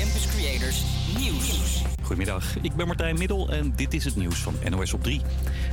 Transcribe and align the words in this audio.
Campus 0.00 0.26
Creators 0.26 0.84
Nieuws. 1.18 1.82
Goedemiddag, 2.02 2.56
ik 2.62 2.74
ben 2.74 2.86
Martijn 2.86 3.18
Middel 3.18 3.50
en 3.50 3.72
dit 3.76 3.94
is 3.94 4.04
het 4.04 4.16
nieuws 4.16 4.38
van 4.38 4.54
NOS 4.70 4.92
op 4.92 5.02
3. 5.02 5.20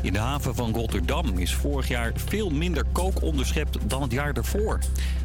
In 0.01 0.13
de 0.13 0.19
haven 0.19 0.55
van 0.55 0.73
Rotterdam 0.73 1.37
is 1.37 1.53
vorig 1.55 1.87
jaar 1.87 2.11
veel 2.15 2.49
minder 2.49 2.83
kook 2.91 3.21
onderschept 3.21 3.89
dan 3.89 4.01
het 4.01 4.11
jaar 4.11 4.33
ervoor. 4.33 4.79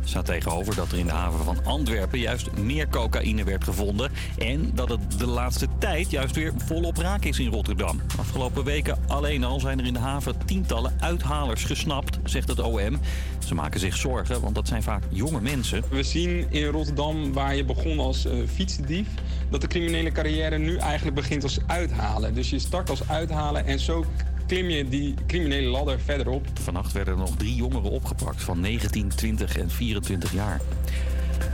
Staat 0.05 0.25
tegenover 0.25 0.75
dat 0.75 0.93
er 0.93 0.99
in 0.99 1.07
de 1.07 1.13
haven 1.13 1.45
van 1.45 1.65
Antwerpen 1.65 2.19
juist 2.19 2.53
meer 2.53 2.89
cocaïne 2.89 3.45
werd 3.45 3.65
gevonden. 3.65 4.11
En 4.39 4.71
dat 4.75 4.89
het 4.89 5.19
de 5.19 5.27
laatste 5.27 5.67
tijd 5.79 6.11
juist 6.11 6.35
weer 6.35 6.53
volop 6.57 6.97
raak 6.97 7.25
is 7.25 7.39
in 7.39 7.51
Rotterdam. 7.51 8.01
Afgelopen 8.19 8.65
weken 8.65 8.99
alleen 9.07 9.45
al 9.45 9.61
zijn 9.61 9.79
er 9.79 9.87
in 9.87 9.93
de 9.93 9.99
haven 9.99 10.35
tientallen 10.45 10.93
uithalers 11.01 11.65
gesnapt, 11.65 12.19
zegt 12.25 12.49
het 12.49 12.61
OM. 12.61 13.01
Ze 13.47 13.55
maken 13.55 13.81
zich 13.81 13.97
zorgen, 13.97 14.41
want 14.41 14.55
dat 14.55 14.69
zijn 14.69 14.83
vaak 14.83 15.03
jonge 15.09 15.41
mensen. 15.41 15.83
We 15.91 16.03
zien 16.03 16.47
in 16.51 16.67
Rotterdam, 16.67 17.33
waar 17.33 17.57
je 17.57 17.65
begon 17.65 17.99
als 17.99 18.27
uh, 18.27 18.33
fietsdief, 18.49 19.09
dat 19.51 19.61
de 19.61 19.67
criminele 19.67 20.13
carrière 20.13 20.59
nu 20.59 20.77
eigenlijk 20.77 21.17
begint 21.17 21.43
als 21.43 21.59
uithalen. 21.67 22.35
Dus 22.35 22.51
je 22.51 22.59
start 22.59 22.91
als 22.91 23.09
uithalen 23.09 23.67
en 23.67 23.79
zo 23.79 24.05
klim 24.53 24.71
je 24.71 24.89
die 24.89 25.15
criminele 25.27 25.69
ladder 25.69 26.01
verder 26.01 26.29
op. 26.29 26.47
Vannacht 26.63 26.93
werden 26.93 27.15
er 27.15 27.21
nog 27.21 27.37
drie 27.37 27.55
jongeren 27.55 27.91
opgepakt 27.91 28.43
van 28.43 28.61
19, 28.61 29.09
20 29.09 29.57
en 29.57 29.71
24 29.71 30.33
jaar. 30.33 30.61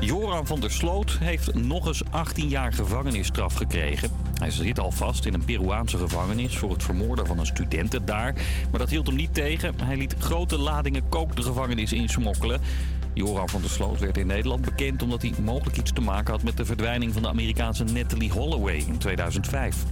Joran 0.01 0.47
van 0.47 0.61
der 0.61 0.71
Sloot 0.71 1.19
heeft 1.21 1.55
nog 1.55 1.87
eens 1.87 2.03
18 2.11 2.49
jaar 2.49 2.73
gevangenisstraf 2.73 3.55
gekregen. 3.55 4.11
Hij 4.39 4.51
zit 4.51 4.79
al 4.79 4.91
vast 4.91 5.27
in 5.27 5.35
een 5.35 5.45
Peruaanse 5.45 5.99
gevangenis 5.99 6.57
voor 6.57 6.71
het 6.71 6.83
vermoorden 6.83 7.27
van 7.27 7.39
een 7.39 7.47
studenten 7.47 8.05
daar. 8.05 8.35
Maar 8.71 8.81
dat 8.81 8.91
hield 8.91 9.07
hem 9.07 9.17
niet 9.17 9.35
tegen. 9.35 9.75
Hij 9.83 9.97
liet 9.97 10.15
grote 10.19 10.59
ladingen 10.59 11.09
kook 11.09 11.37
de 11.37 11.43
gevangenis 11.43 11.93
insmokkelen. 11.93 12.61
Joran 13.15 13.49
van 13.49 13.61
der 13.61 13.71
Sloot 13.71 14.01
werd 14.01 14.19
in 14.19 14.27
Nederland 14.27 14.65
bekend 14.65 15.03
omdat 15.03 15.23
hij 15.23 15.33
mogelijk 15.43 15.77
iets 15.77 15.93
te 15.93 16.01
maken 16.01 16.33
had 16.33 16.43
met 16.43 16.57
de 16.57 16.65
verdwijning 16.65 17.13
van 17.13 17.23
de 17.23 17.29
Amerikaanse 17.29 17.85
Natalie 17.85 18.31
Holloway 18.31 18.77
in 18.77 18.99
2005. 18.99 19.85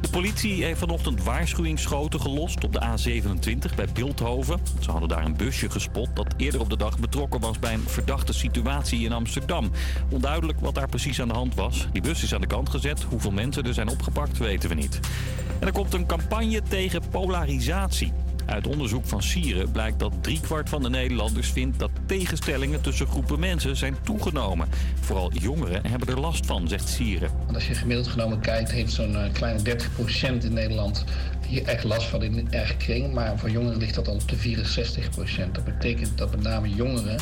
De 0.00 0.08
politie 0.10 0.64
heeft 0.64 0.78
vanochtend 0.78 1.24
waarschuwingsschoten 1.24 2.20
gelost 2.20 2.64
op 2.64 2.72
de 2.72 2.80
A27 2.80 3.74
bij 3.76 3.86
Bilthoven. 3.94 4.60
Ze 4.80 4.90
hadden 4.90 5.08
daar 5.08 5.24
een 5.24 5.36
busje 5.36 5.70
gespot 5.70 6.08
dat 6.14 6.34
eerder 6.36 6.60
op 6.60 6.70
de 6.70 6.76
dag 6.76 6.98
betrokken 6.98 7.40
was 7.40 7.58
bij 7.58 7.74
een 7.74 7.88
verdachte 7.88 8.32
situatie 8.32 9.04
in 9.04 9.12
Amsterdam. 9.12 9.70
Onduidelijk 10.10 10.60
wat 10.60 10.74
daar 10.74 10.88
precies 10.88 11.20
aan 11.20 11.28
de 11.28 11.34
hand 11.34 11.54
was. 11.54 11.86
Die 11.92 12.02
bus 12.02 12.22
is 12.22 12.34
aan 12.34 12.40
de 12.40 12.46
kant 12.46 12.68
gezet. 12.68 13.02
Hoeveel 13.02 13.30
mensen 13.30 13.64
er 13.64 13.74
zijn 13.74 13.88
opgepakt 13.88 14.38
weten 14.38 14.68
we 14.68 14.74
niet. 14.74 15.00
En 15.60 15.66
er 15.66 15.72
komt 15.72 15.94
een 15.94 16.06
campagne 16.06 16.62
tegen 16.62 17.02
polarisatie. 17.10 18.12
Uit 18.48 18.66
onderzoek 18.66 19.06
van 19.06 19.22
Sieren 19.22 19.70
blijkt 19.70 19.98
dat 19.98 20.12
driekwart 20.20 20.68
van 20.68 20.82
de 20.82 20.90
Nederlanders 20.90 21.50
vindt 21.50 21.78
dat 21.78 21.90
tegenstellingen 22.06 22.80
tussen 22.80 23.06
groepen 23.06 23.38
mensen 23.38 23.76
zijn 23.76 23.96
toegenomen. 24.02 24.68
Vooral 25.00 25.32
jongeren 25.32 25.86
hebben 25.86 26.08
er 26.08 26.20
last 26.20 26.46
van, 26.46 26.68
zegt 26.68 26.88
Sieren. 26.88 27.30
Als 27.54 27.68
je 27.68 27.74
gemiddeld 27.74 28.08
genomen 28.08 28.40
kijkt, 28.40 28.70
heeft 28.70 28.92
zo'n 28.92 29.12
uh, 29.12 29.32
kleine 29.32 29.60
30% 29.60 30.44
in 30.44 30.52
Nederland 30.52 31.04
hier 31.46 31.64
echt 31.64 31.84
last 31.84 32.08
van 32.08 32.22
in 32.22 32.38
een 32.38 32.50
eigen 32.50 32.76
kring. 32.76 33.12
Maar 33.12 33.38
voor 33.38 33.50
jongeren 33.50 33.78
ligt 33.78 33.94
dat 33.94 34.08
al 34.08 34.14
op 34.14 34.28
de 34.28 34.56
64%. 35.48 35.50
Dat 35.52 35.64
betekent 35.64 36.18
dat 36.18 36.30
met 36.30 36.42
name 36.42 36.68
jongeren 36.68 37.18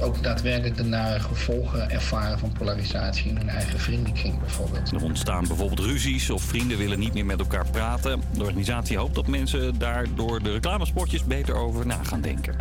ook 0.00 0.22
daadwerkelijk 0.22 0.76
de 0.76 0.84
nare 0.84 1.20
gevolgen 1.20 1.90
ervaren 1.90 2.38
van 2.38 2.52
polarisatie 2.52 3.30
in 3.30 3.36
hun 3.36 3.48
eigen 3.48 3.78
vriendenkring 3.78 4.38
bijvoorbeeld. 4.38 4.92
Er 4.92 5.02
ontstaan 5.02 5.46
bijvoorbeeld 5.46 5.80
ruzies 5.80 6.30
of 6.30 6.42
vrienden 6.42 6.78
willen 6.78 6.98
niet 6.98 7.14
meer 7.14 7.26
met 7.26 7.38
elkaar 7.38 7.66
praten. 7.70 8.22
De 8.34 8.40
organisatie 8.40 8.98
hoopt 8.98 9.14
dat 9.14 9.26
mensen 9.26 9.78
daar 9.78 10.06
door 10.14 10.42
de 10.42 10.52
reclamespotjes 10.52 11.24
beter 11.24 11.54
over 11.54 11.86
na 11.86 11.98
gaan 12.02 12.20
denken. 12.20 12.54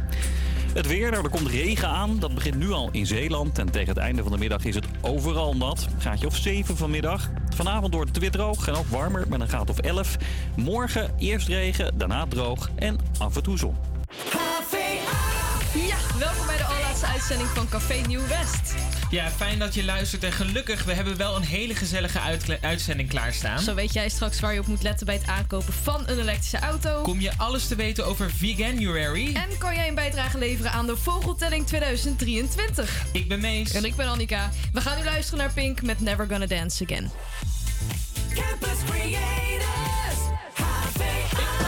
Het 0.73 0.87
weer, 0.87 1.11
nou, 1.11 1.23
er 1.23 1.29
komt 1.29 1.47
regen 1.47 1.87
aan. 1.87 2.19
Dat 2.19 2.33
begint 2.33 2.55
nu 2.55 2.71
al 2.71 2.89
in 2.91 3.05
Zeeland. 3.05 3.59
En 3.59 3.71
tegen 3.71 3.89
het 3.89 3.97
einde 3.97 4.23
van 4.23 4.31
de 4.31 4.37
middag 4.37 4.65
is 4.65 4.75
het 4.75 4.85
overal 5.01 5.55
nat. 5.55 5.87
Gaatje 5.97 6.27
of 6.27 6.35
7 6.35 6.77
vanmiddag. 6.77 7.29
Vanavond 7.55 7.93
wordt 7.93 8.09
het 8.09 8.19
weer 8.19 8.31
droog 8.31 8.67
en 8.67 8.73
ook 8.73 8.87
warmer 8.87 9.25
met 9.27 9.41
een 9.41 9.47
graad 9.47 9.69
of 9.69 9.80
11. 9.80 10.17
Morgen 10.55 11.11
eerst 11.17 11.47
regen, 11.47 11.97
daarna 11.97 12.25
droog 12.25 12.69
en 12.75 12.97
af 13.17 13.35
en 13.35 13.43
toe 13.43 13.58
zon. 13.58 13.75
Ja, 15.73 15.97
welkom 16.17 16.45
bij 16.45 16.57
de 16.57 16.63
allerlaatste 16.63 17.05
uitzending 17.05 17.49
van 17.49 17.69
Café 17.69 17.93
Nieuw 18.07 18.27
West. 18.27 18.73
Ja, 19.09 19.30
fijn 19.30 19.59
dat 19.59 19.73
je 19.73 19.83
luistert 19.83 20.23
en 20.23 20.31
gelukkig, 20.31 20.83
we 20.83 20.93
hebben 20.93 21.17
wel 21.17 21.35
een 21.35 21.43
hele 21.43 21.75
gezellige 21.75 22.19
uitzending 22.61 23.09
klaarstaan. 23.09 23.59
Zo 23.59 23.73
weet 23.73 23.93
jij 23.93 24.09
straks 24.09 24.39
waar 24.39 24.53
je 24.53 24.59
op 24.59 24.67
moet 24.67 24.83
letten 24.83 25.05
bij 25.05 25.15
het 25.15 25.27
aankopen 25.27 25.73
van 25.73 26.03
een 26.08 26.19
elektrische 26.19 26.59
auto. 26.59 27.02
Kom 27.02 27.19
je 27.19 27.31
alles 27.37 27.67
te 27.67 27.75
weten 27.75 28.05
over 28.05 28.31
Veganuary. 28.31 29.35
En 29.35 29.58
kan 29.58 29.75
jij 29.75 29.87
een 29.87 29.95
bijdrage 29.95 30.37
leveren 30.37 30.71
aan 30.71 30.85
de 30.85 30.97
Vogeltelling 30.97 31.67
2023. 31.67 33.05
Ik 33.11 33.27
ben 33.27 33.39
Mees. 33.39 33.71
En 33.71 33.85
ik 33.85 33.95
ben 33.95 34.08
Annika. 34.08 34.49
We 34.73 34.81
gaan 34.81 34.97
nu 34.97 35.03
luisteren 35.03 35.39
naar 35.39 35.53
Pink 35.53 35.81
met 35.81 35.99
Never 35.99 36.27
Gonna 36.29 36.45
Dance 36.45 36.83
Again. 36.83 37.11
Campus 38.33 38.77
Creators, 38.89 40.19
If 40.99 41.58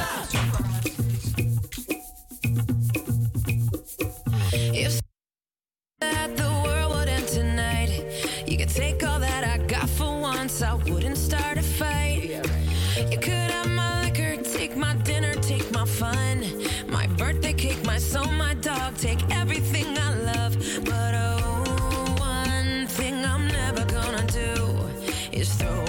that 6.01 6.35
the 6.35 6.50
world 6.63 6.95
would 6.95 7.07
end 7.07 7.28
tonight, 7.28 8.03
you 8.47 8.57
could 8.57 8.69
take 8.69 9.03
all 9.03 9.19
that 9.19 9.44
I 9.44 9.57
got 9.66 9.88
for 9.88 10.19
once. 10.19 10.62
I 10.62 10.73
wouldn't 10.73 11.17
start 11.17 11.57
a 11.57 11.62
fight. 11.62 12.44
You 13.12 13.17
could 13.19 13.51
have 13.56 13.69
my 13.69 14.03
liquor, 14.03 14.35
take 14.41 14.75
my 14.75 14.95
dinner, 15.03 15.34
take 15.35 15.72
my 15.72 15.85
fun, 15.85 16.45
my 16.88 17.07
birthday 17.07 17.53
cake, 17.53 17.84
my 17.85 18.00
soul, 18.00 18.31
my 18.31 18.56
dog, 18.56 18.97
take 18.97 19.22
everything 19.29 19.97
I 19.97 20.16
love. 20.31 20.53
But 20.84 21.13
oh, 21.13 22.16
one 22.17 22.88
thing 22.88 23.23
I'm 23.23 23.47
never 23.47 23.85
gonna 23.85 24.25
do 24.28 24.90
is 25.31 25.53
throw 25.53 25.81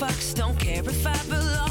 fucks. 0.00 0.34
Don't 0.34 0.58
care 0.58 0.80
if 0.80 1.06
I 1.06 1.22
belong. 1.28 1.69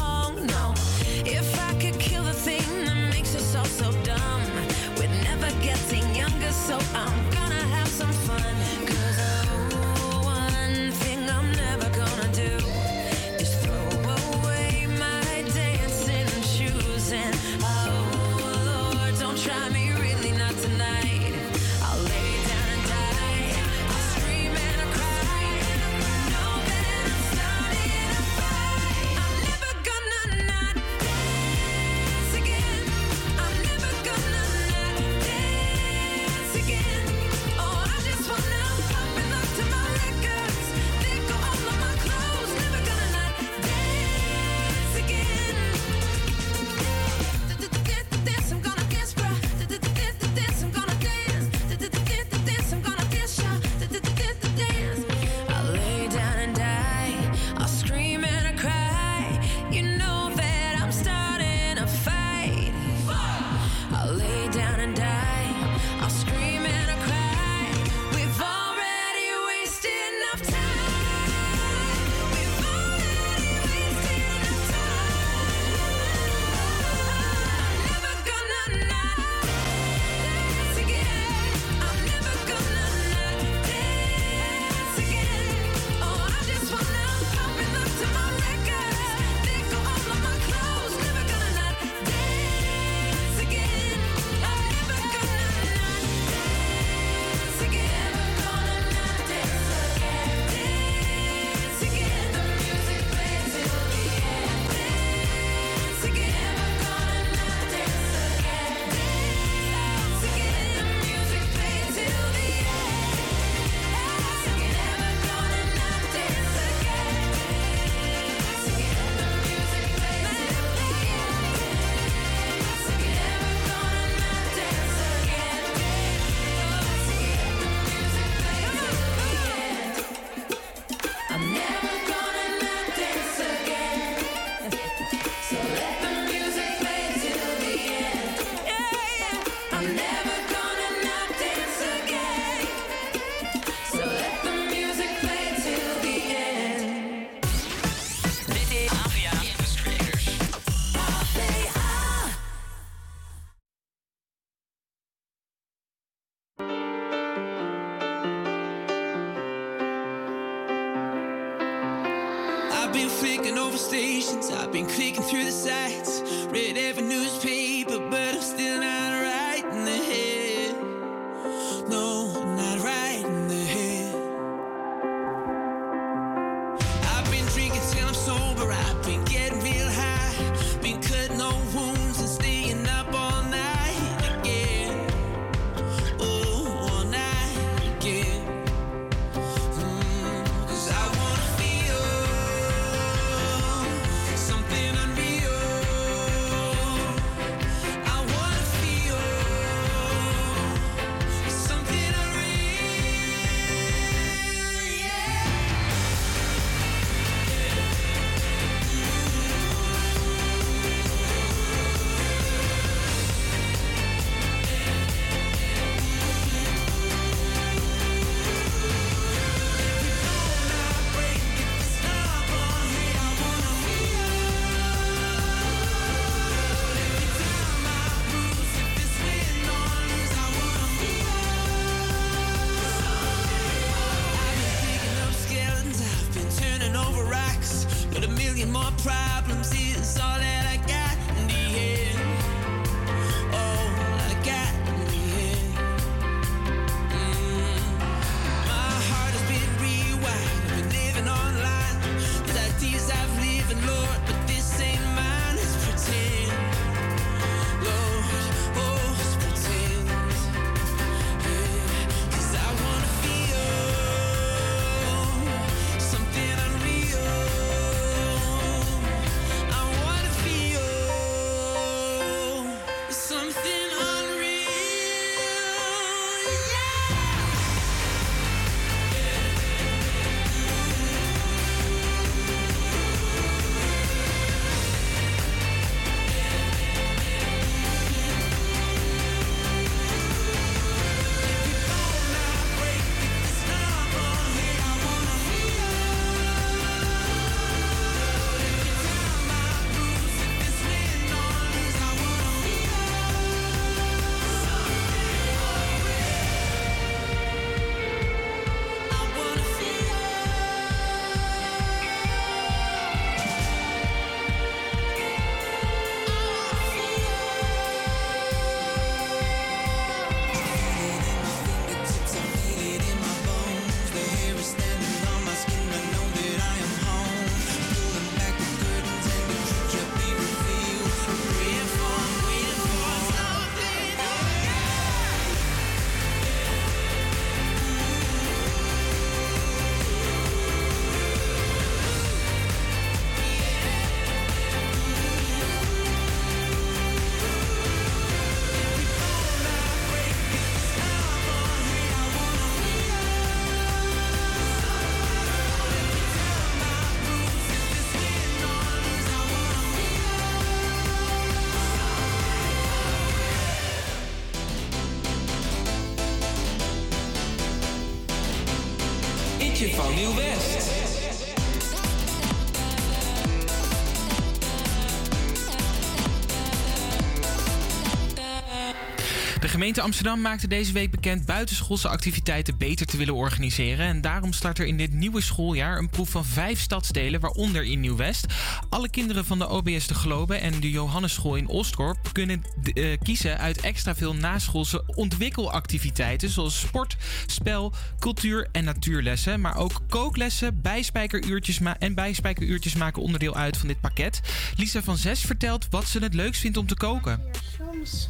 Gemeente 379.89 380.17
Amsterdam 380.17 380.41
maakte 380.41 380.67
deze 380.67 380.91
week 380.91 381.11
bekend 381.11 381.45
buitenschoolse 381.45 382.07
activiteiten 382.07 382.77
beter 382.77 383.05
te 383.05 383.17
willen 383.17 383.33
organiseren. 383.33 384.05
En 384.05 384.21
daarom 384.21 384.53
start 384.53 384.79
er 384.79 384.85
in 384.85 384.97
dit 384.97 385.13
nieuwe 385.13 385.41
schooljaar 385.41 385.97
een 385.97 386.09
proef 386.09 386.29
van 386.29 386.45
vijf 386.45 386.79
stadsdelen, 386.79 387.39
waaronder 387.39 387.83
in 387.83 387.99
Nieuw-West. 387.99 388.45
Alle 388.89 389.09
kinderen 389.09 389.45
van 389.45 389.59
de 389.59 389.69
OBS 389.69 390.07
de 390.07 390.13
Globe 390.13 390.55
en 390.55 390.79
de 390.79 390.89
Johannesschool 390.89 391.55
in 391.55 391.69
Oostkorp 391.69 392.29
kunnen 392.31 392.63
eh, 392.93 393.17
kiezen 393.23 393.57
uit 393.57 393.81
extra 393.81 394.15
veel 394.15 394.35
naschoolse 394.35 395.03
ontwikkelactiviteiten. 395.15 396.49
Zoals 396.49 396.79
sport, 396.79 397.17
spel, 397.45 397.93
cultuur 398.19 398.67
en 398.71 398.83
natuurlessen. 398.83 399.61
Maar 399.61 399.75
ook 399.75 400.01
kooklessen, 400.09 400.81
bijspijkeruurtjes 400.81 401.79
en 401.99 402.15
bijspijkeruurtjes 402.15 402.95
maken 402.95 403.21
onderdeel 403.21 403.55
uit 403.55 403.77
van 403.77 403.87
dit 403.87 403.99
pakket. 404.01 404.41
Lisa 404.75 405.01
van 405.01 405.17
Zes 405.17 405.41
vertelt 405.41 405.87
wat 405.89 406.07
ze 406.07 406.19
het 406.19 406.33
leukst 406.33 406.61
vindt 406.61 406.77
om 406.77 406.87
te 406.87 406.95
koken. 406.95 407.41
Soms 407.77 408.27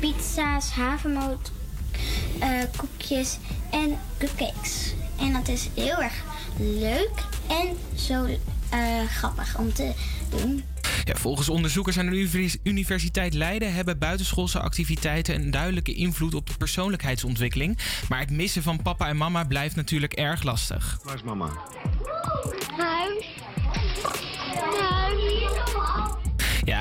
pizza's, 0.00 0.70
havermout, 0.70 1.50
eh, 2.38 2.48
koekjes 2.76 3.38
en 3.70 3.98
cupcakes. 4.18 4.94
En 5.18 5.32
dat 5.32 5.48
is 5.48 5.68
heel 5.74 6.02
erg 6.02 6.24
leuk 6.58 7.24
en 7.48 7.76
zo 7.94 8.24
eh, 8.70 8.78
grappig 9.08 9.58
om 9.58 9.72
te 9.72 9.92
doen. 10.30 10.64
Ja, 11.04 11.14
volgens 11.14 11.48
onderzoekers 11.48 11.98
aan 11.98 12.06
de 12.06 12.12
Univers- 12.12 12.56
Universiteit 12.62 13.34
Leiden 13.34 13.74
hebben 13.74 13.98
buitenschoolse 13.98 14.60
activiteiten 14.60 15.34
een 15.34 15.50
duidelijke 15.50 15.94
invloed 15.94 16.34
op 16.34 16.46
de 16.46 16.56
persoonlijkheidsontwikkeling. 16.58 17.78
Maar 18.08 18.18
het 18.20 18.30
missen 18.30 18.62
van 18.62 18.82
papa 18.82 19.08
en 19.08 19.16
mama 19.16 19.44
blijft 19.44 19.76
natuurlijk 19.76 20.12
erg 20.12 20.42
lastig. 20.42 20.98
Waar 21.02 21.14
is 21.14 21.22
mama? 21.22 21.48
Huis. 22.76 23.24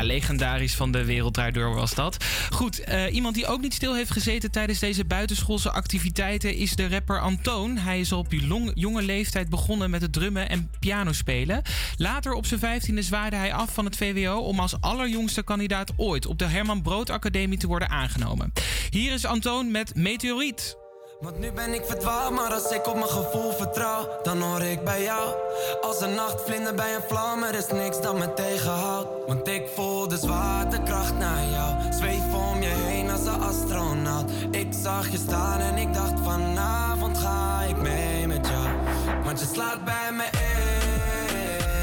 Legendarisch 0.04 0.76
van 0.76 0.92
de 0.92 1.06
Wereld 1.06 1.34
Draait 1.34 1.54
Door 1.54 1.76
was 1.76 1.94
dat. 1.94 2.26
Goed, 2.50 2.80
eh, 2.80 3.14
iemand 3.14 3.36
die 3.36 3.48
ook 3.48 3.62
niet 3.62 3.74
stil 3.74 3.96
heeft 3.96 4.12
gezeten 4.12 4.52
tijdens 4.52 4.80
deze 4.80 5.06
buitenschoolse 5.06 5.72
activiteiten 5.72 6.56
is 6.56 6.76
de 6.76 6.88
rapper 6.88 7.20
Antoon. 7.20 7.78
Hij 7.78 8.00
is 8.00 8.12
al 8.12 8.20
op 8.20 8.28
long- 8.32 8.72
jonge 8.74 9.02
leeftijd 9.02 9.50
begonnen 9.50 9.90
met 9.90 10.02
het 10.02 10.14
drummen 10.14 10.50
en 10.50 10.72
pianospelen. 10.80 11.62
Later 11.98 12.34
op 12.34 12.46
zijn 12.46 12.60
vijftiende 12.60 13.02
zwaaide 13.02 13.36
hij 13.36 13.54
af 13.54 13.74
van 13.74 13.86
het 13.86 13.96
VWO 13.96 14.38
om 14.38 14.60
als 14.60 14.82
allerjongste 14.82 15.44
kandidaat 15.44 15.92
ooit 15.98 16.26
op 16.26 16.40
de 16.40 16.46
Herman 16.46 16.82
Brood 16.82 17.10
Academie 17.10 17.58
te 17.58 17.68
worden 17.68 17.90
aangenomen. 17.90 18.54
Hier 18.90 19.14
is 19.14 19.26
Antoon 19.26 19.72
met 19.72 19.96
Meteoriet. 19.96 20.78
Want 21.20 21.40
nu 21.40 21.52
ben 21.52 21.74
ik 21.74 21.86
verdwaald, 21.86 22.34
maar 22.34 22.54
als 22.54 22.72
ik 22.72 22.88
op 22.88 22.96
mijn 22.96 23.08
gevoel 23.08 23.52
vertrouw, 23.52 24.20
dan 24.24 24.42
hoor 24.42 24.62
ik 24.62 24.84
bij 24.84 25.04
jou. 25.04 25.36
Als 25.82 26.02
een 26.02 26.14
nachtvlinder 26.14 26.76
bij 26.76 26.96
een 26.96 27.02
vlam, 27.08 27.44
er 27.44 27.56
is 27.56 27.68
niks 27.72 28.02
dat 28.02 28.18
me 28.18 28.34
tegenhoudt. 28.34 29.19
Want 29.30 29.48
ik 29.48 29.68
voel 29.76 30.08
de 30.08 30.18
zwaartekracht 30.18 31.18
naar 31.18 31.46
jou. 31.46 31.94
Zweef 31.94 32.34
om 32.34 32.62
je 32.62 32.68
heen 32.68 33.10
als 33.10 33.26
een 33.26 33.42
astronaut. 33.42 34.32
Ik 34.52 34.68
zag 34.84 35.10
je 35.10 35.18
staan 35.18 35.60
en 35.60 35.78
ik 35.78 35.94
dacht 35.94 36.20
vanavond 36.24 37.18
ga 37.18 37.62
ik 37.62 37.78
mee 37.78 38.28
met 38.28 38.48
jou. 38.48 38.68
Want 39.24 39.40
je 39.40 39.46
slaat 39.46 39.86
bij 39.86 40.12
me 40.12 40.24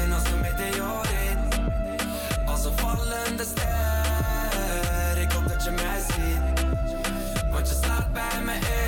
in 0.03 0.13
als 0.13 0.23
een 0.23 0.41
meteoriet. 0.41 1.69
Als 2.45 2.65
een 2.65 2.77
vallende 2.77 3.43
ster, 3.43 5.21
ik 5.21 5.31
hoop 5.31 5.47
dat 5.47 5.63
je 5.63 5.71
mij 5.71 5.99
ziet. 5.99 6.65
Want 7.51 7.69
je 7.69 7.79
slaat 7.83 8.13
bij 8.13 8.41
me 8.43 8.53
in 8.53 8.86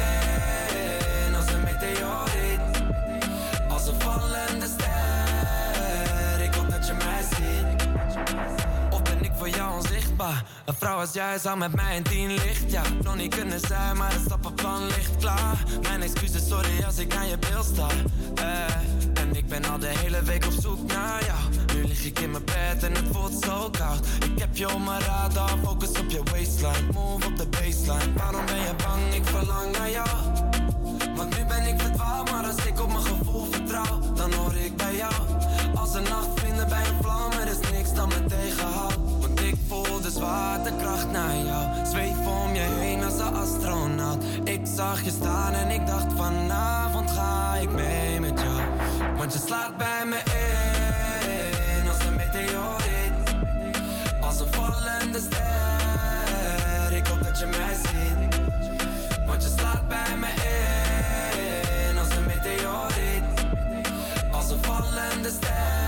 Een 10.19 10.75
vrouw 10.75 10.99
als 10.99 11.13
jij 11.13 11.39
zou 11.39 11.57
met 11.57 11.75
mij 11.75 11.95
in 11.95 12.03
tien 12.03 12.27
licht, 12.27 12.71
ja. 12.71 12.81
Nog 13.03 13.15
niet 13.15 13.35
kunnen 13.35 13.59
zijn, 13.59 13.97
maar 13.97 14.11
het 14.11 14.21
stappenplan 14.25 14.85
ligt 14.85 15.17
klaar. 15.17 15.63
Mijn 15.81 16.01
excuses, 16.01 16.47
sorry 16.47 16.83
als 16.85 16.97
ik 16.97 17.13
naar 17.13 17.27
je 17.27 17.37
beeld 17.37 17.65
sta. 17.65 17.87
Eh, 18.35 19.21
en 19.23 19.35
ik 19.35 19.47
ben 19.47 19.65
al 19.65 19.79
de 19.79 19.87
hele 19.87 20.23
week 20.23 20.45
op 20.45 20.51
zoek 20.59 20.87
naar 20.87 21.25
jou. 21.25 21.39
Nu 21.75 21.87
lig 21.87 22.05
ik 22.05 22.19
in 22.19 22.31
mijn 22.31 22.45
bed 22.45 22.83
en 22.83 22.93
het 22.95 23.05
voelt 23.11 23.43
zo 23.43 23.69
koud. 23.69 24.07
Ik 24.33 24.39
heb 24.39 24.57
je 24.57 24.73
op 24.73 24.85
mijn 24.85 25.01
radar, 25.01 25.57
focus 25.63 25.89
op 25.89 26.09
je 26.09 26.23
waistline. 26.31 26.91
Move 26.93 27.25
op 27.25 27.37
de 27.37 27.47
baseline. 27.47 28.13
Waarom 28.15 28.45
ben 28.45 28.59
je 28.59 28.73
bang? 28.83 29.13
Ik 29.13 29.25
verlang 29.25 29.77
naar 29.77 29.89
jou. 29.89 30.09
Want 31.15 31.37
nu 31.37 31.45
ben 31.45 31.67
ik 31.67 31.81
verdwaald, 31.81 32.31
maar 32.31 32.45
als 32.45 32.65
ik 32.65 32.79
op 32.79 32.91
mijn 32.91 33.03
gevoel 33.03 33.47
vertrouw, 33.51 33.99
dan 34.15 34.33
hoor 34.33 34.53
ik 34.53 34.75
bij 34.75 34.95
jou. 34.95 35.13
Als 35.75 35.93
een 35.93 36.03
nachtvlinder 36.03 36.65
bij 36.65 36.87
een 36.87 37.01
vlam, 37.01 37.31
er 37.31 37.47
is 37.47 37.71
niks 37.71 37.93
dat 37.93 38.07
me 38.07 38.25
tegenhoudt. 38.25 39.08
De 40.09 40.15
zwaartekracht 40.15 41.11
naar 41.11 41.35
jou. 41.35 41.85
Zweef 41.85 42.27
om 42.27 42.53
je 42.53 42.59
heen 42.59 43.03
als 43.03 43.19
een 43.19 43.35
astronaut. 43.35 44.23
Ik 44.43 44.59
zag 44.63 45.03
je 45.03 45.09
staan 45.09 45.53
en 45.53 45.69
ik 45.69 45.87
dacht 45.87 46.13
vanavond 46.15 47.11
ga 47.11 47.55
ik 47.55 47.71
mee 47.71 48.19
met 48.19 48.39
jou. 48.41 48.61
Want 49.17 49.33
je 49.33 49.39
slaat 49.45 49.77
bij 49.77 50.05
me 50.05 50.17
in 51.81 51.87
als 51.89 52.05
een 52.05 52.15
meteoriet. 52.15 53.45
Als 54.21 54.39
een 54.39 54.53
vallende 54.53 55.19
ster, 55.19 56.97
ik 56.97 57.07
hoop 57.07 57.23
dat 57.23 57.39
je 57.39 57.45
mij 57.45 57.75
ziet. 57.75 58.41
Want 59.25 59.43
je 59.43 59.49
slaat 59.57 59.87
bij 59.87 60.17
me 60.17 60.27
in 61.89 61.97
als 61.97 62.09
een 62.09 62.25
meteoriet. 62.25 63.23
Als 64.31 64.49
een 64.49 64.63
vallende 64.63 65.29
ster, 65.29 65.78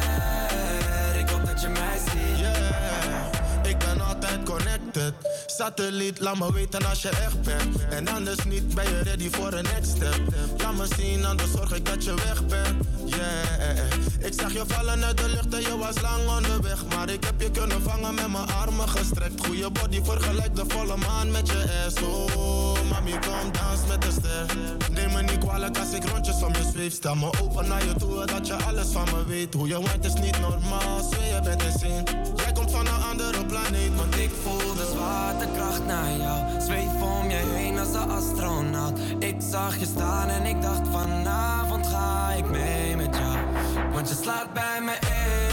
Satelliet, 5.46 6.20
laat 6.20 6.38
me 6.40 6.54
weten 6.54 6.86
als 6.86 7.02
je 7.02 7.10
echt 7.10 7.42
bent. 7.42 7.90
En 7.90 8.08
anders 8.08 8.44
niet, 8.44 8.76
ben 8.76 8.84
je 8.84 9.02
ready 9.04 9.30
voor 9.32 9.54
een 9.54 9.64
next 9.64 9.90
step. 9.96 10.20
Laat 10.58 10.76
me 10.76 10.88
zien, 10.98 11.26
anders 11.26 11.52
zorg 11.52 11.76
ik 11.76 11.86
dat 11.86 12.04
je 12.04 12.14
weg 12.16 12.46
bent. 12.46 12.86
Yeah, 13.06 14.28
ik 14.28 14.34
zag 14.40 14.54
je 14.54 14.64
vallen 14.68 15.04
uit 15.04 15.18
de 15.18 15.30
lucht 15.30 15.54
en 15.54 15.62
je 15.62 15.78
was 15.78 16.02
lang 16.02 16.30
onderweg. 16.38 16.86
Maar 16.86 17.10
ik 17.10 17.24
heb 17.24 17.42
je 17.42 17.52
kunnen 17.52 17.82
vangen 17.82 18.14
met 18.14 18.32
mijn 18.32 18.48
armen 18.52 18.90
gestrekt. 18.90 19.46
Goeie 19.46 19.70
body 19.70 20.02
vergelijk 20.04 20.56
de 20.56 20.64
volle 20.68 20.98
maan 20.98 21.32
met 21.32 21.48
je 21.48 21.84
ass. 21.86 22.02
Oh, 22.02 22.90
mami, 22.90 23.12
kom 23.12 23.52
dans 23.52 23.88
met 23.88 24.02
de 24.02 24.12
ster. 24.12 24.46
Neem 24.92 25.12
me 25.14 25.22
niet 25.22 25.38
kwalijk 25.38 25.78
als 25.78 25.92
ik 25.92 26.10
rondjes 26.10 26.42
om 26.44 26.54
je 26.54 26.70
zweef. 26.74 26.94
Stel 26.94 27.16
me 27.16 27.30
open 27.42 27.68
naar 27.68 27.86
je 27.86 27.94
toe, 27.94 28.26
dat 28.26 28.48
je 28.48 28.54
alles 28.54 28.88
van 28.92 29.06
me 29.06 29.26
weet. 29.26 29.54
Hoe 29.54 29.68
je 29.68 29.82
waait 29.82 30.06
is 30.06 30.14
niet 30.14 30.40
normaal, 30.40 31.10
zweer 31.12 31.36
je 31.36 31.42
bent 31.44 31.64
insane. 31.64 32.04
Jij 32.36 32.52
komt 32.52 32.72
van 32.72 32.88
een 32.88 33.04
andere 33.12 33.46
planeet, 33.46 33.96
zwaartekracht 35.02 35.86
naar 35.86 36.12
jou. 36.18 36.62
Zweef 36.62 37.02
om 37.02 37.30
je 37.30 37.54
heen 37.56 37.80
als 37.80 37.94
een 37.94 38.10
astronaut. 38.10 39.00
Ik 39.20 39.36
zag 39.52 39.78
je 39.78 39.86
staan 39.86 40.30
en 40.30 40.46
ik 40.46 40.62
dacht 40.62 40.88
vanavond 40.88 41.88
ga 41.88 42.32
ik 42.38 42.50
mee 42.50 42.96
met 42.96 43.16
jou. 43.16 43.38
Want 43.94 44.10
je 44.10 44.16
slaat 44.16 44.54
bij 44.54 44.82
me 44.82 44.92
in 44.92 45.51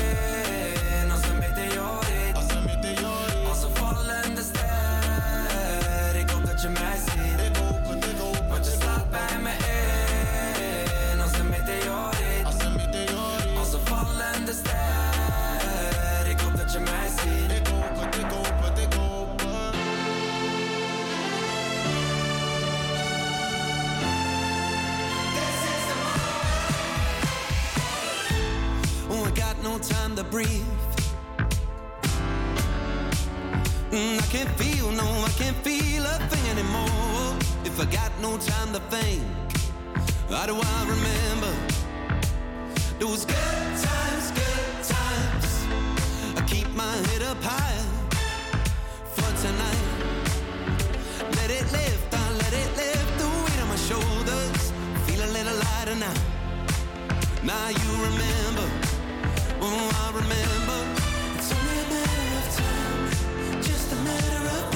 no 29.68 29.78
time 29.78 30.16
to 30.16 30.25
breathe. 30.25 30.64
Mm, 33.90 34.16
I 34.25 34.26
can't 34.34 34.52
feel, 34.60 34.90
no, 34.92 35.08
I 35.28 35.32
can't 35.40 35.56
feel 35.58 36.04
a 36.06 36.16
thing 36.30 36.44
anymore. 36.54 37.37
If 37.68 37.78
I 37.78 37.84
got 38.00 38.12
no 38.22 38.38
time 38.38 38.72
to 38.72 38.80
think, 38.94 39.22
how 40.30 40.46
do 40.46 40.54
I 40.56 40.78
remember 40.94 41.54
those 42.98 43.26
good 43.26 43.68
times, 43.87 44.26
good 44.42 44.75
times? 44.96 45.48
I 46.38 46.42
keep 46.46 46.68
my 46.75 46.94
head 47.08 47.22
up 47.30 47.40
high 47.42 47.84
for 49.16 49.30
tonight. 49.44 49.87
Let 51.38 51.50
it 51.50 51.66
lift, 51.78 52.08
I 52.14 52.26
let 52.44 52.52
it 52.62 52.70
lift 52.82 53.12
the 53.20 53.28
weight 53.42 53.60
on 53.62 53.68
my 53.75 53.80
shoulders. 53.90 54.62
Feel 55.06 55.22
a 55.28 55.30
little 55.37 55.58
lighter 55.66 55.96
now. 56.06 56.18
Now 57.42 57.68
you 57.68 57.90
remember, 58.08 58.88
oh, 59.60 59.90
I 60.04 60.10
remember. 60.16 61.02
It's 61.36 61.52
only 61.52 61.78
a 61.78 61.88
matter 61.94 62.38
of 62.38 62.46
time, 62.56 63.62
just 63.62 63.92
a 63.92 63.96
matter 63.96 64.48
of 64.58 64.67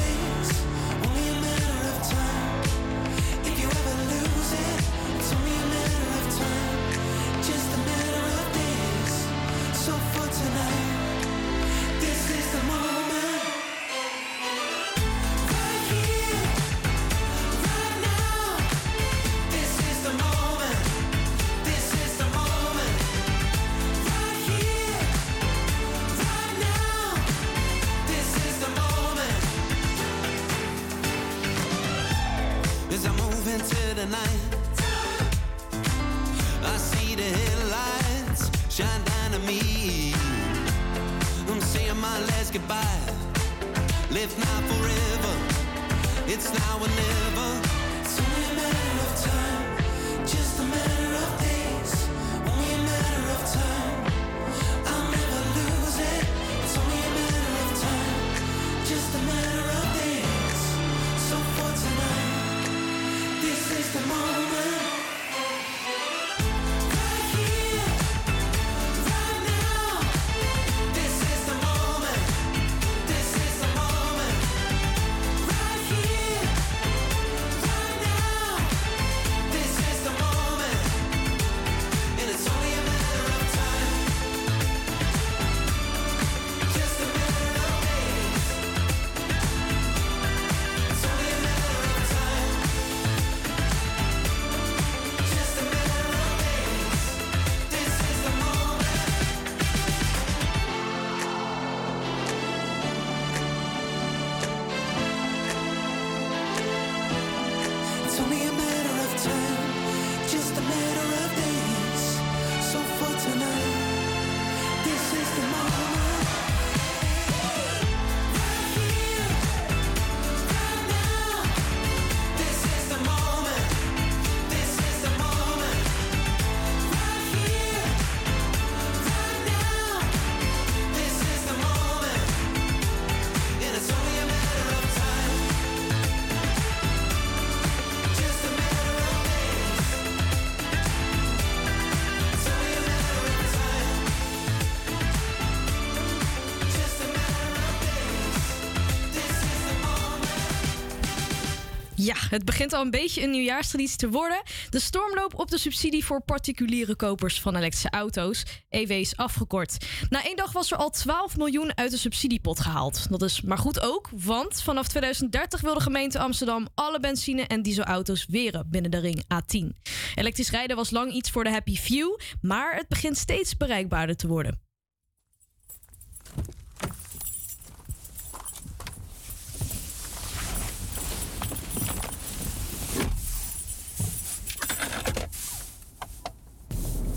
Ja, 152.13 152.29
het 152.29 152.45
begint 152.45 152.73
al 152.73 152.83
een 152.83 152.91
beetje 152.91 153.23
een 153.23 153.31
nieuwjaarstraditie 153.31 153.97
te 153.97 154.09
worden. 154.09 154.43
De 154.71 154.81
stormloop 154.81 155.39
op 155.39 155.51
de 155.51 155.59
subsidie 155.59 156.05
voor 156.05 156.23
particuliere 156.23 156.97
kopers 156.97 157.41
van 157.41 157.57
elektrische 157.57 157.91
auto's, 157.91 158.43
EV's 158.69 159.17
afgekort. 159.17 159.87
Na 160.09 160.25
één 160.25 160.37
dag 160.37 160.53
was 160.53 160.71
er 160.71 160.77
al 160.77 160.91
12 160.91 161.37
miljoen 161.37 161.77
uit 161.77 161.91
de 161.91 161.97
subsidiepot 161.97 162.61
gehaald. 162.61 163.11
Dat 163.11 163.23
is 163.23 163.41
maar 163.41 163.59
goed 163.59 163.81
ook, 163.81 164.09
want 164.17 164.63
vanaf 164.63 164.89
2030 164.89 165.61
wil 165.61 165.75
de 165.75 165.81
gemeente 165.81 166.19
Amsterdam 166.19 166.69
alle 166.75 167.01
benzine- 167.01 167.47
en 167.47 167.63
dieselauto's 167.63 168.27
weren 168.29 168.71
binnen 168.71 168.91
de 168.91 168.99
ring 168.99 169.25
A10. 169.25 169.77
Elektrisch 170.15 170.51
rijden 170.51 170.77
was 170.77 170.91
lang 170.91 171.13
iets 171.13 171.31
voor 171.31 171.45
de 171.45 171.51
happy 171.51 171.77
few, 171.77 172.19
maar 172.41 172.77
het 172.77 172.89
begint 172.89 173.19
steeds 173.19 173.57
bereikbaarder 173.57 174.17
te 174.17 174.27
worden. 174.27 174.71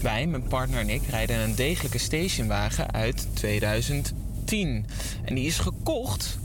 Wij, 0.06 0.28
mijn 0.28 0.48
partner 0.48 0.80
en 0.80 0.90
ik, 0.90 1.02
rijden 1.10 1.40
een 1.40 1.56
degelijke 1.56 1.98
stationwagen 1.98 2.92
uit 2.92 3.28
2010. 3.34 4.86
En 5.24 5.36
die 5.36 5.46
is 5.46 5.60
gekocht 5.60 6.40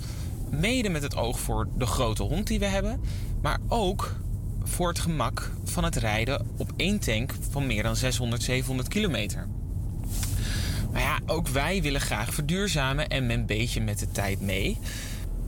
mede 0.51 0.89
met 0.89 1.03
het 1.03 1.17
oog 1.17 1.41
voor 1.41 1.69
de 1.77 1.87
grote 1.87 2.23
hond 2.23 2.47
die 2.47 2.59
we 2.59 2.65
hebben, 2.65 3.01
maar 3.43 3.59
ook 3.69 4.17
voor 4.65 4.89
het 4.89 4.99
gemak 4.99 5.51
van 5.65 5.85
het 5.85 5.97
rijden 5.97 6.47
op 6.57 6.73
één 6.77 6.99
tank 6.99 7.35
van 7.51 7.67
meer 7.67 7.83
dan 7.83 7.97
600, 7.97 8.43
700 8.43 8.89
kilometer. 8.89 9.47
Maar 10.93 11.03
ja, 11.03 11.19
ook 11.27 11.49
wij 11.49 11.83
willen 11.83 12.01
graag 12.01 12.35
verduurzamen 12.35 13.09
en 13.09 13.31
een 13.31 13.47
beetje 13.47 13.81
met 13.81 13.99
de 13.99 14.11
tijd 14.11 14.41
mee. 14.41 14.79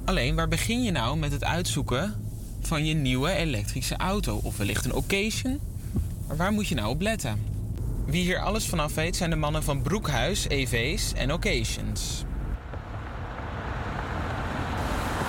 Alleen, 0.05 0.35
waar 0.35 0.49
begin 0.49 0.83
je 0.83 0.91
nou 0.91 1.19
met 1.19 1.33
het 1.33 1.45
uitzoeken 1.45 2.15
van 2.61 2.85
je 2.85 2.95
nieuwe 2.95 3.33
elektrische 3.33 3.97
auto? 3.97 4.41
Of 4.43 4.57
wellicht 4.57 4.85
een 4.85 4.95
occasion? 4.95 5.61
Maar 6.27 6.37
waar 6.37 6.53
moet 6.53 6.69
je 6.69 6.75
nou 6.75 6.89
op 6.89 7.01
letten? 7.01 7.52
Wie 8.05 8.23
hier 8.23 8.41
alles 8.41 8.67
vanaf 8.67 8.95
weet 8.95 9.17
zijn 9.17 9.31
de 9.31 9.37
mannen 9.37 9.63
van 9.63 9.83
Broekhuis, 9.83 10.49
EV's 10.49 11.13
en 11.13 11.33
Occasions. 11.33 12.25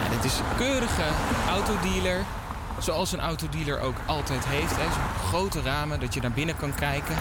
Dit 0.09 0.23
is 0.31 0.39
een 0.39 0.55
keurige 0.57 1.03
autodealer. 1.49 2.25
Zoals 2.79 3.11
een 3.11 3.19
autodealer 3.19 3.79
ook 3.79 3.95
altijd 4.05 4.45
heeft. 4.45 4.71
Zo'n 4.71 5.27
grote 5.27 5.61
ramen 5.61 5.99
dat 5.99 6.13
je 6.13 6.21
naar 6.21 6.31
binnen 6.31 6.57
kan 6.57 6.75
kijken. 6.75 7.15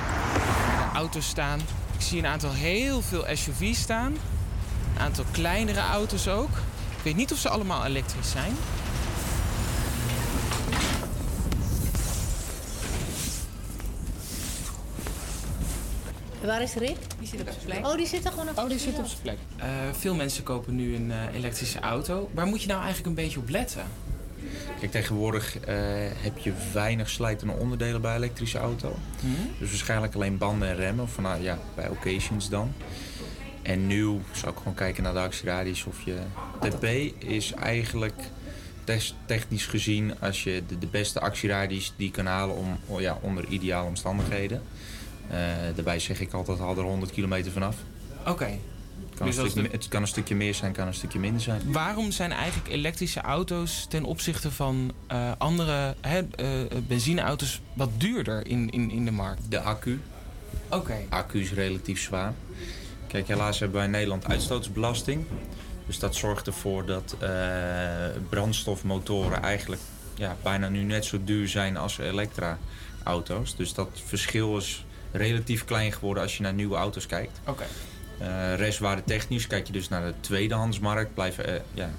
Auto's 0.94 1.26
staan. 1.26 1.60
Ik 1.94 2.00
zie 2.00 2.18
een 2.18 2.26
aantal 2.26 2.52
heel 2.52 3.02
veel 3.02 3.24
SUV's 3.32 3.80
staan. 3.80 4.12
Een 4.94 5.00
aantal 5.00 5.24
kleinere 5.30 5.80
auto's 5.80 6.28
ook. 6.28 6.50
Ik 6.96 7.02
weet 7.02 7.16
niet 7.16 7.32
of 7.32 7.38
ze 7.38 7.48
allemaal 7.48 7.84
elektrisch 7.84 8.30
zijn. 8.30 8.56
Waar 16.46 16.62
is 16.62 16.74
Rick? 16.74 16.96
Die 17.18 17.28
zit 17.28 17.40
op 17.40 17.48
zijn 17.50 17.64
plek. 17.64 17.86
Oh, 17.86 17.96
die 17.96 18.06
zit 18.06 18.24
er 18.24 18.30
gewoon 18.30 18.48
op 18.48 18.58
Oh, 18.58 18.68
die 18.68 18.78
zit 18.78 18.98
op 18.98 19.06
zijn 19.06 19.22
plek. 19.22 19.36
Eh, 19.56 19.68
veel 19.92 20.14
mensen 20.14 20.42
kopen 20.42 20.74
nu 20.74 20.94
een 20.94 21.10
eh, 21.10 21.34
elektrische 21.34 21.80
auto. 21.80 22.30
Waar 22.34 22.46
moet 22.46 22.62
je 22.62 22.68
nou 22.68 22.82
eigenlijk 22.82 23.08
een 23.08 23.24
beetje 23.24 23.38
op 23.38 23.48
letten? 23.48 23.82
Kijk, 24.78 24.92
tegenwoordig 24.92 25.58
eh, 25.58 25.76
heb 26.22 26.38
je 26.38 26.52
weinig 26.72 27.10
slijtende 27.10 27.52
onderdelen 27.52 28.00
bij 28.00 28.16
elektrische 28.16 28.58
auto. 28.58 28.96
Dus 29.58 29.68
waarschijnlijk 29.68 30.14
alleen 30.14 30.38
banden 30.38 30.68
en 30.68 30.76
remmen. 30.76 31.04
Of 31.04 31.18
nou, 31.18 31.42
ja, 31.42 31.58
bij 31.74 31.88
occasions 31.88 32.48
dan. 32.48 32.72
En 33.62 33.86
nu 33.86 34.20
zou 34.32 34.52
ik 34.52 34.58
gewoon 34.58 34.74
kijken 34.74 35.02
naar 35.02 35.12
de 35.12 35.18
actieradius 35.18 35.84
of 35.84 36.04
je... 36.04 36.18
TP 36.60 36.84
is 37.24 37.52
eigenlijk 37.52 38.22
technisch 39.26 39.66
gezien 39.66 40.20
als 40.20 40.44
je 40.44 40.62
de, 40.66 40.78
de 40.78 40.86
beste 40.86 41.20
actieradius 41.20 41.92
die 41.96 42.06
je 42.06 42.12
kan 42.12 42.26
halen 42.26 42.56
om, 42.56 42.78
oh 42.86 43.00
ja, 43.00 43.18
onder 43.20 43.46
ideale 43.48 43.88
omstandigheden. 43.88 44.62
Eh, 45.28 45.36
daarbij 45.74 45.98
zeg 45.98 46.20
ik 46.20 46.32
altijd, 46.32 46.58
haal 46.58 46.76
er 46.76 46.82
100 46.84 47.12
kilometer 47.12 47.52
vanaf. 47.52 47.76
Oké. 48.26 48.44
Het 48.44 49.18
kan, 49.18 49.26
Dus 49.26 49.54
de- 49.54 49.68
Het 49.70 49.88
kan 49.88 50.02
een 50.02 50.08
stukje 50.08 50.34
meer 50.34 50.54
zijn, 50.54 50.72
kan 50.72 50.86
een 50.86 50.94
stukje 50.94 51.18
minder 51.18 51.40
zijn. 51.40 51.72
Waarom 51.72 52.10
zijn 52.12 52.32
eigenlijk 52.32 52.68
elektrische 52.72 53.20
auto's 53.20 53.86
ten 53.88 54.04
opzichte 54.04 54.50
van 54.50 54.92
eh, 55.06 55.32
andere 55.38 55.94
hè, 56.00 56.18
eh, 56.36 56.46
benzineauto's 56.86 57.60
wat 57.72 57.90
duurder 57.96 58.46
in, 58.46 58.70
in, 58.70 58.90
in 58.90 59.04
de 59.04 59.10
markt? 59.10 59.50
De 59.50 59.60
accu. 59.60 60.00
Oké. 60.68 60.96
Accu 61.08 61.40
is 61.40 61.52
relatief 61.52 62.00
zwaar. 62.00 62.34
Kijk, 63.06 63.28
helaas 63.28 63.58
hebben 63.58 63.76
wij 63.76 63.84
in 63.86 63.90
Nederland 63.92 64.26
uitstootsbelasting. 64.28 65.24
Dus 65.86 65.98
dat 65.98 66.14
zorgt 66.14 66.46
ervoor 66.46 66.86
dat 66.86 67.16
brandstofmotoren 68.28 69.42
eigenlijk 69.42 69.80
ja, 70.14 70.36
bijna 70.42 70.68
nu 70.68 70.82
net 70.82 71.04
zo 71.04 71.18
duur 71.24 71.48
zijn 71.48 71.76
als 71.76 71.98
elektra-auto's. 71.98 73.56
Dus 73.56 73.74
dat 73.74 73.88
verschil 74.04 74.56
is 74.56 74.84
relatief 75.12 75.64
klein 75.64 75.92
geworden 75.92 76.22
als 76.22 76.36
je 76.36 76.42
naar 76.42 76.54
nieuwe 76.54 76.76
auto's 76.76 77.06
kijkt. 77.06 77.40
Oké. 77.46 77.64
Eh 78.18 78.54
restwaarde 78.56 79.04
technisch, 79.04 79.46
kijk 79.46 79.66
je 79.66 79.72
dus 79.72 79.88
naar 79.88 80.02
de 80.02 80.14
tweedehandsmarkt, 80.20 81.14
blijven 81.14 81.46
eh, 81.46 81.60
ja, 81.74 81.90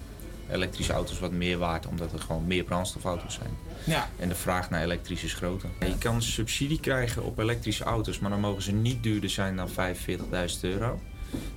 elektrische 0.52 0.94
auto's 0.94 1.20
wat 1.20 1.32
meer 1.32 1.58
waard, 1.58 1.88
omdat 1.88 2.14
er 2.14 2.20
gewoon 2.20 2.48
meer 2.48 2.64
brandstofauto's 2.64 3.34
zijn. 3.34 3.58
Ja. 3.84 4.10
En 4.20 4.28
de 4.30 4.36
vraag 4.36 4.70
naar 4.70 4.84
elektrisch 4.84 5.24
is 5.24 5.34
groter. 5.34 5.70
Je 5.80 5.98
kan 5.98 6.22
subsidie 6.22 6.80
krijgen 6.80 7.24
op 7.24 7.40
elektrische 7.40 7.84
auto's, 7.84 8.20
maar 8.20 8.30
dan 8.30 8.40
mogen 8.40 8.62
ze 8.62 8.72
niet 8.72 9.04
duurder 9.04 9.30
zijn 9.30 9.56
dan 9.56 9.70
45.000 9.70 9.76
euro. 10.62 11.00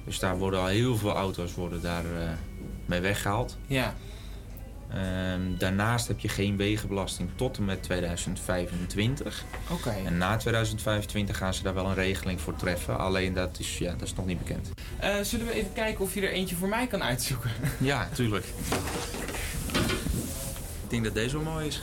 Dus 0.04 0.18
daar 0.18 0.38
worden 0.38 0.60
al 0.60 0.66
heel 0.66 0.96
veel 0.96 1.12
auto's 1.12 1.54
worden 1.54 1.82
daar, 1.82 2.04
eh, 2.04 2.28
mee 2.86 3.00
weggehaald. 3.00 3.56
Ja. 3.66 3.94
Ehm, 4.96 5.40
daarnaast 5.58 6.08
heb 6.08 6.18
je 6.18 6.28
geen 6.28 6.56
wegenbelasting 6.56 7.28
tot 7.36 7.56
en 7.56 7.64
met 7.64 7.82
2025. 7.82 9.44
Oké. 9.70 9.94
En 10.06 10.18
na 10.18 10.36
2025 10.36 11.36
gaan 11.36 11.54
ze 11.54 11.62
daar 11.62 11.74
wel 11.74 11.86
een 11.86 11.94
regeling 11.94 12.40
voor 12.40 12.56
treffen. 12.56 12.98
Alleen 12.98 13.32
dat 13.34 13.58
is, 13.58 13.78
ja, 13.78 13.92
dat 13.92 14.02
is 14.02 14.14
nog 14.14 14.26
niet 14.26 14.38
bekend. 14.38 14.68
Eh, 14.98 15.14
zullen 15.22 15.46
we 15.46 15.52
even 15.52 15.72
kijken 15.72 16.04
of 16.04 16.14
je 16.14 16.20
er 16.20 16.32
eentje 16.32 16.56
voor 16.56 16.68
mij 16.68 16.86
kan 16.86 17.02
uitzoeken? 17.02 17.50
Ja, 17.78 18.08
tuurlijk. 18.12 18.44
Ik 20.82 20.90
denk 20.90 21.04
dat 21.04 21.14
deze 21.14 21.42
wel 21.42 21.52
mooi 21.52 21.66
is. 21.66 21.82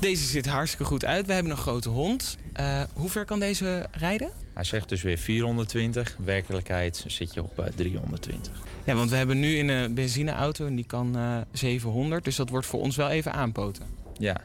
Deze 0.00 0.24
ziet 0.24 0.46
hartstikke 0.46 0.84
goed 0.84 1.04
uit. 1.04 1.26
We 1.26 1.32
hebben 1.32 1.52
een 1.52 1.58
grote 1.58 1.88
hond. 1.88 2.36
Eh, 2.52 2.82
hoe 2.92 3.08
ver 3.10 3.24
kan 3.24 3.38
deze 3.38 3.86
rijden? 3.90 4.30
Hij 4.54 4.64
zegt 4.64 4.88
dus 4.88 5.02
weer 5.02 5.18
420. 5.18 6.16
Werkelijkheid 6.24 7.04
zit 7.06 7.34
je 7.34 7.42
op 7.42 7.58
eh, 7.58 7.66
320. 7.74 8.52
Ja, 8.84 8.94
want 8.94 9.10
we 9.10 9.16
hebben 9.16 9.40
nu 9.40 9.56
in 9.56 9.68
een 9.68 9.94
benzineauto 9.94 10.66
en 10.66 10.74
die 10.74 10.86
kan 10.86 11.16
eh 11.16 11.36
700. 11.52 12.24
Dus 12.24 12.36
dat 12.36 12.48
wordt 12.48 12.66
voor 12.66 12.80
ons 12.80 12.96
wel 12.96 13.08
even 13.08 13.32
aanpoten. 13.32 13.86
Ja, 14.18 14.40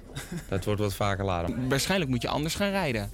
dat 0.49 0.65
wordt 0.65 0.81
wat 0.81 0.93
vaker 0.93 1.25
laden. 1.25 1.69
Waarschijnlijk 1.69 2.11
moet 2.11 2.21
je 2.21 2.27
anders 2.27 2.55
gaan 2.55 2.69
rijden. 2.69 3.09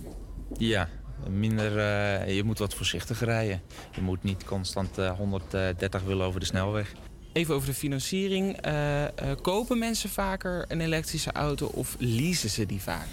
Ja, 0.57 0.89
minder, 1.29 1.77
eh, 1.77 2.35
je 2.35 2.43
moet 2.43 2.59
wat 2.59 2.73
voorzichtiger 2.73 3.27
rijden. 3.27 3.61
Je 3.95 4.01
moet 4.01 4.23
niet 4.23 4.43
constant 4.43 4.97
eh, 4.97 5.11
130 5.11 6.03
willen 6.03 6.25
over 6.25 6.39
de 6.39 6.45
snelweg. 6.45 6.93
Even 7.33 7.55
over 7.55 7.67
de 7.67 7.73
financiering. 7.73 8.57
Eh, 8.61 9.03
eh, 9.03 9.11
kopen 9.41 9.77
mensen 9.79 10.09
vaker 10.09 10.65
een 10.67 10.81
elektrische 10.81 11.31
auto 11.31 11.65
of 11.65 11.95
leasen 11.99 12.49
ze 12.49 12.65
die 12.65 12.81
vaker? 12.81 13.07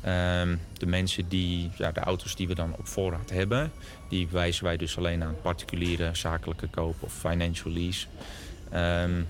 Ehm, 0.00 0.56
de 0.72 0.86
mensen 0.86 1.28
die, 1.28 1.70
ja, 1.76 1.92
de 1.92 2.00
auto's 2.00 2.36
die 2.36 2.48
we 2.48 2.54
dan 2.54 2.74
op 2.78 2.86
voorraad 2.86 3.30
hebben, 3.30 3.72
die 4.10 4.28
wijzen 4.30 4.64
wij 4.64 4.76
dus 4.76 4.98
alleen 4.98 5.22
aan 5.22 5.36
particuliere 5.42 6.10
zakelijke 6.12 6.68
koop 6.68 6.94
of 7.00 7.12
financial 7.12 7.72
lease. 7.72 8.06
Ehm, 8.70 9.22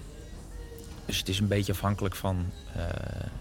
dus 1.06 1.18
het 1.18 1.28
is 1.28 1.38
een 1.38 1.48
beetje 1.48 1.72
afhankelijk 1.72 2.14
van, 2.16 2.52
eh, 2.74 2.82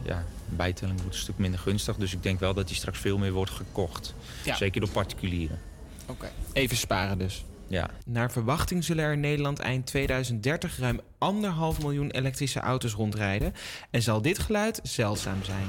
ja, 0.01 0.25
bijtelling 0.49 1.01
wordt 1.01 1.15
een 1.15 1.21
stuk 1.21 1.37
minder 1.37 1.59
gunstig. 1.59 1.95
Dus 1.95 2.13
ik 2.13 2.23
denk 2.23 2.39
wel 2.39 2.53
dat 2.53 2.67
die 2.67 2.75
straks 2.75 2.99
veel 2.99 3.17
meer 3.17 3.31
wordt 3.31 3.51
gekocht. 3.51 4.13
Ja. 4.43 4.55
Zeker 4.55 4.81
door 4.81 4.89
particulieren. 4.89 5.59
Oké. 6.05 6.29
Even 6.53 6.77
sparen 6.77 7.17
dus. 7.17 7.45
Ja. 7.67 7.89
Naar 8.05 8.31
verwachting 8.31 8.83
zullen 8.83 9.03
er 9.03 9.13
in 9.13 9.19
Nederland 9.19 9.59
eind 9.59 9.85
2030 9.85 10.79
ruim 10.79 10.99
anderhalf 11.17 11.81
miljoen 11.81 12.11
elektrische 12.11 12.59
auto's 12.59 12.93
rondrijden. 12.93 13.53
En 13.89 14.01
zal 14.01 14.21
dit 14.21 14.39
geluid 14.39 14.79
zeldzaam 14.83 15.43
zijn. 15.43 15.67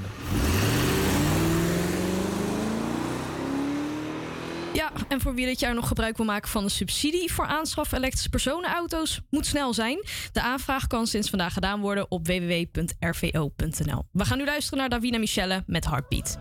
En 5.08 5.20
voor 5.20 5.34
wie 5.34 5.46
dit 5.46 5.60
jaar 5.60 5.74
nog 5.74 5.88
gebruik 5.88 6.16
wil 6.16 6.26
maken 6.26 6.48
van 6.48 6.64
de 6.64 6.70
subsidie 6.70 7.32
voor 7.32 7.46
aanschaf 7.46 7.92
elektrische 7.92 8.28
personenauto's, 8.28 9.20
moet 9.30 9.46
snel 9.46 9.74
zijn. 9.74 10.04
De 10.32 10.40
aanvraag 10.40 10.86
kan 10.86 11.06
sinds 11.06 11.30
vandaag 11.30 11.52
gedaan 11.52 11.80
worden 11.80 12.10
op 12.10 12.26
www.rvo.nl. 12.26 14.06
We 14.12 14.24
gaan 14.24 14.38
nu 14.38 14.44
luisteren 14.44 14.78
naar 14.78 14.88
Davina 14.88 15.18
Michelle 15.18 15.62
met 15.66 15.84
Heartbeat. 15.84 16.38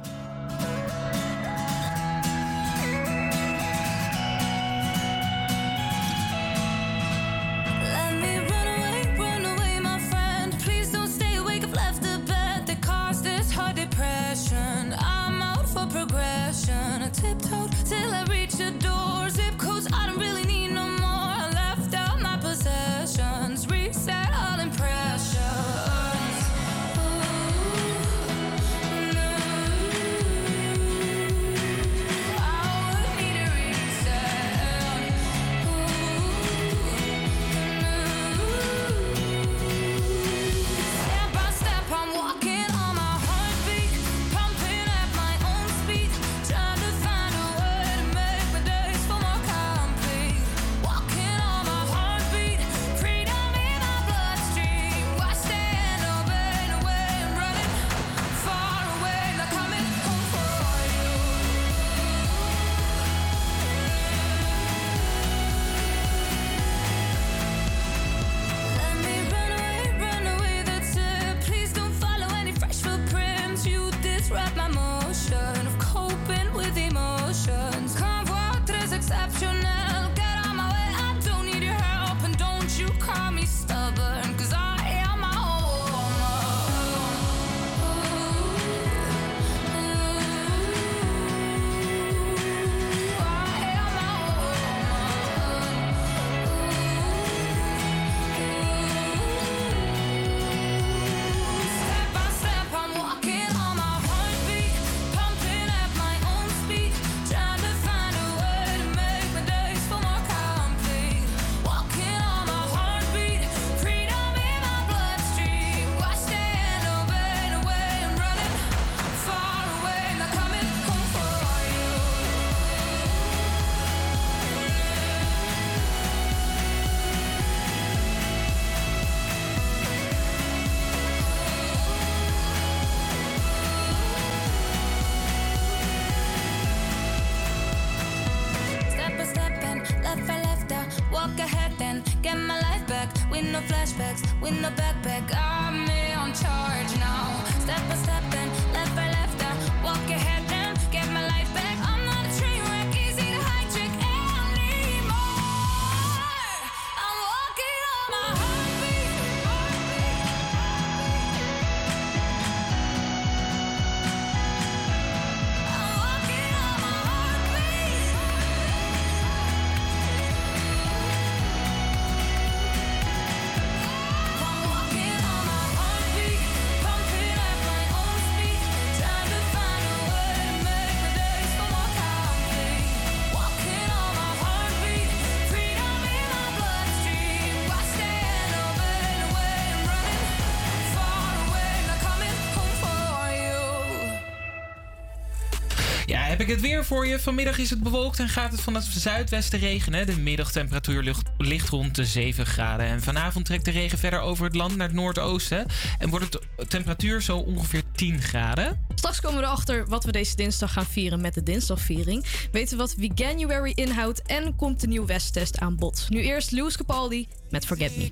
voor 196.90 197.08
je. 197.08 197.20
Vanmiddag 197.20 197.58
is 197.58 197.70
het 197.70 197.84
bewolkt 197.84 198.20
en 198.20 198.30
gaat 198.30 198.52
het 198.52 198.62
van 198.62 198.74
het 198.74 198.84
zuidwesten 198.84 199.60
regenen. 199.60 200.06
De 200.06 200.20
middagtemperatuur 200.20 201.14
ligt 201.38 201.70
rond 201.70 201.96
de 201.96 202.06
7 202.06 202.46
graden. 202.46 202.86
En 202.86 203.02
vanavond 203.02 203.46
trekt 203.46 203.66
de 203.66 203.72
regen 203.72 203.98
verder 203.98 204.20
over 204.20 204.46
het 204.46 204.56
land 204.56 204.76
naar 204.76 204.88
het 204.88 204.96
noordoosten. 204.96 205.66
En 206.00 206.10
wordt 206.10 206.32
de 206.32 206.42
temperatuur 206.68 207.22
zo 207.22 207.38
ongeveer 207.38 207.84
10 207.96 208.22
graden. 208.22 208.86
Straks 208.96 209.22
komen 209.22 209.40
we 209.40 209.46
erachter 209.46 209.88
wat 209.88 210.04
we 210.04 210.12
deze 210.12 210.36
dinsdag 210.36 210.74
gaan 210.74 210.86
vieren 210.86 211.22
met 211.22 211.34
de 211.34 211.44
dinsdagviering. 211.44 212.26
Weten 212.52 212.78
wat 212.78 212.96
Veganuary 212.98 213.72
inhoudt 213.76 214.22
en 214.22 214.56
komt 214.56 214.82
de 214.82 214.88
nieuwe 214.88 215.08
Westtest 215.08 215.58
aan 215.58 215.76
bod. 215.76 216.06
Nu 216.10 216.22
eerst 216.22 216.52
Louis 216.52 216.78
Capaldi 216.78 217.28
met 217.50 217.66
Forget 217.66 217.98
Me. 217.98 218.12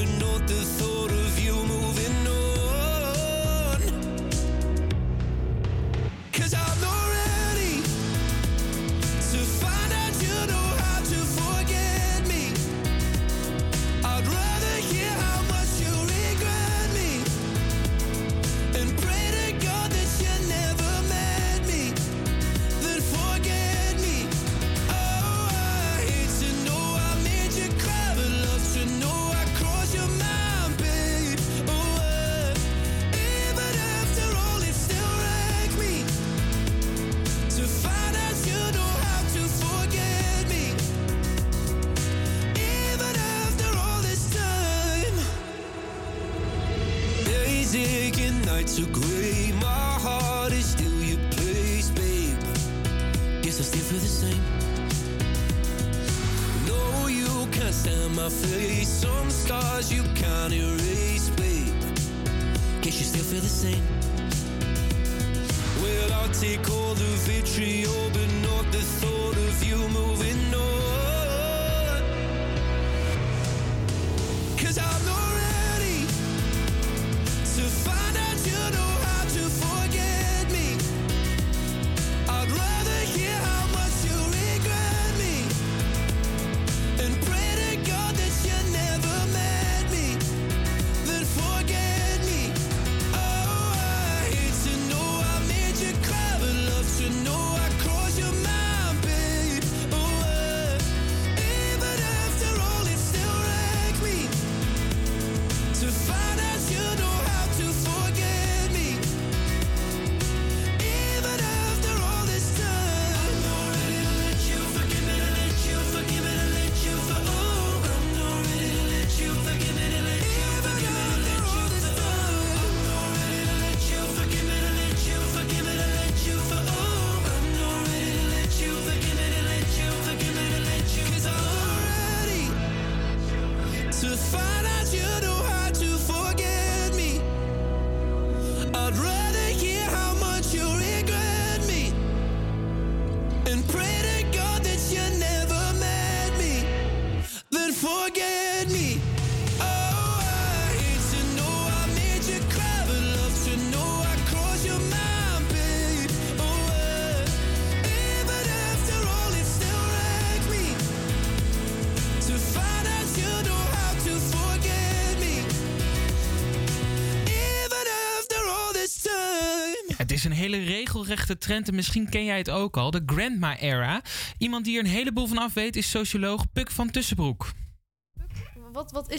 trend. 171.37 171.67
En 171.67 171.75
misschien 171.75 172.09
ken 172.09 172.25
jij 172.25 172.37
het 172.37 172.49
ook 172.49 172.77
al, 172.77 172.91
de 172.91 173.03
grandma 173.05 173.57
era. 173.57 174.01
Iemand 174.37 174.65
die 174.65 174.77
er 174.77 174.83
een 174.83 174.89
heleboel 174.89 175.27
van 175.27 175.37
af 175.37 175.53
weet 175.53 175.75
is 175.75 175.89
socioloog 175.89 176.51
Puk 176.53 176.71
van 176.71 176.89
Tussenbroek 176.89 177.51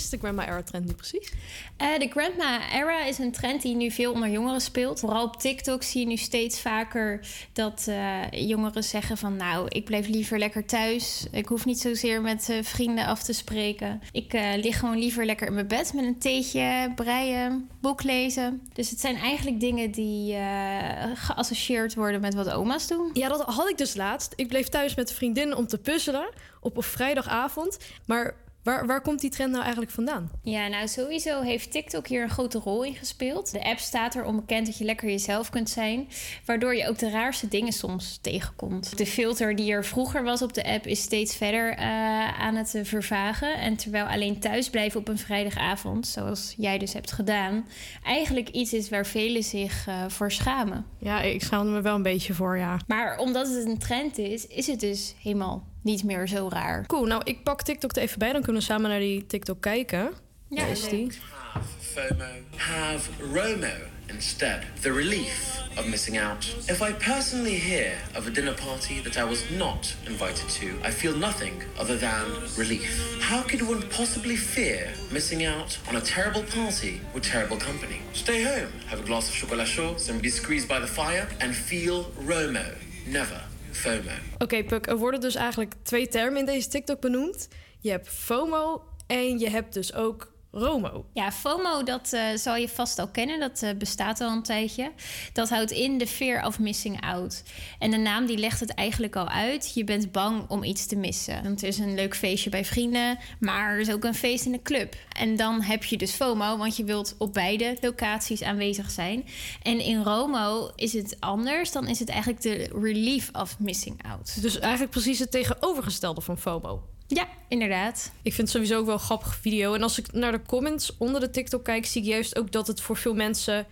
is 0.03 0.11
de 0.11 0.19
Grandma 0.19 0.47
Era 0.47 0.63
trend 0.63 0.87
nu 0.87 0.93
precies? 0.93 1.33
Eh, 1.77 1.99
de 1.99 2.09
Grandma 2.09 2.73
Era 2.73 3.05
is 3.05 3.19
een 3.19 3.33
trend 3.33 3.63
die 3.63 3.75
nu 3.75 3.91
veel 3.91 4.13
onder 4.13 4.29
jongeren 4.29 4.61
speelt. 4.61 5.01
Vooral 5.01 5.25
op 5.25 5.37
TikTok 5.37 5.83
zie 5.83 6.01
je 6.01 6.07
nu 6.07 6.17
steeds 6.17 6.61
vaker 6.61 7.27
dat 7.53 7.85
eh, 7.89 8.21
jongeren 8.31 8.85
zeggen 8.85 9.19
van... 9.19 9.37
nou, 9.37 9.67
ik 9.69 9.85
blijf 9.85 10.09
liever 10.09 10.39
lekker 10.39 10.65
thuis. 10.65 11.27
Ik 11.31 11.47
hoef 11.47 11.65
niet 11.65 11.81
zozeer 11.81 12.21
met 12.21 12.49
eh, 12.49 12.63
vrienden 12.63 13.07
af 13.07 13.23
te 13.23 13.33
spreken. 13.33 14.01
Ik 14.13 14.33
eh, 14.33 14.51
lig 14.57 14.79
gewoon 14.79 14.99
liever 14.99 15.25
lekker 15.25 15.47
in 15.47 15.55
mijn 15.55 15.67
bed 15.67 15.93
met 15.95 16.05
een 16.05 16.19
theetje, 16.19 16.93
breien, 16.95 17.69
boek 17.81 18.03
lezen. 18.03 18.63
Dus 18.73 18.91
het 18.91 19.01
zijn 19.01 19.17
eigenlijk 19.17 19.61
dingen 19.61 19.91
die 19.91 20.35
eh, 20.35 21.11
geassocieerd 21.15 21.95
worden 21.95 22.21
met 22.21 22.35
wat 22.35 22.51
oma's 22.51 22.87
doen. 22.87 23.11
Ja, 23.13 23.29
dat 23.29 23.41
had 23.41 23.69
ik 23.69 23.79
dus 23.79 23.95
laatst. 23.95 24.33
Ik 24.37 24.49
bleef 24.49 24.69
thuis 24.69 24.95
met 24.95 25.09
een 25.09 25.17
vriendin 25.17 25.57
om 25.57 25.67
te 25.67 25.79
puzzelen 25.79 26.29
op 26.61 26.77
een 26.77 26.83
vrijdagavond. 26.83 27.79
Maar 28.07 28.35
waar, 28.63 28.87
waar 28.87 29.01
komt 29.01 29.21
die 29.21 29.31
trend 29.31 29.51
nou 29.51 29.63
eigenlijk 29.63 29.93
vandaan? 29.93 30.31
Ja, 30.43 30.69
nou 30.69 30.89
sowieso 30.89 31.41
heeft 31.41 31.71
TikTok 31.71 32.07
hier 32.07 32.23
een 32.23 32.31
grote 32.31 32.59
rol 32.59 32.85
in 32.85 32.95
gespeeld. 32.95 33.53
De 33.53 33.65
app 33.65 33.79
staat 33.79 34.15
er 34.15 34.25
onbekend 34.25 34.67
dat 34.67 34.79
je 34.79 34.85
lekker 34.85 35.09
jezelf 35.09 35.51
kunt 35.51 35.71
zijn, 35.71 36.09
waardoor 36.45 36.75
je 36.75 36.89
ook 36.89 36.99
de 36.99 37.11
raarste 37.11 37.49
dingen 37.49 37.73
soms 37.73 38.19
tegenkomt. 38.21 38.99
De 38.99 39.07
filter 39.07 39.57
die 39.57 39.73
er 39.73 39.85
vroeger 39.85 40.23
was 40.23 40.43
op 40.43 40.53
de 40.53 40.65
app 40.65 40.87
is 40.87 41.03
steeds 41.03 41.37
verder 41.37 41.71
eh, 41.71 42.41
aan 42.41 42.55
het 42.55 42.75
eh, 42.75 42.85
vervagen. 42.85 43.59
En 43.59 43.77
terwijl 43.77 44.07
alleen 44.07 44.41
thuisblijven 44.41 45.01
op 45.01 45.09
een 45.09 45.19
vrijdagavond, 45.19 46.07
zoals 46.07 46.55
jij 46.57 46.79
dus 46.79 46.93
hebt 46.93 47.13
gedaan, 47.13 47.67
eigenlijk 48.03 48.49
iets 48.49 48.73
is 48.73 48.89
waar 48.89 49.07
velen 49.07 49.43
zich 49.43 49.87
eh, 49.87 50.05
voor 50.09 50.33
schamen. 50.33 50.87
Ja, 50.99 51.21
ik 51.21 51.43
schaamde 51.43 51.73
me 51.73 51.81
wel 51.81 51.95
een 51.95 52.03
beetje 52.03 52.35
voor, 52.35 52.59
ja. 52.59 52.79
Maar 52.87 53.19
omdat 53.19 53.49
het 53.49 53.67
een 53.67 53.79
trend 53.79 54.19
is, 54.19 54.47
is 54.47 54.67
het 54.67 54.81
dus 54.81 55.15
helemaal 55.23 55.71
niet 55.83 56.05
meer 56.05 56.29
zo 56.29 56.49
raar. 56.49 56.87
Cool, 56.87 57.05
nou 57.05 57.23
ik 57.25 57.43
pak 57.43 57.63
TikTok 57.63 57.97
er 57.97 58.03
even 58.03 58.19
bij, 58.19 58.33
dan 58.33 58.43
kunnen 58.43 58.63
we 58.63 58.69
samen 58.69 58.91
naar 58.91 58.99
die 58.99 59.27
TikTok 59.27 59.61
kijken. 59.61 60.13
Ja, 60.49 60.65
is 60.65 60.89
die. 60.89 61.13
have 61.53 61.69
FOMO, 61.79 62.33
have 62.57 63.11
ROMO 63.33 63.75
instead. 64.09 64.65
The 64.81 64.93
relief 64.93 65.61
of 65.77 65.87
missing 65.87 66.19
out. 66.19 66.45
If 66.69 66.81
I 66.81 66.93
personally 66.93 67.59
hear 67.59 67.93
of 68.17 68.27
a 68.27 68.31
dinner 68.31 68.55
party 68.55 69.01
that 69.03 69.17
I 69.17 69.25
was 69.25 69.43
not 69.51 69.95
invited 70.07 70.49
to, 70.49 70.67
I 70.89 70.91
feel 70.91 71.17
nothing 71.17 71.63
other 71.79 71.99
than 71.99 72.25
relief. 72.57 73.19
How 73.21 73.43
could 73.43 73.63
one 73.63 73.83
possibly 73.89 74.37
fear 74.37 74.93
missing 75.11 75.45
out 75.45 75.79
on 75.89 75.97
a 75.97 76.01
terrible 76.01 76.43
party 76.43 77.01
with 77.15 77.25
terrible 77.25 77.59
company? 77.59 78.01
Stay 78.13 78.43
home, 78.43 78.73
have 78.87 79.01
a 79.01 79.07
glass 79.07 79.29
of 79.29 79.35
chocolat 79.35 79.67
chaud, 79.67 80.01
some 80.01 80.19
biscuits 80.19 80.67
by 80.67 80.81
the 80.81 80.87
fire, 80.87 81.29
and 81.41 81.55
feel 81.55 82.05
ROMO, 82.27 82.77
never 83.07 83.41
FOMO. 83.73 84.11
Oké, 84.39 84.65
Puk, 84.65 84.87
er 84.87 84.97
worden 84.97 85.21
dus 85.21 85.35
eigenlijk 85.35 85.75
twee 85.83 86.09
termen 86.09 86.39
in 86.39 86.47
deze 86.47 86.69
TikTok 86.69 87.01
benoemd. 87.01 87.49
Je 87.81 87.91
hebt 87.91 88.09
FOMO 88.09 88.83
en 89.07 89.39
je 89.39 89.51
hebt 89.51 89.75
dus 89.75 89.95
ook 89.95 90.32
ROMO. 90.53 91.05
Ja, 91.13 91.33
FOMO, 91.33 91.83
dat 91.83 92.13
eh, 92.13 92.23
zal 92.35 92.57
je 92.57 92.69
vast 92.69 92.99
al 92.99 93.09
kennen. 93.09 93.41
Dat 93.41 93.63
eh, 93.63 93.71
bestaat 93.79 94.21
al 94.21 94.31
een 94.31 94.43
tijdje. 94.43 94.93
Dat 95.33 95.49
houdt 95.49 95.71
in 95.71 95.99
de 95.99 96.07
fear 96.07 96.47
of 96.47 96.59
missing 96.59 97.01
out. 97.01 97.43
En 97.79 97.91
de 97.91 97.97
naam 97.97 98.27
die 98.27 98.39
legt 98.39 98.61
het 98.61 98.75
eigenlijk 98.75 99.17
al 99.17 99.29
uit. 99.29 99.75
Je 99.75 99.85
bent 99.85 100.13
bang 100.13 100.49
om 100.49 100.65
iets 100.65 100.87
te 100.87 100.97
missen. 100.97 101.43
Want 101.43 101.63
er 101.63 101.69
is 101.69 101.79
een 101.79 101.95
leuk 101.95 102.17
feestje 102.17 102.51
bij 102.51 102.65
vrienden, 102.65 103.19
maar 103.41 103.73
er 103.73 103.81
is 103.81 103.93
ook 103.93 104.05
een 104.05 104.15
feest 104.15 104.45
in 104.45 104.53
de 104.53 104.63
club. 104.63 104.97
En 105.17 105.37
dan 105.37 105.63
heb 105.63 105.85
je 105.85 105.97
dus 105.97 106.13
FOMO, 106.13 106.57
want 106.57 106.77
je 106.77 106.85
wilt 106.85 107.15
op 107.19 107.33
beide 107.33 107.77
locaties 107.81 108.43
aanwezig 108.43 108.91
zijn. 108.91 109.25
En 109.63 109.81
in 109.81 110.03
ROMO 110.03 110.71
is 110.77 110.93
het 110.93 111.17
anders. 111.21 111.73
Dan 111.73 111.89
is 111.89 111.99
het 111.99 112.09
eigenlijk 112.09 112.43
de 112.43 112.71
relief 112.81 113.31
of 113.33 113.59
missing 113.59 114.05
out. 114.11 114.43
Dus 114.43 114.59
eigenlijk 114.59 114.93
precies 114.93 115.19
het 115.19 115.31
tegenovergestelde 115.31 116.21
van 116.21 116.39
FOMO. 116.39 116.83
Ja, 117.15 117.29
inderdaad. 117.49 118.13
Ik 118.23 118.33
vind 118.33 118.37
het 118.37 118.57
sowieso 118.57 118.79
ook 118.79 118.87
wel 118.87 118.95
een 118.95 119.01
grappige 119.01 119.41
video. 119.41 119.75
En 119.75 119.83
als 119.83 119.99
ik 119.99 120.13
naar 120.13 120.33
de 120.33 120.43
comments 120.43 120.97
onder 120.97 121.21
de 121.21 121.31
TikTok 121.31 121.65
kijk, 121.65 121.87
zie 121.87 122.03
ik 122.03 122.09
juist 122.09 122.39
ook 122.39 122.53
dat 122.53 122.67
het 122.67 122.81
voor 122.81 122.97
veel 122.97 123.15
mensen 123.15 123.67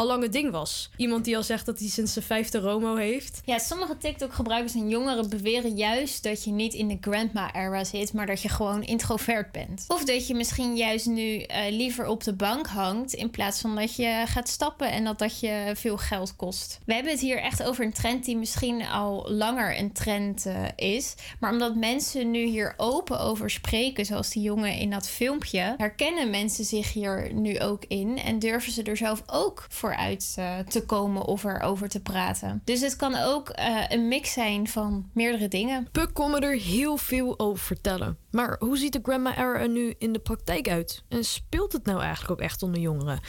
al 0.00 0.06
lang 0.06 0.28
ding 0.28 0.50
was. 0.50 0.90
Iemand 0.96 1.24
die 1.24 1.36
al 1.36 1.42
zegt 1.42 1.66
dat 1.66 1.78
hij 1.78 1.88
sinds 1.88 2.12
zijn 2.12 2.24
vijfde 2.24 2.58
Romo 2.58 2.96
heeft. 2.96 3.40
Ja, 3.44 3.58
sommige 3.58 3.96
TikTok-gebruikers 3.96 4.74
en 4.74 4.88
jongeren 4.88 5.28
beweren 5.28 5.76
juist 5.76 6.22
dat 6.22 6.44
je 6.44 6.50
niet 6.50 6.74
in 6.74 6.88
de 6.88 6.98
grandma-era 7.00 7.84
zit, 7.84 8.12
maar 8.12 8.26
dat 8.26 8.42
je 8.42 8.48
gewoon 8.48 8.82
introvert 8.82 9.52
bent. 9.52 9.84
Of 9.88 10.04
dat 10.04 10.26
je 10.26 10.34
misschien 10.34 10.76
juist 10.76 11.06
nu 11.06 11.38
eh, 11.40 11.70
liever 11.70 12.06
op 12.06 12.24
de 12.24 12.32
bank 12.32 12.66
hangt 12.66 13.12
in 13.12 13.30
plaats 13.30 13.60
van 13.60 13.74
dat 13.74 13.96
je 13.96 14.22
gaat 14.26 14.48
stappen 14.48 14.90
en 14.90 15.04
dat 15.04 15.18
dat 15.18 15.40
je 15.40 15.72
veel 15.74 15.96
geld 15.96 16.36
kost. 16.36 16.78
We 16.84 16.94
hebben 16.94 17.12
het 17.12 17.20
hier 17.20 17.38
echt 17.38 17.62
over 17.62 17.84
een 17.84 17.92
trend 17.92 18.24
die 18.24 18.36
misschien 18.36 18.86
al 18.86 19.26
langer 19.30 19.78
een 19.78 19.92
trend 19.92 20.46
eh, 20.46 20.64
is, 20.76 21.14
maar 21.40 21.52
omdat 21.52 21.74
mensen 21.74 22.30
nu 22.30 22.44
hier 22.44 22.74
open 22.76 23.20
over 23.20 23.50
spreken, 23.50 24.06
zoals 24.06 24.30
die 24.30 24.42
jongen 24.42 24.72
in 24.72 24.90
dat 24.90 25.08
filmpje, 25.08 25.74
herkennen 25.76 26.30
mensen 26.30 26.64
zich 26.64 26.92
hier 26.92 27.30
nu 27.34 27.60
ook 27.60 27.84
in 27.88 28.18
en 28.18 28.38
durven 28.38 28.72
ze 28.72 28.82
er 28.82 28.96
zelf 28.96 29.22
ook 29.26 29.66
voor 29.68 29.88
uit 29.96 30.34
eh, 30.36 30.58
te 30.58 30.84
komen 30.84 31.24
of 31.24 31.44
erover 31.44 31.88
te 31.88 32.00
praten. 32.00 32.60
Dus 32.64 32.80
het 32.80 32.96
kan 32.96 33.14
ook 33.16 33.48
eh, 33.48 33.84
een 33.88 34.08
mix 34.08 34.32
zijn 34.32 34.68
van 34.68 35.10
meerdere 35.14 35.48
dingen. 35.48 35.88
Puk 35.92 36.10
kon 36.12 36.30
me 36.30 36.40
er 36.40 36.56
heel 36.56 36.96
veel 36.96 37.38
over 37.38 37.64
vertellen. 37.64 38.18
Maar 38.30 38.56
hoe 38.58 38.78
ziet 38.78 38.92
de 38.92 39.00
Grandma 39.02 39.36
Era 39.36 39.58
er 39.58 39.68
nu 39.68 39.94
in 39.98 40.12
de 40.12 40.18
praktijk 40.18 40.68
uit? 40.68 41.04
En 41.08 41.24
speelt 41.24 41.72
het 41.72 41.84
nou 41.84 42.00
eigenlijk 42.00 42.30
ook 42.30 42.40
echt 42.40 42.62
onder 42.62 42.80
jongeren? 42.80 43.20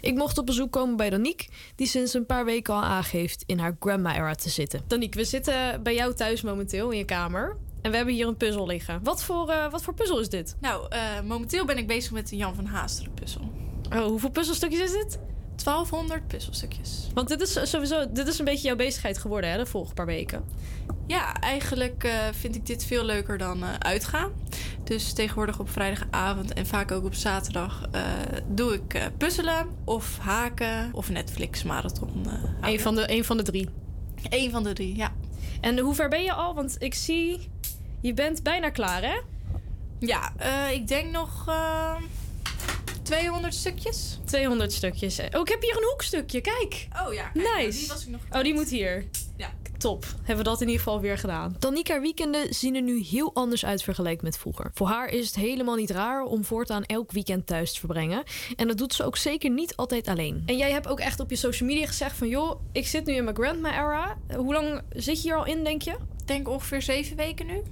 Ik 0.00 0.14
mocht 0.14 0.38
op 0.38 0.46
bezoek 0.46 0.72
komen 0.72 0.96
bij 0.96 1.10
Danique, 1.10 1.48
die 1.74 1.86
sinds 1.86 2.14
een 2.14 2.26
paar 2.26 2.44
weken 2.44 2.74
al 2.74 2.82
aangeeft 2.82 3.42
in 3.46 3.58
haar 3.58 3.76
Grandma 3.80 4.14
Era 4.14 4.34
te 4.34 4.50
zitten. 4.50 4.82
Danique, 4.86 5.20
we 5.20 5.26
zitten 5.26 5.82
bij 5.82 5.94
jou 5.94 6.14
thuis 6.14 6.42
momenteel 6.42 6.90
in 6.90 6.98
je 6.98 7.04
kamer. 7.04 7.56
En 7.82 7.90
we 7.90 7.96
hebben 7.96 8.14
hier 8.14 8.26
een 8.26 8.36
puzzel 8.36 8.66
liggen. 8.66 9.00
Wat 9.02 9.22
voor, 9.22 9.48
eh, 9.48 9.70
wat 9.70 9.82
voor 9.82 9.94
puzzel 9.94 10.20
is 10.20 10.28
dit? 10.28 10.56
Nou, 10.60 10.86
eh, 10.88 11.00
momenteel 11.24 11.64
ben 11.64 11.78
ik 11.78 11.86
bezig 11.86 12.12
met 12.12 12.28
de 12.28 12.36
Jan 12.36 12.54
van 12.54 12.64
Haasteren 12.64 13.14
puzzel. 13.14 13.52
Oh, 13.92 14.04
hoeveel 14.04 14.30
puzzelstukjes 14.30 14.80
is 14.80 14.92
dit? 14.92 15.18
1200 15.64 16.26
puzzelstukjes. 16.26 17.06
Want 17.14 17.28
dit 17.28 17.40
is 17.40 17.70
sowieso 17.70 18.12
dit 18.12 18.26
is 18.26 18.38
een 18.38 18.44
beetje 18.44 18.66
jouw 18.66 18.76
bezigheid 18.76 19.18
geworden, 19.18 19.50
hè, 19.50 19.56
de 19.56 19.66
vorige 19.66 19.94
paar 19.94 20.06
weken. 20.06 20.44
Ja, 21.06 21.34
eigenlijk 21.34 22.04
eh, 22.04 22.12
vind 22.32 22.54
ik 22.54 22.66
dit 22.66 22.84
veel 22.84 23.04
leuker 23.04 23.38
dan 23.38 23.62
eh, 23.62 23.68
uitgaan. 23.78 24.30
Dus 24.84 25.12
tegenwoordig 25.12 25.58
op 25.58 25.70
vrijdagavond 25.70 26.52
en 26.52 26.66
vaak 26.66 26.92
ook 26.92 27.04
op 27.04 27.14
zaterdag 27.14 27.88
eh, 27.92 28.02
doe 28.48 28.74
ik 28.74 29.10
puzzelen 29.18 29.66
of 29.84 30.18
haken 30.18 30.90
of 30.92 31.10
Netflix 31.10 31.62
marathon. 31.62 32.26
Eén 32.60 32.80
van, 32.80 32.94
de, 32.94 33.12
een 33.12 33.24
van 33.24 33.36
de 33.36 33.42
drie. 33.42 33.68
Eén 34.28 34.50
van 34.50 34.62
de 34.62 34.72
drie, 34.72 34.96
ja. 34.96 35.12
En 35.60 35.78
hoe 35.78 35.94
ver 35.94 36.08
ben 36.08 36.22
je 36.22 36.32
al? 36.32 36.54
Want 36.54 36.76
ik 36.78 36.94
zie, 36.94 37.50
je 38.00 38.14
bent 38.14 38.42
bijna 38.42 38.70
klaar, 38.70 39.02
hè? 39.02 39.20
Ja, 39.98 40.32
ik 40.70 40.88
denk 40.88 41.10
nog 41.10 41.44
200 43.02 43.54
stukjes. 43.54 44.18
200 44.24 44.72
stukjes. 44.72 45.18
Oh, 45.18 45.40
ik 45.40 45.48
heb 45.48 45.62
hier 45.62 45.76
een 45.76 45.88
hoekstukje, 45.88 46.40
kijk. 46.40 46.88
Oh 47.06 47.14
ja, 47.14 47.28
kijk, 47.28 47.56
nice. 47.56 47.78
Die 47.78 47.88
was 47.88 48.02
ik 48.02 48.08
nog 48.08 48.20
oh, 48.30 48.42
die 48.42 48.54
moet 48.54 48.68
hier. 48.68 49.04
Ja. 49.36 49.52
Top. 49.78 50.04
Hebben 50.16 50.44
we 50.44 50.50
dat 50.50 50.60
in 50.60 50.66
ieder 50.66 50.82
geval 50.82 51.00
weer 51.00 51.18
gedaan. 51.18 51.56
Danica 51.58 52.00
weekenden 52.00 52.54
zien 52.54 52.74
er 52.74 52.82
nu 52.82 53.02
heel 53.02 53.34
anders 53.34 53.64
uit 53.64 53.82
vergeleken 53.82 54.24
met 54.24 54.38
vroeger. 54.38 54.70
Voor 54.74 54.86
haar 54.86 55.08
is 55.08 55.26
het 55.26 55.36
helemaal 55.36 55.74
niet 55.74 55.90
raar 55.90 56.22
om 56.22 56.44
voortaan 56.44 56.84
elk 56.84 57.12
weekend 57.12 57.46
thuis 57.46 57.72
te 57.72 57.78
verbrengen. 57.78 58.22
En 58.56 58.68
dat 58.68 58.78
doet 58.78 58.94
ze 58.94 59.04
ook 59.04 59.16
zeker 59.16 59.50
niet 59.50 59.76
altijd 59.76 60.08
alleen. 60.08 60.42
En 60.46 60.56
jij 60.56 60.70
hebt 60.70 60.88
ook 60.88 61.00
echt 61.00 61.20
op 61.20 61.30
je 61.30 61.36
social 61.36 61.68
media 61.68 61.86
gezegd 61.86 62.16
van... 62.16 62.28
joh, 62.28 62.60
ik 62.72 62.86
zit 62.86 63.06
nu 63.06 63.14
in 63.14 63.24
mijn 63.24 63.36
grandma 63.36 63.72
era. 63.72 64.18
Hoe 64.36 64.52
lang 64.52 64.82
zit 64.88 65.22
je 65.22 65.28
hier 65.28 65.36
al 65.36 65.46
in, 65.46 65.64
denk 65.64 65.82
je? 65.82 65.90
Ik 65.90 66.26
denk 66.26 66.48
ongeveer 66.48 66.82
zeven 66.82 67.16
weken 67.16 67.46
nu. 67.46 67.62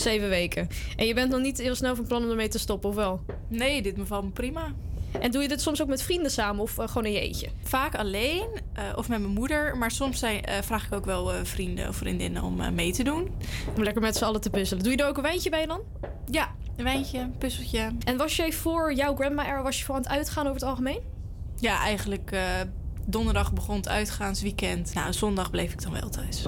Zeven 0.00 0.28
weken. 0.28 0.68
En 0.96 1.06
je 1.06 1.14
bent 1.14 1.30
nog 1.30 1.40
niet 1.40 1.58
heel 1.58 1.74
snel 1.74 1.96
van 1.96 2.06
plan 2.06 2.24
om 2.24 2.30
ermee 2.30 2.48
te 2.48 2.58
stoppen, 2.58 2.88
of 2.88 2.94
wel? 2.94 3.24
Nee, 3.48 3.82
dit 3.82 3.94
bevalt 3.94 4.24
me 4.24 4.30
prima. 4.30 4.74
En 5.20 5.30
doe 5.30 5.42
je 5.42 5.48
dit 5.48 5.60
soms 5.60 5.82
ook 5.82 5.88
met 5.88 6.02
vrienden 6.02 6.30
samen 6.30 6.62
of 6.62 6.78
uh, 6.78 6.88
gewoon 6.88 7.04
in 7.04 7.12
je 7.12 7.20
eentje? 7.20 7.48
Vaak 7.62 7.94
alleen 7.94 8.46
uh, 8.78 8.82
of 8.96 9.08
met 9.08 9.20
mijn 9.20 9.32
moeder. 9.32 9.76
Maar 9.76 9.90
soms 9.90 10.18
zijn, 10.18 10.42
uh, 10.48 10.54
vraag 10.62 10.86
ik 10.86 10.92
ook 10.92 11.04
wel 11.04 11.44
vrienden 11.44 11.88
of 11.88 11.96
vriendinnen 11.96 12.42
om 12.42 12.74
mee 12.74 12.92
te 12.92 13.02
doen. 13.02 13.28
Om 13.76 13.82
lekker 13.82 14.02
met 14.02 14.16
z'n 14.16 14.24
allen 14.24 14.40
te 14.40 14.50
puzzelen. 14.50 14.82
Doe 14.82 14.92
je 14.92 14.98
er 14.98 15.08
ook 15.08 15.16
een 15.16 15.22
wijntje 15.22 15.50
bij 15.50 15.66
dan? 15.66 15.80
Ja, 16.30 16.54
een 16.76 16.84
wijntje, 16.84 17.18
een 17.18 17.38
puzzeltje. 17.38 17.92
En 18.04 18.16
was 18.16 18.36
jij 18.36 18.52
voor 18.52 18.94
jouw 18.94 19.14
grandma 19.14 19.46
era 19.46 19.62
was 19.62 19.78
je 19.78 19.84
voor 19.84 19.94
aan 19.94 20.02
het 20.02 20.10
uitgaan 20.10 20.44
over 20.46 20.60
het 20.60 20.68
algemeen? 20.68 21.00
Ja, 21.56 21.80
eigenlijk 21.80 22.36
donderdag 23.06 23.52
begon 23.52 23.76
het 23.76 23.88
uitgaansweekend. 23.88 24.94
Nou, 24.94 25.12
zondag 25.12 25.50
bleef 25.50 25.72
ik 25.72 25.82
dan 25.82 25.92
wel 25.92 26.08
thuis. 26.08 26.46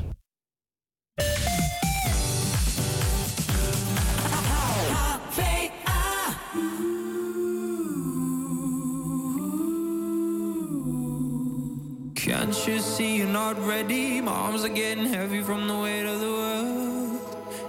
Can't 12.24 12.68
you 12.68 12.78
see 12.78 13.16
you're 13.16 13.26
not 13.26 13.58
ready? 13.66 14.20
My 14.20 14.30
arms 14.30 14.64
are 14.64 14.68
getting 14.68 15.06
heavy 15.06 15.42
from 15.42 15.66
the 15.66 15.76
weight 15.76 16.06
of 16.06 16.20
the 16.20 16.30
world. 16.30 17.20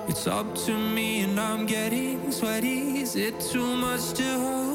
It's 0.08 0.28
up 0.28 0.54
to 0.66 0.78
me 0.78 1.22
and 1.22 1.39
I'm 1.39 1.66
getting 1.66 2.32
sweaty. 2.32 3.00
Is 3.00 3.16
it 3.16 3.39
too 3.39 3.76
much 3.76 4.13
to 4.13 4.39
hold? 4.39 4.72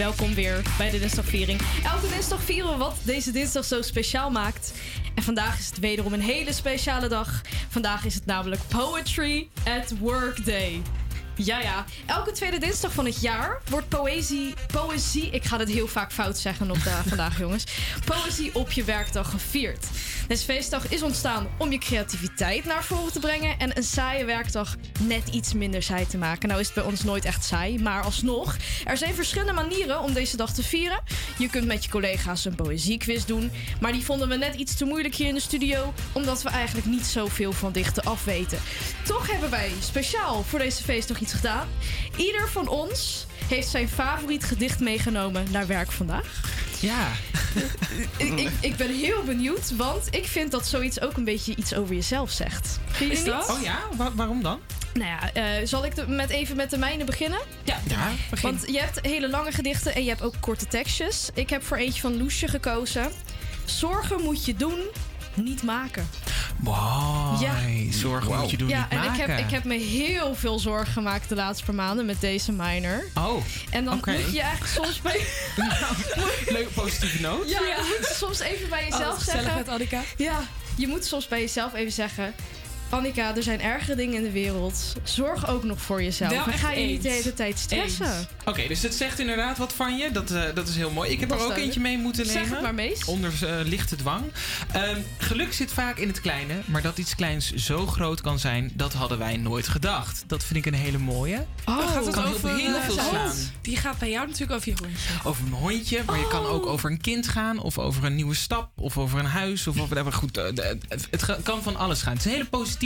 Welkom 0.00 0.34
weer 0.34 0.62
bij 0.78 0.90
de 0.90 0.98
dinsdagviering. 0.98 1.60
Elke 1.84 2.08
dinsdag 2.08 2.42
vieren 2.42 2.70
we 2.70 2.76
wat 2.76 2.96
deze 3.02 3.30
dinsdag 3.30 3.64
zo 3.64 3.82
speciaal 3.82 4.30
maakt. 4.30 4.72
En 5.14 5.22
vandaag 5.22 5.58
is 5.58 5.66
het 5.66 5.78
wederom 5.78 6.12
een 6.12 6.20
hele 6.20 6.52
speciale 6.52 7.08
dag. 7.08 7.40
Vandaag 7.68 8.04
is 8.04 8.14
het 8.14 8.26
namelijk 8.26 8.60
Poetry 8.68 9.48
at 9.64 9.98
Work 9.98 10.44
Day. 10.44 10.82
Ja, 11.34 11.60
ja. 11.60 11.84
Elke 12.06 12.32
tweede 12.32 12.58
dinsdag 12.58 12.92
van 12.92 13.04
het 13.04 13.20
jaar 13.20 13.60
wordt 13.70 13.88
poëzie. 13.88 14.54
Poëzie. 14.72 15.30
Ik 15.30 15.44
ga 15.44 15.58
het 15.58 15.68
heel 15.68 15.88
vaak 15.88 16.12
fout 16.12 16.38
zeggen 16.38 16.70
op 16.70 16.82
de, 16.82 17.00
vandaag, 17.08 17.38
jongens. 17.38 17.64
Poëzie 18.04 18.54
op 18.54 18.72
je 18.72 18.84
werkdag 18.84 19.30
gevierd. 19.30 19.86
Deze 20.28 20.44
feestdag 20.44 20.88
is 20.88 21.02
ontstaan 21.02 21.48
om 21.58 21.72
je 21.72 21.78
creativiteit 21.78 22.64
naar 22.64 22.84
voren 22.84 23.12
te 23.12 23.18
brengen. 23.18 23.58
En 23.58 23.76
een 23.76 23.82
saaie 23.82 24.24
werkdag 24.24 24.76
net 25.00 25.28
iets 25.28 25.52
minder 25.52 25.82
saai 25.82 26.06
te 26.06 26.18
maken. 26.18 26.48
Nou 26.48 26.60
is 26.60 26.66
het 26.66 26.74
bij 26.74 26.84
ons 26.84 27.02
nooit 27.02 27.24
echt 27.24 27.44
saai, 27.44 27.78
maar 27.78 28.02
alsnog. 28.02 28.56
Er 28.84 28.96
zijn 28.96 29.14
verschillende 29.14 29.52
manieren 29.52 30.02
om 30.02 30.12
deze 30.12 30.36
dag 30.36 30.52
te 30.54 30.62
vieren. 30.62 31.00
Je 31.38 31.48
kunt 31.50 31.66
met 31.66 31.84
je 31.84 31.90
collega's 31.90 32.44
een 32.44 32.54
poëziequiz 32.54 33.24
doen, 33.24 33.50
maar 33.80 33.92
die 33.92 34.04
vonden 34.04 34.28
we 34.28 34.36
net 34.36 34.54
iets 34.54 34.74
te 34.74 34.84
moeilijk 34.84 35.14
hier 35.14 35.28
in 35.28 35.34
de 35.34 35.40
studio, 35.40 35.92
omdat 36.12 36.42
we 36.42 36.48
eigenlijk 36.48 36.86
niet 36.86 37.06
zoveel 37.06 37.52
van 37.52 37.72
dichten 37.72 38.04
afweten. 38.04 38.58
Toch 39.04 39.30
hebben 39.30 39.50
wij 39.50 39.70
speciaal 39.80 40.42
voor 40.42 40.58
deze 40.58 40.82
feest 40.82 41.08
nog 41.08 41.18
iets 41.18 41.32
gedaan. 41.32 41.68
Ieder 42.16 42.48
van 42.48 42.68
ons 42.68 43.26
heeft 43.48 43.68
zijn 43.68 43.88
favoriet 43.88 44.44
gedicht 44.44 44.80
meegenomen 44.80 45.46
naar 45.50 45.66
werk 45.66 45.92
vandaag. 45.92 46.68
Ja. 46.80 47.08
ik, 48.16 48.32
ik, 48.40 48.50
ik 48.60 48.76
ben 48.76 48.94
heel 48.96 49.22
benieuwd, 49.22 49.76
want 49.76 50.06
ik 50.14 50.26
vind 50.26 50.50
dat 50.50 50.66
zoiets 50.66 51.00
ook 51.00 51.16
een 51.16 51.24
beetje 51.24 51.54
iets 51.56 51.74
over 51.74 51.94
jezelf 51.94 52.30
zegt. 52.30 52.78
Vind 52.86 53.10
je 53.10 53.16
Is 53.16 53.24
dat? 53.24 53.50
Oh 53.50 53.62
ja? 53.62 53.78
Wa- 53.96 54.12
waarom 54.14 54.42
dan? 54.42 54.60
Nou 54.94 55.06
ja, 55.10 55.32
eh, 55.32 55.66
zal 55.66 55.84
ik 55.84 55.94
de- 55.94 56.06
met 56.08 56.30
even 56.30 56.56
met 56.56 56.70
de 56.70 56.78
mijne 56.78 57.04
beginnen? 57.04 57.38
Ja, 57.64 57.80
ja 57.88 58.08
begin. 58.30 58.50
Want 58.50 58.70
je 58.72 58.78
hebt 58.80 58.98
hele 59.02 59.28
lange 59.30 59.52
gedichten 59.52 59.94
en 59.94 60.02
je 60.02 60.08
hebt 60.08 60.22
ook 60.22 60.34
korte 60.40 60.66
tekstjes. 60.66 61.30
Ik 61.34 61.50
heb 61.50 61.62
voor 61.64 61.76
eentje 61.76 62.00
van 62.00 62.16
Loesje 62.18 62.48
gekozen. 62.48 63.10
Zorgen 63.64 64.20
moet 64.22 64.44
je 64.44 64.54
doen, 64.54 64.78
niet 65.42 65.62
maken. 65.62 66.08
Wow. 66.56 67.40
Ja. 67.40 67.54
Zorgen 67.90 68.38
moet 68.38 68.50
je 68.50 68.56
doen, 68.56 68.68
ja, 68.68 68.86
niet 68.90 69.00
en 69.00 69.12
ik 69.12 69.18
heb, 69.20 69.38
ik 69.38 69.50
heb 69.50 69.64
me 69.64 69.74
heel 69.74 70.34
veel 70.34 70.58
zorgen 70.58 70.92
gemaakt 70.92 71.28
de 71.28 71.34
laatste 71.34 71.64
paar 71.64 71.74
maanden 71.74 72.06
met 72.06 72.20
deze 72.20 72.52
minor. 72.52 73.04
Oh, 73.14 73.42
En 73.70 73.84
dan 73.84 73.94
moet 74.04 74.32
je 74.32 74.40
eigenlijk 74.40 74.72
soms 74.72 75.00
bij... 75.00 75.20
Leuke 76.56 76.70
positieve 76.74 77.20
noot. 77.20 77.50
Ja, 77.50 77.60
je 77.60 77.96
moet 77.98 78.08
soms 78.16 78.38
even 78.40 78.68
bij 78.68 78.82
Oh, 78.82 78.88
jezelf 78.88 79.16
gezellig 79.18 79.40
zeggen... 79.40 79.58
met 79.58 79.68
Annika. 79.68 80.02
Ja, 80.16 80.40
je 80.74 80.86
moet 80.88 81.04
soms 81.04 81.28
bij 81.28 81.40
jezelf 81.40 81.74
even 81.74 81.92
zeggen... 81.92 82.34
Annika, 82.90 83.36
er 83.36 83.42
zijn 83.42 83.60
ergere 83.60 83.96
dingen 83.96 84.14
in 84.16 84.22
de 84.22 84.30
wereld. 84.30 84.92
Zorg 85.02 85.48
ook 85.48 85.64
nog 85.64 85.80
voor 85.80 86.02
jezelf. 86.02 86.32
En 86.32 86.52
echt 86.52 86.60
ga 86.60 86.70
je 86.72 86.86
niet 86.86 87.02
de 87.02 87.08
hele 87.08 87.34
tijd 87.34 87.58
stressen. 87.58 88.28
Oké, 88.44 88.68
dus 88.68 88.82
het 88.82 88.94
zegt 88.94 89.18
inderdaad 89.18 89.58
wat 89.58 89.72
van 89.72 89.96
je. 89.96 90.10
Dat, 90.12 90.30
eh, 90.30 90.42
dat 90.54 90.68
is 90.68 90.76
heel 90.76 90.90
mooi. 90.90 91.10
Ik 91.10 91.20
heb 91.20 91.28
Dat 91.28 91.40
er 91.40 91.44
ook 91.46 91.56
eentje 91.56 91.80
mee 91.80 91.98
moeten 91.98 92.26
Zeg 92.26 92.34
nemen. 92.34 92.50
het 92.50 92.60
maar, 92.62 92.74
Mees. 92.74 93.04
Onder 93.04 93.32
eh, 93.42 93.66
lichte 93.66 93.96
dwang. 93.96 94.24
Ehm, 94.72 94.98
geluk 95.18 95.52
zit 95.52 95.72
vaak 95.72 95.98
in 95.98 96.08
het 96.08 96.20
kleine. 96.20 96.54
Maar 96.64 96.82
dat 96.82 96.98
iets 96.98 97.14
kleins 97.14 97.54
zo 97.54 97.86
groot 97.86 98.20
kan 98.20 98.38
zijn, 98.38 98.70
dat 98.74 98.92
hadden 98.92 99.18
wij 99.18 99.36
nooit 99.36 99.68
gedacht. 99.68 100.24
Dat 100.26 100.44
vind 100.44 100.66
ik 100.66 100.72
een 100.72 100.78
hele 100.78 100.98
mooie. 100.98 101.44
Oh, 101.64 101.78
gaat 101.92 102.04
het 102.04 102.14
kan 102.14 102.24
over 102.24 102.48
heel, 102.48 102.56
heel 102.58 102.74
eh, 102.76 102.82
veel 102.84 102.98
slaan. 103.10 103.32
Die 103.60 103.76
gaat 103.76 103.98
bij 103.98 104.10
jou 104.10 104.26
natuurlijk 104.26 104.52
over 104.52 104.68
je 104.68 104.74
hondje. 104.82 105.08
Over 105.24 105.44
een 105.46 105.52
hondje, 105.52 106.02
maar 106.06 106.18
je 106.18 106.28
kan 106.28 106.46
ook 106.46 106.64
Oh. 106.64 106.70
over 106.72 106.90
een 106.90 107.00
kind 107.00 107.28
gaan, 107.28 107.58
of 107.58 107.78
over 107.78 108.04
een 108.04 108.14
nieuwe 108.14 108.34
stap, 108.34 108.70
of 108.76 108.98
over 108.98 109.18
een 109.18 109.24
huis, 109.24 109.66
of 109.66 109.74
over 109.80 109.88
whatever. 109.88 110.12
Goed, 110.12 110.36
eh, 110.36 110.44
het, 110.88 111.42
kan 111.42 111.62
van 111.62 111.76
alles 111.76 112.02
gaan. 112.02 112.12
Het 112.12 112.20
is 112.20 112.26
een 112.26 112.32
hele 112.36 112.44
positieve. 112.48 112.78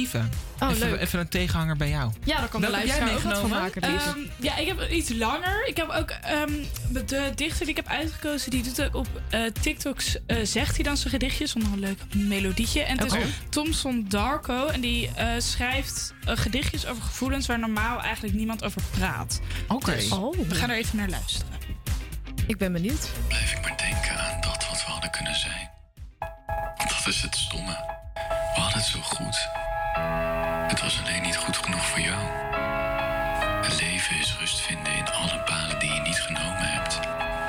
Oh, 0.61 0.71
even, 0.71 0.91
leuk. 0.91 1.01
even 1.01 1.19
een 1.21 1.29
tegenhanger 1.29 1.77
bij 1.77 1.89
jou. 1.89 2.13
Ja, 2.25 2.39
daar 2.39 2.49
kan 2.49 2.61
de 2.61 2.71
luisteraar 2.71 3.09
ook 3.09 3.21
wat 3.21 3.23
van 3.23 3.31
meegenomen? 3.31 3.61
maken. 3.61 3.83
Ehm, 3.83 4.19
ja, 4.41 4.57
ik 4.57 4.67
heb 4.67 4.91
iets 4.91 5.11
langer. 5.13 5.67
Ik 5.69 5.77
heb 5.77 5.89
ook 5.89 6.11
ehm, 6.11 6.53
de 7.07 7.33
dichter 7.35 7.59
die 7.67 7.69
ik 7.69 7.77
heb 7.77 7.87
uitgekozen, 7.89 8.51
die 8.51 8.63
doet 8.63 8.83
ook 8.83 8.95
op 8.95 9.07
eh, 9.31 9.41
TikToks, 9.61 10.17
eh, 10.27 10.37
zegt 10.43 10.75
hij 10.75 10.85
dan 10.85 10.97
zijn 10.97 11.11
gedichtjes 11.11 11.51
zonder 11.51 11.73
een 11.73 11.79
leuk 11.81 11.99
melodietje. 12.15 12.83
En 12.83 12.99
het 12.99 13.13
is 13.15 13.23
Thomson 13.49 14.05
Darko 14.09 14.67
en 14.67 14.81
die 14.81 15.11
eh, 15.15 15.27
schrijft 15.39 16.15
gedichtjes 16.25 16.87
over 16.87 17.03
gevoelens 17.03 17.47
waar 17.47 17.59
normaal 17.59 18.01
eigenlijk 18.03 18.35
niemand 18.35 18.65
over 18.65 18.83
praat. 18.91 19.41
Oké. 19.69 19.95
Dus 19.95 20.11
Oh. 20.11 20.37
we 20.49 20.55
gaan 20.55 20.71
er 20.71 20.77
even 20.77 20.97
naar 20.97 21.09
luisteren. 21.09 21.53
Ik 22.47 22.59
ben 22.59 22.73
benieuwd. 22.73 23.11
blijf 23.29 23.53
ik 23.53 23.61
maar 23.63 23.77
denken 23.77 24.19
aan 24.19 24.41
dat 24.41 24.67
wat 24.69 24.85
we 24.85 24.91
hadden 24.91 25.11
kunnen 25.11 25.35
zijn. 25.35 25.71
Dat 26.77 27.07
is 27.07 27.22
het 27.22 27.37
stomme. 27.37 27.77
We 28.55 28.61
hadden 28.61 28.79
het 28.79 28.87
zo 28.87 29.01
goed. 29.01 29.49
Het 30.68 30.81
was 30.81 31.01
alleen 31.01 31.22
niet 31.22 31.37
goed 31.37 31.57
genoeg 31.57 31.87
voor 31.87 32.01
jou. 32.01 32.22
Het 33.64 33.81
leven 33.81 34.18
is 34.18 34.37
rust 34.39 34.61
vinden 34.61 34.95
in 34.95 35.12
alle 35.12 35.39
paden 35.39 35.79
die 35.79 35.93
je 35.93 36.01
niet 36.01 36.20
genomen 36.20 36.68
hebt. 36.68 37.01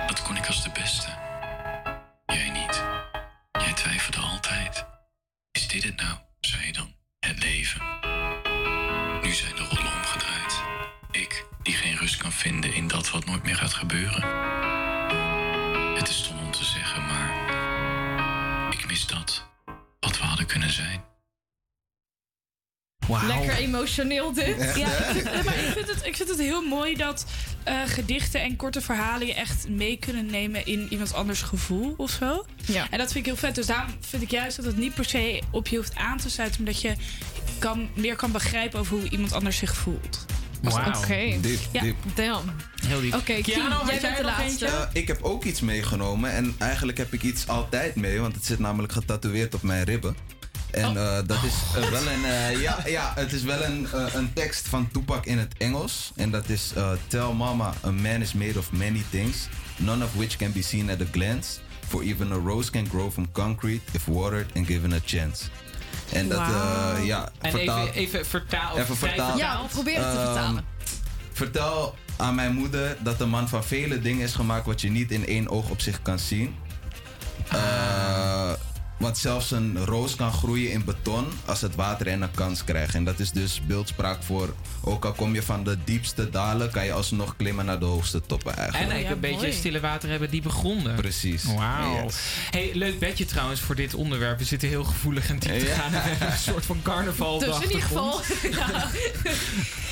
Dat 0.07 0.21
kon 0.21 0.37
ik 0.37 0.47
als 0.47 0.63
de 0.63 0.69
beste. 0.69 1.09
Jij 2.25 2.49
niet. 2.49 2.83
Jij 3.51 3.73
twijfelde 3.73 4.19
altijd. 4.19 4.85
Is 5.51 5.67
dit 5.67 5.83
het 5.83 5.95
nou, 5.95 6.17
zei 6.39 6.65
je 6.65 6.73
dan? 6.73 6.95
Het 7.19 7.43
leven. 7.43 7.81
Nu 9.21 9.31
zijn 9.33 9.55
de 9.55 9.67
rollen 9.69 9.93
omgedraaid. 9.93 10.61
Ik, 11.11 11.45
die 11.63 11.73
geen 11.73 11.97
rust 11.97 12.17
kan 12.17 12.31
vinden 12.31 12.73
in 12.73 12.87
dat 12.87 13.11
wat 13.11 13.25
nooit 13.25 13.43
meer 13.43 13.55
gaat 13.55 13.73
gebeuren. 13.73 14.23
Emotioneel 23.75 24.33
dit. 24.33 24.71
Ja, 24.75 24.87
ik 24.87 25.05
vind, 25.11 25.43
maar 25.45 25.57
ik 25.57 25.71
vind, 25.73 25.87
het, 25.87 26.05
ik 26.05 26.15
vind 26.15 26.29
het 26.29 26.39
heel 26.39 26.61
mooi 26.61 26.95
dat 26.95 27.25
eh, 27.63 27.75
gedichten 27.85 28.41
en 28.41 28.55
korte 28.55 28.81
verhalen 28.81 29.27
je 29.27 29.33
echt 29.33 29.69
mee 29.69 29.97
kunnen 29.97 30.25
nemen 30.25 30.65
in 30.65 30.87
iemand 30.89 31.13
anders 31.13 31.41
gevoel 31.41 31.93
of 31.97 32.09
zo. 32.11 32.45
Ja. 32.65 32.87
En 32.89 32.97
dat 32.97 33.11
vind 33.11 33.25
ik 33.25 33.25
heel 33.25 33.39
vet. 33.39 33.55
Dus 33.55 33.65
daarom 33.65 33.93
vind 33.99 34.21
ik 34.23 34.31
juist 34.31 34.55
dat 34.55 34.65
het 34.65 34.77
niet 34.77 34.93
per 34.93 35.05
se 35.05 35.41
op 35.51 35.67
je 35.67 35.75
hoeft 35.77 35.95
aan 35.95 36.17
te 36.17 36.29
sluiten, 36.29 36.59
omdat 36.59 36.81
je 36.81 36.95
kan, 37.59 37.89
meer 37.93 38.15
kan 38.15 38.31
begrijpen 38.31 38.79
over 38.79 38.97
hoe 38.97 39.09
iemand 39.09 39.33
anders 39.33 39.57
zich 39.57 39.75
voelt. 39.75 40.25
Wauw. 40.61 40.93
Oké. 41.03 41.37
Diep, 41.41 41.59
Ja. 41.71 41.81
diep. 41.81 41.95
Damn. 42.15 42.51
Heel 42.87 43.01
lief. 43.01 43.13
Oké, 43.15 43.41
Kian, 43.41 43.69
jij 43.87 43.99
bent 44.01 44.17
de 44.17 44.23
laatste. 44.23 44.89
Ik 44.93 45.07
heb 45.07 45.23
ook 45.23 45.43
iets 45.43 45.61
meegenomen 45.61 46.31
en 46.31 46.55
eigenlijk 46.57 46.97
heb 46.97 47.13
ik 47.13 47.23
iets 47.23 47.47
altijd 47.47 47.95
mee, 47.95 48.19
want 48.19 48.35
het 48.35 48.45
zit 48.45 48.59
namelijk 48.59 48.93
getatoeëerd 48.93 49.53
op 49.53 49.61
mijn 49.61 49.83
ribben. 49.83 50.15
En 50.75 50.97
eh, 50.97 51.17
dat 51.25 51.37
is 51.43 51.53
eh, 51.83 51.89
wel 51.89 52.07
een, 52.07 52.25
eh, 52.25 52.61
ja, 52.61 52.77
ja, 52.85 53.11
het 53.15 53.31
is 53.33 53.43
wel 53.43 53.63
een, 53.63 53.87
een 54.13 54.33
tekst 54.33 54.67
van 54.67 54.87
Tupac 54.91 55.25
in 55.25 55.37
het 55.37 55.53
Engels. 55.57 56.11
En 56.15 56.31
dat 56.31 56.49
is 56.49 56.71
eh, 56.75 56.91
Tell 57.07 57.31
mama, 57.33 57.73
a 57.85 57.91
man 57.91 58.21
is 58.21 58.33
made 58.33 58.59
of 58.59 58.71
many 58.71 59.03
things, 59.09 59.47
none 59.77 60.03
of 60.03 60.13
which 60.13 60.35
can 60.37 60.51
be 60.51 60.61
seen 60.61 60.89
at 60.89 61.01
a 61.01 61.05
glance. 61.11 61.59
For 61.87 62.01
even 62.03 62.31
a 62.31 62.37
rose 62.37 62.71
can 62.71 62.87
grow 62.89 63.11
from 63.11 63.31
concrete 63.31 63.81
if 63.91 64.05
watered 64.07 64.45
and 64.55 64.67
given 64.67 64.93
a 64.93 64.99
chance. 65.05 65.45
En 66.13 66.27
dat, 66.29 66.39
eh, 66.39 67.05
ja, 67.05 67.29
En 67.41 67.55
even, 67.55 67.93
even 67.93 68.25
vertaal. 68.25 68.77
Even 68.77 68.97
vertaald. 68.97 69.37
Ja, 69.39 69.61
probeer 69.71 69.95
het 69.95 70.11
te 70.11 70.17
Ehm, 70.17 70.25
vertalen. 70.25 70.65
Vertel 71.33 71.95
aan 72.17 72.35
mijn 72.35 72.53
moeder 72.53 72.97
dat 72.99 73.21
een 73.21 73.29
man 73.29 73.49
van 73.49 73.63
vele 73.63 73.99
dingen 73.99 74.23
is 74.23 74.33
gemaakt 74.33 74.65
wat 74.65 74.81
je 74.81 74.89
niet 74.89 75.11
in 75.11 75.27
één 75.27 75.49
oog 75.49 75.69
op 75.69 75.81
zich 75.81 76.01
kan 76.01 76.19
zien. 76.19 76.55
Eh, 77.49 78.51
want 78.97 79.17
zelfs 79.17 79.51
een 79.51 79.85
roos 79.85 80.15
kan 80.15 80.33
groeien 80.33 80.71
in 80.71 80.83
beton 80.85 81.27
als 81.45 81.61
het 81.61 81.75
water 81.75 82.07
en 82.07 82.21
een 82.21 82.31
kans 82.31 82.63
krijgt. 82.63 82.95
En 82.95 83.03
dat 83.03 83.19
is 83.19 83.31
dus 83.31 83.61
beeldspraak 83.65 84.23
voor, 84.23 84.53
ook 84.83 85.05
al 85.05 85.11
kom 85.13 85.33
je 85.33 85.43
van 85.43 85.63
de 85.63 85.77
diepste 85.83 86.29
dalen, 86.29 86.71
kan 86.71 86.85
je 86.85 86.93
alsnog 86.93 87.35
klimmen 87.37 87.65
naar 87.65 87.79
de 87.79 87.85
hoogste 87.85 88.21
toppen 88.25 88.55
eigenlijk. 88.55 88.85
En 88.85 88.91
eigenlijk 88.95 89.25
een 89.25 89.31
beetje 89.39 89.51
stille 89.57 89.79
water 89.79 90.09
hebben 90.09 90.29
diepe 90.29 90.49
gronden. 90.49 90.95
Precies. 90.95 91.43
Wauw. 91.43 92.03
Yes. 92.03 92.15
Hey, 92.51 92.71
leuk 92.73 92.99
bedje 92.99 93.25
trouwens 93.25 93.59
voor 93.61 93.75
dit 93.75 93.93
onderwerp. 93.93 94.37
We 94.37 94.45
zitten 94.45 94.69
heel 94.69 94.83
gevoelig 94.83 95.29
en 95.29 95.39
diep 95.39 95.59
te 95.59 95.65
Ja. 95.65 95.73
gaan. 95.75 95.93
En 95.93 96.01
we 96.03 96.09
hebben 96.09 96.31
een 96.31 96.37
soort 96.37 96.65
van 96.65 96.79
carnaval 96.81 97.39
Dus 97.39 97.55
in 97.55 97.61
ieder 97.61 97.81
geval. 97.81 98.21
ja. 98.51 98.89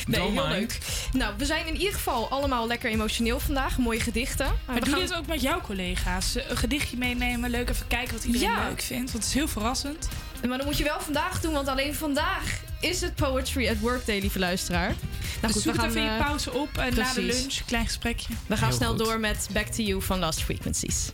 Nee, 0.07 0.19
Don't 0.19 0.33
heel 0.33 0.47
mind. 0.47 0.59
leuk. 0.59 0.77
Nou, 1.13 1.33
we 1.37 1.45
zijn 1.45 1.67
in 1.67 1.75
ieder 1.77 1.93
geval 1.93 2.29
allemaal 2.29 2.67
lekker 2.67 2.89
emotioneel 2.91 3.39
vandaag. 3.39 3.77
Mooie 3.77 3.99
gedichten. 3.99 4.47
Maar 4.65 4.75
we 4.75 4.81
doe 4.81 4.89
gaan- 4.93 4.99
dit 5.01 5.13
ook 5.15 5.27
met 5.27 5.41
jouw 5.41 5.61
collega's. 5.61 6.35
Een 6.49 6.57
gedichtje 6.57 6.97
meenemen, 6.97 7.49
leuk 7.49 7.69
even 7.69 7.87
kijken 7.87 8.13
wat 8.13 8.23
iedereen 8.23 8.49
Ja. 8.49 8.67
leuk 8.67 8.81
vindt. 8.81 8.92
Want 8.97 9.13
het 9.13 9.23
is 9.23 9.33
heel 9.33 9.47
verrassend. 9.47 10.07
Maar 10.47 10.57
dan 10.57 10.67
moet 10.67 10.77
je 10.77 10.83
wel 10.83 10.99
vandaag 11.01 11.41
doen, 11.41 11.53
want 11.53 11.67
alleen 11.67 11.95
vandaag 11.95 12.59
is 12.79 13.01
het 13.01 13.15
Poetry 13.15 13.69
at 13.69 13.79
Work 13.79 14.05
Day, 14.05 14.19
lieve 14.19 14.39
luisteraar. 14.39 14.87
Nou 14.87 14.97
dus 15.41 15.51
goed, 15.51 15.61
zoek 15.61 15.73
we 15.73 15.79
gaan 15.79 15.89
even 15.89 16.01
je 16.01 16.09
eh, 16.09 16.25
pauze 16.25 16.51
op 16.51 16.77
en 16.77 16.95
na 16.95 17.13
de 17.13 17.21
lunch, 17.21 17.65
klein 17.65 17.85
gesprekje. 17.85 18.33
We 18.47 18.57
gaan 18.57 18.67
Heel 18.67 18.77
snel 18.77 18.89
goed. 18.89 19.05
door 19.05 19.19
met 19.19 19.47
Back 19.53 19.67
to 19.67 19.83
You 19.83 20.01
van 20.01 20.19
Last 20.19 20.43
Frequencies. 20.43 21.11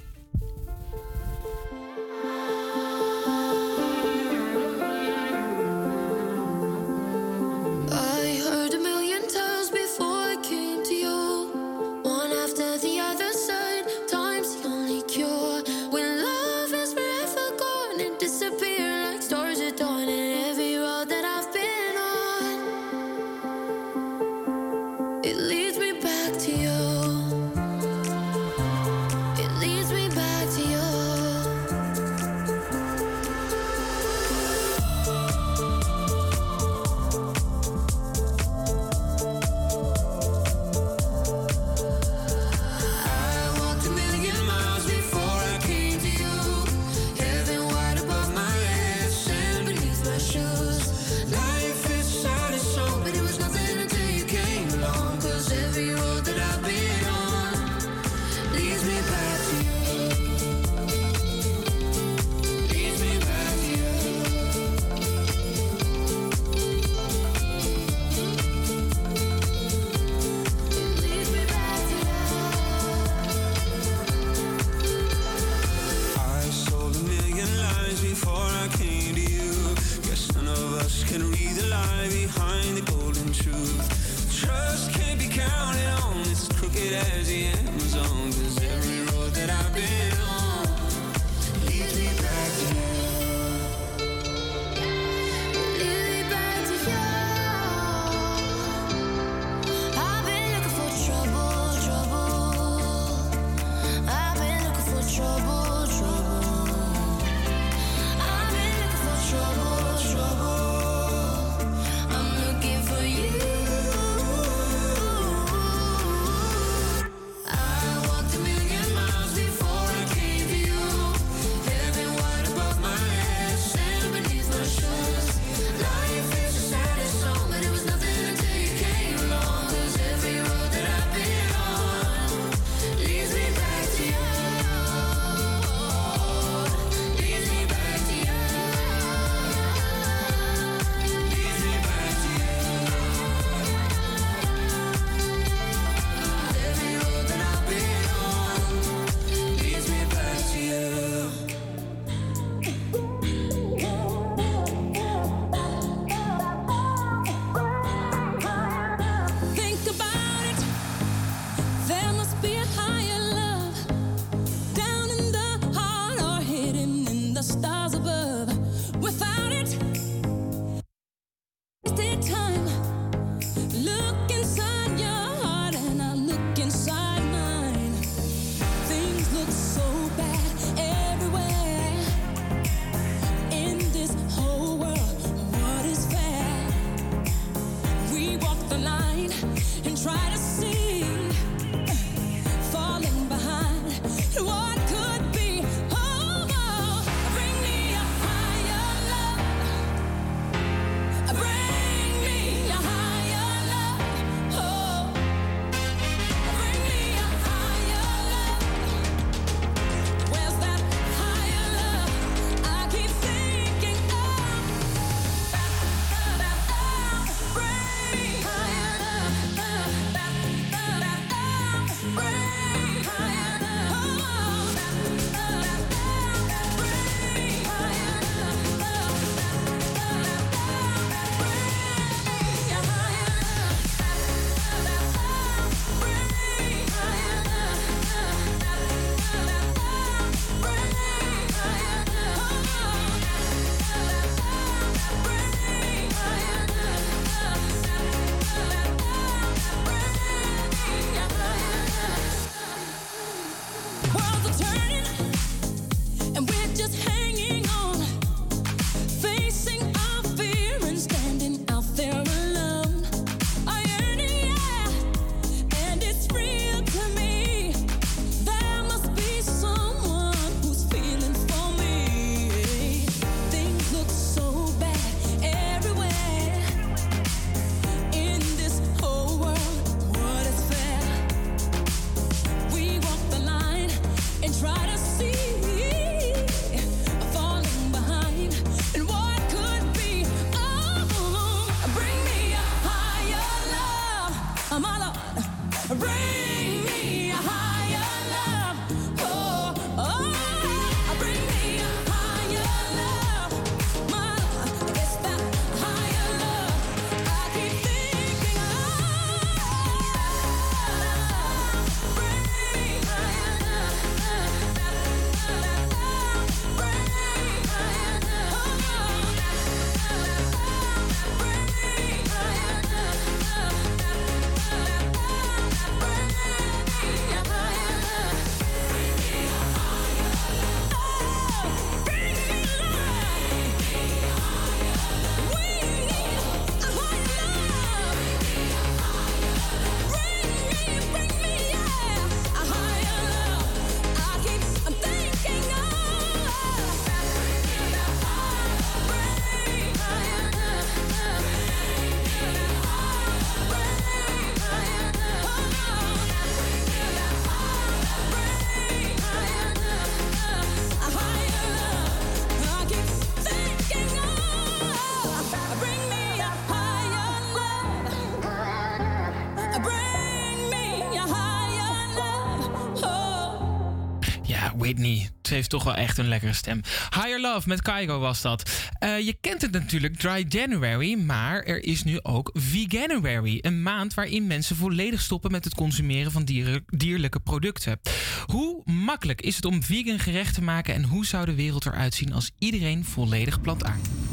Heeft 375.59 375.69
toch 375.69 375.83
wel 375.83 375.95
echt 375.95 376.17
een 376.17 376.27
lekkere 376.27 376.53
stem. 376.53 376.81
Higher 377.09 377.41
Love 377.41 377.67
met 377.67 377.81
Kygo 377.81 378.19
was 378.19 378.41
dat. 378.41 378.69
Eh, 378.99 379.19
je 379.19 379.37
kent 379.41 379.61
het 379.61 379.71
natuurlijk, 379.71 380.17
Dry 380.17 380.45
January. 380.49 381.17
Maar 381.19 381.63
er 381.63 381.83
is 381.83 382.03
nu 382.03 382.19
ook 382.21 382.49
Veganuary. 382.53 383.59
Een 383.61 383.81
maand 383.81 384.13
waarin 384.13 384.47
mensen 384.47 384.75
volledig 384.75 385.21
stoppen 385.21 385.51
met 385.51 385.63
het 385.63 385.75
consumeren 385.75 386.31
van 386.31 386.43
dierlijke 386.87 387.39
producten. 387.39 387.99
Hoe 388.45 388.81
makkelijk 388.85 389.41
is 389.41 389.55
het 389.55 389.65
om 389.65 389.83
vegan 389.83 390.19
gerecht 390.19 390.53
te 390.53 390.61
maken... 390.61 390.93
en 390.93 391.03
hoe 391.03 391.25
zou 391.25 391.45
de 391.45 391.55
wereld 391.55 391.85
eruit 391.85 392.13
zien 392.13 392.33
als 392.33 392.51
iedereen 392.57 393.05
volledig 393.05 393.61
plantaardig? 393.61 394.28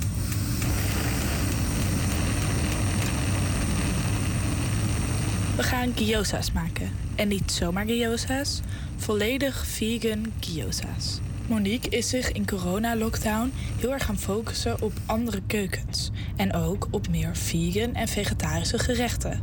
We 5.57 5.63
gaan 5.63 5.93
gyoza's 5.95 6.53
maken. 6.53 6.91
En 7.15 7.29
niet 7.29 7.53
zomaar 7.53 7.85
gyoza's, 7.87 8.61
volledig 8.97 9.67
vegan 9.67 10.33
gyoza's. 10.41 11.21
Monique 11.47 11.89
is 11.91 12.09
zich 12.09 12.33
in 12.33 12.47
corona-lockdown 12.47 13.53
heel 13.81 13.93
erg 13.93 14.05
gaan 14.05 14.19
focussen 14.19 14.83
op 14.83 14.93
andere 15.07 15.43
keukens. 15.47 16.11
En 16.37 16.53
ook 16.53 16.89
op 16.91 17.09
meer 17.09 17.37
vegan 17.37 17.95
en 17.95 18.09
vegetarische 18.09 18.79
gerechten. 18.79 19.41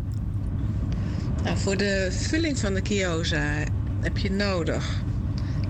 Nou, 1.44 1.58
voor 1.58 1.78
de 1.78 2.08
vulling 2.12 2.60
van 2.60 2.74
de 2.74 2.82
gyoza 2.84 3.64
heb 4.02 4.18
je 4.18 4.32
nodig 4.32 5.04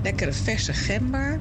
lekkere 0.02 0.34
verse 0.34 0.74
gember, 0.74 1.39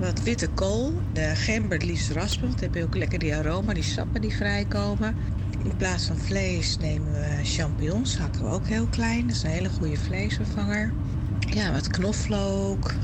wat 0.00 0.22
witte 0.22 0.48
kool. 0.48 0.92
De 1.12 1.32
gember 1.34 1.84
liefst 1.84 2.10
raspen, 2.10 2.46
want 2.46 2.60
dan 2.60 2.68
heb 2.68 2.74
je 2.74 2.84
ook 2.84 2.96
lekker 2.96 3.18
die 3.18 3.34
aroma, 3.34 3.72
die 3.72 3.82
sappen 3.82 4.20
die 4.20 4.36
vrijkomen. 4.36 5.16
In 5.64 5.76
plaats 5.76 6.06
van 6.06 6.16
vlees 6.16 6.76
nemen 6.78 7.12
we 7.12 7.40
champignons, 7.42 8.18
hakken 8.18 8.44
we 8.44 8.50
ook 8.50 8.66
heel 8.66 8.86
klein. 8.86 9.26
Dat 9.26 9.36
is 9.36 9.42
een 9.42 9.50
hele 9.50 9.68
goede 9.68 9.96
vleesvervanger. 9.96 10.92
Ja, 11.38 11.72
wat 11.72 11.88
knoflook. 11.88 12.94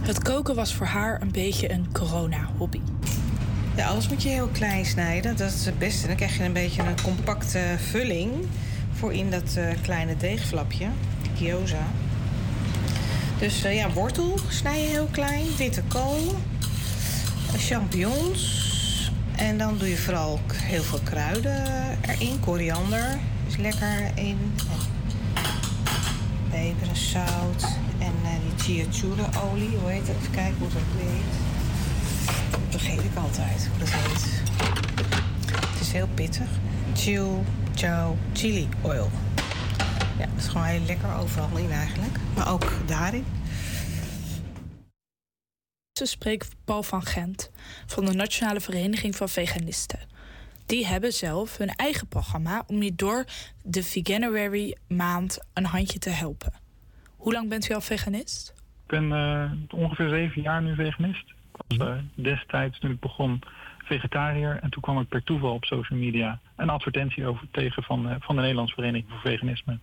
Het 0.00 0.22
koken 0.22 0.54
was 0.54 0.74
voor 0.74 0.86
haar 0.86 1.22
een 1.22 1.32
beetje 1.32 1.72
een 1.72 1.92
corona-hobby. 1.92 2.80
Ja, 3.76 3.86
alles 3.86 4.08
moet 4.08 4.22
je 4.22 4.28
heel 4.28 4.48
klein 4.48 4.84
snijden. 4.86 5.36
Dat 5.36 5.50
is 5.50 5.66
het 5.66 5.78
beste. 5.78 6.06
Dan 6.06 6.16
krijg 6.16 6.36
je 6.36 6.44
een 6.44 6.52
beetje 6.52 6.82
een 6.82 7.02
compacte 7.02 7.60
vulling 7.90 8.32
voor 8.92 9.12
in 9.12 9.30
dat 9.30 9.54
eh, 9.56 9.64
kleine 9.82 10.16
deegflapje, 10.16 10.88
de 11.22 11.44
gyoza. 11.44 11.86
Dus 13.38 13.64
eh, 13.64 13.74
ja, 13.74 13.90
wortel 13.90 14.38
snij 14.48 14.82
je 14.82 14.88
heel 14.88 15.08
klein, 15.10 15.46
witte 15.56 15.82
kool, 15.88 16.34
champignons. 17.56 18.79
En 19.40 19.58
dan 19.58 19.78
doe 19.78 19.88
je 19.88 19.96
vooral 19.96 20.40
heel 20.52 20.82
veel 20.82 21.00
kruiden 21.04 21.64
erin. 22.00 22.40
Koriander 22.40 23.18
is 23.48 23.56
lekker 23.56 24.10
in. 24.14 24.52
Peper 26.50 26.88
en 26.88 26.96
zout. 26.96 27.62
En 27.98 28.12
eh, 28.24 28.30
die 28.66 28.86
chia 28.86 29.40
olie, 29.50 29.76
hoe 29.76 29.90
heet 29.90 30.06
dat? 30.06 30.16
Even 30.16 30.30
kijken 30.30 30.58
hoe 30.58 30.68
dat 30.68 30.82
heet. 30.96 31.22
Dat 32.50 32.80
vergeet 32.80 33.04
ik 33.04 33.16
altijd 33.16 33.68
hoe 33.70 33.78
dat 33.78 33.88
heet. 33.90 34.42
Het 35.70 35.80
is 35.80 35.92
heel 35.92 36.08
pittig. 36.14 36.48
Chill, 36.94 37.30
chow, 37.74 38.14
chili 38.32 38.68
oil. 38.80 39.10
Ja, 40.18 40.26
dat 40.34 40.44
is 40.44 40.48
gewoon 40.48 40.66
heel 40.66 40.84
lekker 40.86 41.08
overal 41.20 41.56
in 41.56 41.70
eigenlijk. 41.70 42.16
Maar 42.34 42.52
ook 42.52 42.72
daarin. 42.86 43.24
Ze 46.00 46.06
spreekt 46.06 46.56
Paul 46.64 46.82
van 46.82 47.02
Gent 47.02 47.50
van 47.86 48.04
de 48.04 48.12
Nationale 48.12 48.60
Vereniging 48.60 49.16
van 49.16 49.28
Veganisten. 49.28 49.98
Die 50.66 50.86
hebben 50.86 51.12
zelf 51.12 51.56
hun 51.56 51.68
eigen 51.68 52.08
programma 52.08 52.64
om 52.66 52.82
je 52.82 52.94
door 52.94 53.24
de 53.62 53.82
Veganuary 53.82 54.76
maand 54.88 55.38
een 55.54 55.64
handje 55.64 55.98
te 55.98 56.10
helpen. 56.10 56.52
Hoe 57.16 57.32
lang 57.32 57.48
bent 57.48 57.70
u 57.70 57.74
al 57.74 57.80
veganist? 57.80 58.54
Ik 58.84 58.86
ben 58.86 59.12
eh, 59.12 59.50
ongeveer 59.80 60.08
zeven 60.08 60.42
jaar 60.42 60.62
nu 60.62 60.74
veganist. 60.74 61.24
Ik 61.68 61.78
was 61.78 61.88
eh, 61.88 61.94
destijds, 62.14 62.78
toen 62.78 62.90
ik 62.90 63.00
begon, 63.00 63.42
vegetariër. 63.84 64.58
En 64.62 64.70
toen 64.70 64.82
kwam 64.82 65.00
ik 65.00 65.08
per 65.08 65.22
toeval 65.22 65.54
op 65.54 65.64
social 65.64 65.98
media 65.98 66.40
een 66.56 66.70
advertentie 66.70 67.26
over 67.26 67.46
tegen 67.50 67.82
van, 67.82 68.08
eh, 68.08 68.16
van 68.20 68.34
de 68.34 68.40
Nederlandse 68.40 68.74
Vereniging 68.74 69.10
voor 69.10 69.20
Veganisme. 69.20 69.78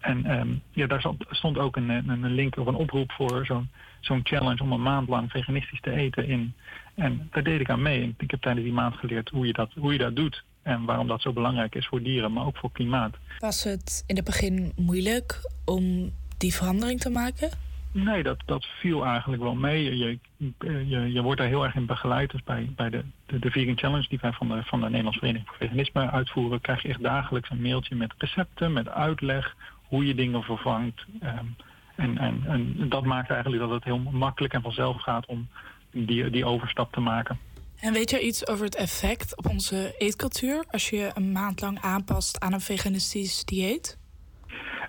En 0.00 0.24
ehm, 0.24 0.48
ja, 0.70 0.86
daar 0.86 1.00
stond- 1.00 1.24
stond 1.30 1.58
ook 1.58 1.76
een, 1.76 1.88
een 1.88 2.08
een 2.08 2.34
link 2.34 2.56
of 2.56 2.66
een 2.66 2.74
oproep 2.74 3.12
voor 3.12 3.46
zo'n 3.46 3.68
zo'n 4.04 4.20
challenge 4.22 4.62
om 4.62 4.72
een 4.72 4.82
maand 4.82 5.08
lang 5.08 5.30
veganistisch 5.30 5.80
te 5.80 5.90
eten 5.90 6.28
in. 6.28 6.54
En 6.94 7.28
daar 7.30 7.42
deed 7.42 7.60
ik 7.60 7.70
aan 7.70 7.82
mee. 7.82 8.14
Ik 8.18 8.30
heb 8.30 8.40
tijdens 8.40 8.64
die 8.64 8.74
maand 8.74 8.94
geleerd 8.94 9.28
hoe 9.28 9.46
je 9.46 9.52
dat, 9.52 9.72
hoe 9.78 9.92
je 9.92 9.98
dat 9.98 10.16
doet. 10.16 10.44
En 10.62 10.84
waarom 10.84 11.06
dat 11.06 11.20
zo 11.20 11.32
belangrijk 11.32 11.74
is 11.74 11.86
voor 11.86 12.02
dieren, 12.02 12.32
maar 12.32 12.46
ook 12.46 12.56
voor 12.56 12.72
klimaat. 12.72 13.16
Was 13.38 13.64
het 13.64 14.04
in 14.06 14.16
het 14.16 14.24
begin 14.24 14.72
moeilijk 14.76 15.40
om 15.64 16.12
die 16.38 16.54
verandering 16.54 17.00
te 17.00 17.10
maken? 17.10 17.50
Nee, 17.94 18.22
dat, 18.22 18.42
dat 18.44 18.64
viel 18.64 19.04
eigenlijk 19.04 19.42
wel 19.42 19.54
mee. 19.54 19.96
Je, 19.96 20.18
je, 20.58 21.12
je 21.12 21.22
wordt 21.22 21.40
daar 21.40 21.48
heel 21.48 21.64
erg 21.64 21.74
in 21.74 21.86
begeleid. 21.86 22.30
Dus 22.30 22.42
bij, 22.42 22.72
bij 22.76 22.90
de, 22.90 23.04
de, 23.26 23.38
de 23.38 23.50
Vegan 23.50 23.78
Challenge 23.78 24.08
die 24.08 24.18
wij 24.22 24.32
van 24.32 24.48
de, 24.48 24.62
van 24.62 24.80
de 24.80 24.86
Nederlandse 24.86 25.18
Vereniging 25.18 25.48
voor 25.48 25.58
Veganisme 25.58 26.10
uitvoeren, 26.10 26.60
krijg 26.60 26.82
je 26.82 26.88
echt 26.88 27.02
dagelijks 27.02 27.50
een 27.50 27.62
mailtje 27.62 27.94
met 27.94 28.14
recepten, 28.18 28.72
met 28.72 28.88
uitleg, 28.88 29.56
hoe 29.88 30.06
je 30.06 30.14
dingen 30.14 30.42
vervangt. 30.42 31.04
Ehm, 31.20 31.46
en, 31.94 32.18
en, 32.18 32.42
en 32.46 32.88
dat 32.88 33.04
maakt 33.04 33.30
eigenlijk 33.30 33.62
dat 33.62 33.70
het 33.70 33.84
heel 33.84 33.98
makkelijk 33.98 34.54
en 34.54 34.62
vanzelf 34.62 35.02
gaat 35.02 35.26
om 35.26 35.48
die, 35.90 36.30
die 36.30 36.44
overstap 36.44 36.92
te 36.92 37.00
maken. 37.00 37.38
En 37.80 37.92
weet 37.92 38.10
je 38.10 38.20
iets 38.20 38.46
over 38.46 38.64
het 38.64 38.76
effect 38.76 39.36
op 39.36 39.48
onze 39.48 39.94
eetcultuur 39.98 40.64
als 40.70 40.90
je 40.90 41.10
een 41.14 41.32
maand 41.32 41.60
lang 41.60 41.78
aanpast 41.80 42.40
aan 42.40 42.52
een 42.52 42.60
veganistisch 42.60 43.44
dieet? 43.44 43.98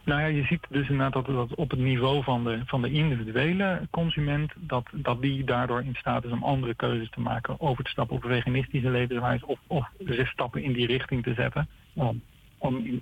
Nou 0.03 0.21
ja, 0.21 0.27
je 0.27 0.43
ziet 0.43 0.65
dus 0.69 0.89
inderdaad 0.89 1.25
dat, 1.25 1.35
dat 1.35 1.55
op 1.55 1.69
het 1.69 1.79
niveau 1.79 2.23
van 2.23 2.43
de, 2.43 2.61
van 2.65 2.81
de 2.81 2.91
individuele 2.91 3.87
consument, 3.91 4.51
dat, 4.55 4.85
dat 4.91 5.21
die 5.21 5.43
daardoor 5.43 5.83
in 5.83 5.95
staat 5.95 6.23
is 6.23 6.31
om 6.31 6.43
andere 6.43 6.75
keuzes 6.75 7.09
te 7.09 7.19
maken, 7.19 7.59
over 7.59 7.83
te 7.83 7.89
stappen 7.89 8.15
op 8.15 8.23
een 8.23 8.29
veganistische 8.29 8.89
levenswijze 8.89 9.47
of, 9.47 9.59
of 9.67 9.89
zes 10.05 10.29
stappen 10.29 10.63
in 10.63 10.73
die 10.73 10.87
richting 10.87 11.23
te 11.23 11.33
zetten. 11.33 11.67
Om, 11.93 12.21
om, 12.57 13.01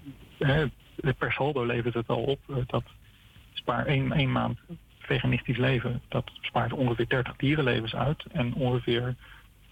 per 1.18 1.32
saldo 1.32 1.66
levert 1.66 1.94
het 1.94 2.08
al 2.08 2.24
op. 2.24 2.40
eh, 2.50 2.56
Dat 2.68 2.84
spaar 3.64 3.86
één, 3.86 4.12
één 4.12 4.32
maand 4.32 4.60
veganistisch 5.00 5.58
leven, 5.58 6.02
dat 6.08 6.32
spaart 6.42 6.74
ongeveer 6.74 7.08
30 7.08 7.36
dierenlevens 7.36 7.96
uit 7.96 8.24
en 8.32 8.54
ongeveer 8.54 9.16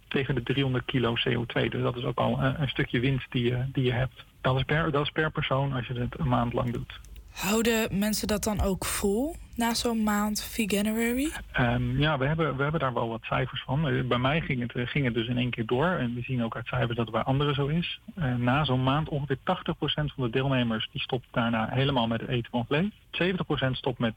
tegen 0.08 0.36
de 0.36 0.44
300 0.44 0.86
kilo 0.86 1.16
CO2. 1.18 1.70
Dus 1.70 1.82
dat 1.82 1.96
is 1.98 2.04
ook 2.04 2.18
al 2.18 2.39
een, 2.39 2.62
een 2.62 2.70
stukje 2.70 3.00
winst 3.00 3.32
die 3.32 3.44
je, 3.44 3.66
die 3.72 3.84
je 3.84 3.92
hebt. 3.92 4.26
Dat 4.42 4.56
is, 4.56 4.64
per, 4.64 4.92
dat 4.92 5.04
is 5.04 5.10
per 5.10 5.32
persoon 5.32 5.74
als 5.74 5.88
je 5.88 5.94
het 5.94 6.20
een 6.20 6.28
maand 6.28 6.54
lang 6.54 6.74
doet. 6.74 7.00
Houden 7.32 8.00
mensen 8.00 8.28
dat 8.28 8.44
dan 8.44 8.62
ook 8.62 8.86
vol 8.86 9.36
na 9.56 9.74
zo'n 9.74 10.04
maand 10.04 10.43
Veganuary? 10.43 11.32
Ehm, 11.52 11.99
ja, 11.99 12.18
we 12.18 12.26
hebben, 12.26 12.56
we 12.56 12.62
hebben 12.62 12.80
daar 12.80 12.93
wel 12.93 13.10
wat 13.10 13.24
cijfers 13.24 13.64
van. 13.64 13.88
Eh, 13.88 14.04
Bij 14.04 14.18
mij 14.18 14.41
ging 14.41 14.62
het, 14.62 14.76
eh, 14.76 14.88
ging 14.88 15.06
het 15.06 15.14
dus 15.14 15.28
in 15.28 15.38
één 15.38 15.49
keer 15.49 15.66
door. 15.66 15.88
En 15.88 16.16
we 16.16 16.22
zien 16.22 16.43
ook 16.43 16.56
uit 16.56 16.68
cijfers 16.68 16.95
dat 16.95 17.06
het 17.06 17.16
bij 17.16 17.24
anderen 17.24 17.56
zo 17.56 17.68
is. 17.68 17.99
Eh, 18.16 18.36
na 18.36 18.64
zo'n 18.64 18.84
maand 18.84 19.10
ongeveer 19.10 19.38
80% 19.43 20.14
van 20.14 20.24
de 20.24 20.30
deelnemers 20.30 20.89
die 20.91 21.02
stopt 21.02 21.28
daarna 21.32 21.68
helemaal 21.70 22.08
met 22.08 22.22
het 22.22 22.30
eten 22.30 22.52
van 22.52 22.66
vlees. 22.66 22.89
70% 23.12 23.78
stopt 23.78 23.99
met 23.99 24.14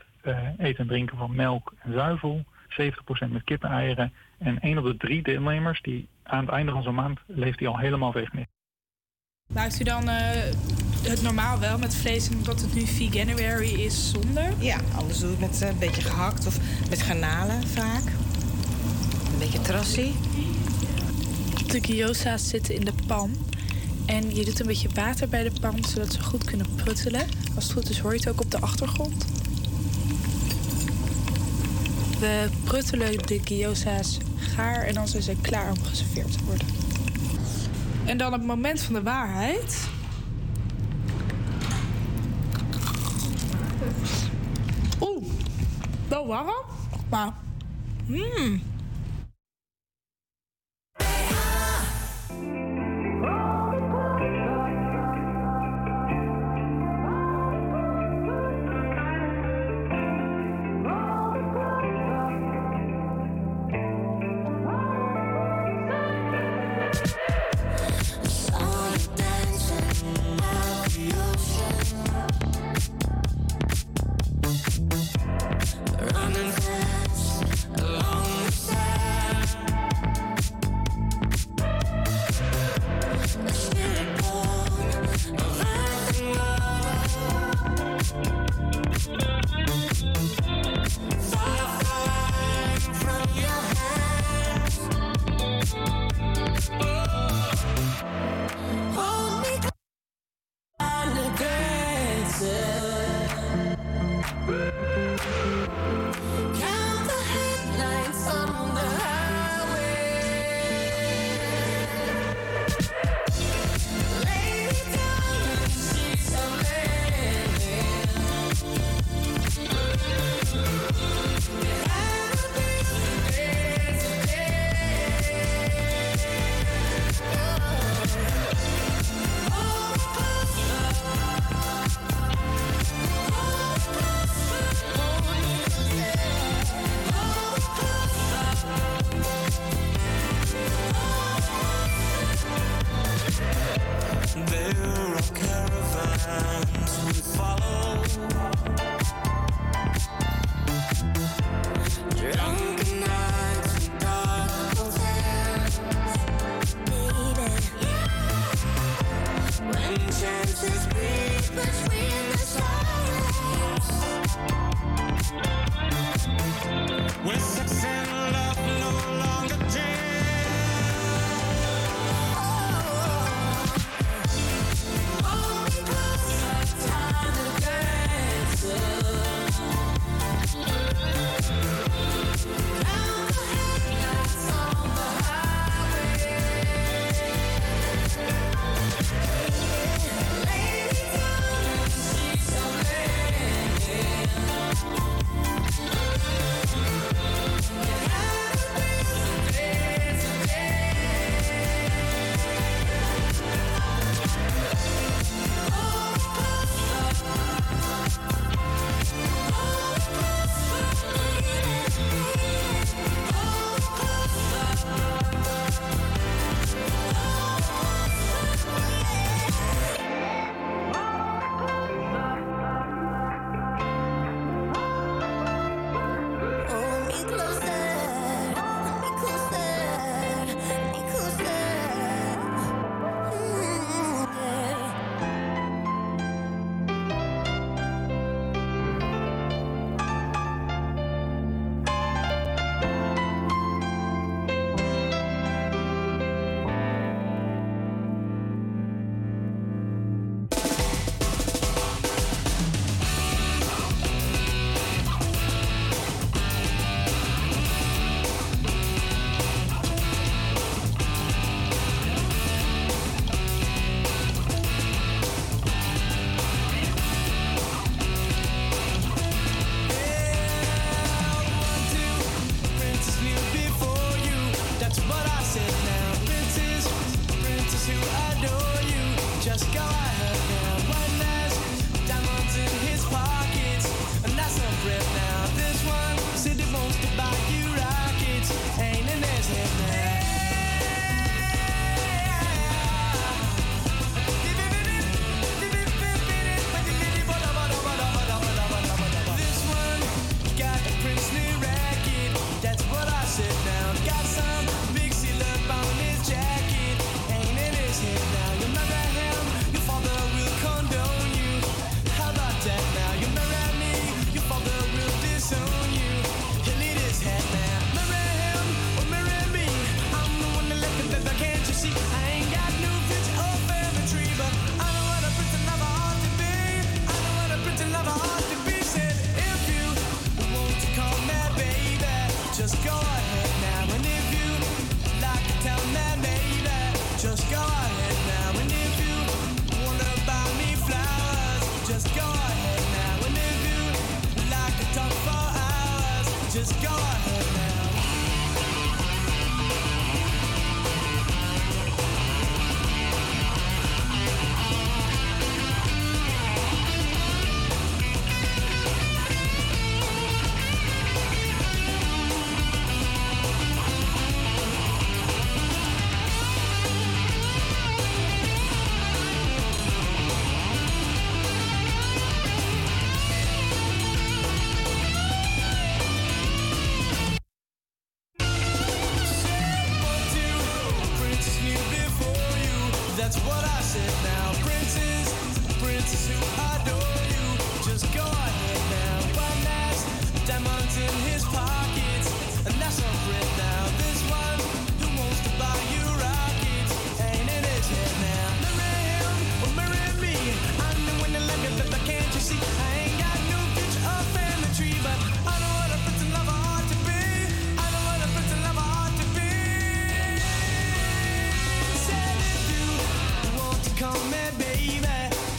eten 0.59 0.79
en 0.79 0.87
drinken 0.87 1.17
van 1.17 1.35
melk 1.35 1.73
en 1.79 1.93
zuivel. 1.93 2.45
70% 2.69 3.33
met 3.33 3.45
kippeneieren. 3.45 4.13
En 4.39 4.61
één 4.61 4.79
op 4.79 4.85
de 4.85 4.97
drie 4.97 5.23
deelnemers 5.23 5.83
die 5.83 6.09
aan 6.23 6.45
het 6.45 6.55
einde 6.55 6.73
van 6.73 6.83
zo'n 6.83 6.95
maand 6.95 7.19
leeft 7.27 7.59
die 7.59 7.69
al 7.69 7.79
helemaal 7.79 8.13
veganistisch. 8.13 8.55
Maakt 9.53 9.81
u 9.81 9.85
dan 9.85 10.09
het 11.11 11.23
normaal 11.23 11.59
wel 11.59 11.79
met 11.79 11.95
vlees 11.95 12.29
en 12.29 12.37
omdat 12.37 12.61
het 12.61 12.75
nu 12.75 12.87
Veganuary 12.87 13.73
is 13.73 14.11
zonder? 14.11 14.53
Ja, 14.59 14.81
anders 14.95 15.19
doe 15.19 15.33
ik 15.33 15.39
met 15.39 15.63
eh, 15.63 15.69
een 15.69 15.79
beetje 15.79 16.03
gehakt 16.03 16.47
of 16.47 16.59
met 16.91 17.03
garnalen 17.03 17.69
vaak. 17.69 18.05
Een 19.33 19.39
beetje 19.39 19.61
trassie. 19.61 20.15
De 21.67 21.81
gyoza's 21.81 22.49
zitten 22.49 22.75
in 22.75 22.85
de 22.85 22.93
pan. 23.07 23.31
En 24.07 24.35
je 24.35 24.45
doet 24.45 24.61
een 24.61 24.67
beetje 24.67 24.89
water 24.95 25.29
bij 25.29 25.43
de 25.43 25.53
pan, 25.61 25.85
zodat 25.89 26.13
ze 26.13 26.23
goed 26.23 26.45
kunnen 26.45 26.67
pruttelen. 26.77 27.27
Als 27.55 27.65
het 27.65 27.73
goed 27.73 27.91
is 27.91 27.99
hoor 27.99 28.13
je 28.13 28.19
het 28.19 28.29
ook 28.29 28.41
op 28.41 28.51
de 28.51 28.61
achtergrond. 28.61 29.25
We 32.19 32.49
pruttelen 32.65 33.27
de 33.27 33.41
gyoza's 33.45 34.19
gaar 34.37 34.83
en 34.83 34.95
dan 34.95 35.09
zijn 35.09 35.23
ze 35.23 35.37
klaar 35.41 35.71
om 35.71 35.83
geserveerd 35.83 36.33
te 36.33 36.45
worden. 36.45 36.67
En 38.05 38.19
dan 38.19 38.33
het 38.33 38.45
moment 38.45 38.81
van 38.81 38.95
de 38.95 39.03
waarheid. 39.03 39.77
Oeh, 45.01 45.25
wel 46.09 46.27
warm, 46.27 46.51
maar... 47.11 47.33
Mmm. 48.07 48.63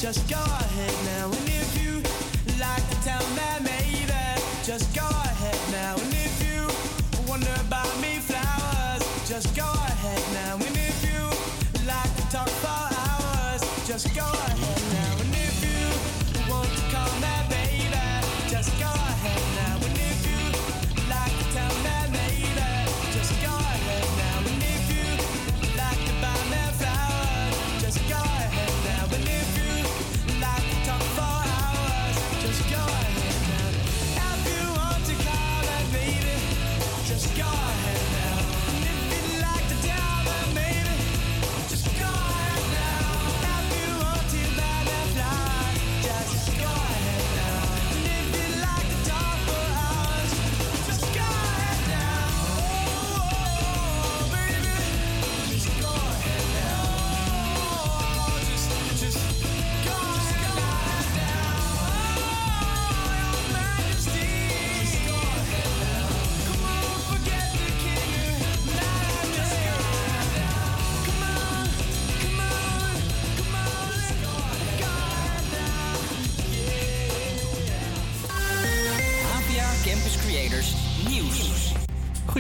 just 0.06 0.30
go. 0.30 0.55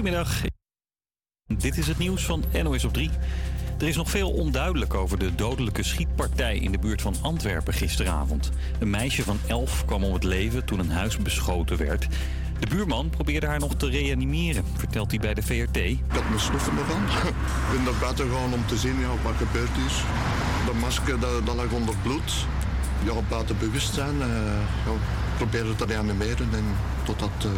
Goedemiddag. 0.05 0.41
Dit 1.57 1.77
is 1.77 1.87
het 1.87 1.97
nieuws 1.97 2.25
van 2.25 2.43
NOS 2.63 2.85
op 2.85 2.93
3. 2.93 3.09
Er 3.79 3.87
is 3.87 3.95
nog 3.95 4.09
veel 4.09 4.31
onduidelijk 4.31 4.93
over 4.93 5.19
de 5.19 5.35
dodelijke 5.35 5.83
schietpartij 5.83 6.57
in 6.57 6.71
de 6.71 6.77
buurt 6.77 7.01
van 7.01 7.15
Antwerpen 7.21 7.73
gisteravond. 7.73 8.51
Een 8.79 8.89
meisje 8.89 9.23
van 9.23 9.39
11 9.47 9.85
kwam 9.85 10.03
om 10.03 10.13
het 10.13 10.23
leven 10.23 10.65
toen 10.65 10.79
een 10.79 10.91
huis 10.91 11.17
beschoten 11.17 11.77
werd. 11.77 12.07
De 12.59 12.67
buurman 12.67 13.09
probeerde 13.09 13.47
haar 13.47 13.59
nog 13.59 13.75
te 13.75 13.89
reanimeren, 13.89 14.65
vertelt 14.77 15.11
hij 15.11 15.19
bij 15.19 15.33
de 15.33 15.41
VRT. 15.41 15.77
Ik 15.77 15.99
had 16.07 16.27
mijn 16.29 16.39
sloffen 16.39 16.77
ervan. 16.77 17.03
Ik 17.03 17.33
vind 17.71 17.83
naar 17.83 17.99
buiten 17.99 18.27
gegaan 18.27 18.53
om 18.53 18.65
te 18.65 18.77
zien 18.77 18.99
ja, 18.99 19.07
wat 19.23 19.35
gebeurd 19.37 19.77
is. 19.87 19.95
De 20.65 20.77
masker 20.79 21.19
dat, 21.19 21.45
dat 21.45 21.55
lag 21.55 21.71
onder 21.71 21.95
bloed. 22.03 22.45
Ja, 23.03 23.13
buiten 23.29 23.57
bewustzijn. 23.57 24.15
Uh, 24.15 24.25
ja 24.85 25.24
probeerde 25.35 25.75
te 25.75 25.85
reanimeren. 25.85 26.49
En 26.53 26.65
totdat 27.03 27.29
uh, 27.45 27.51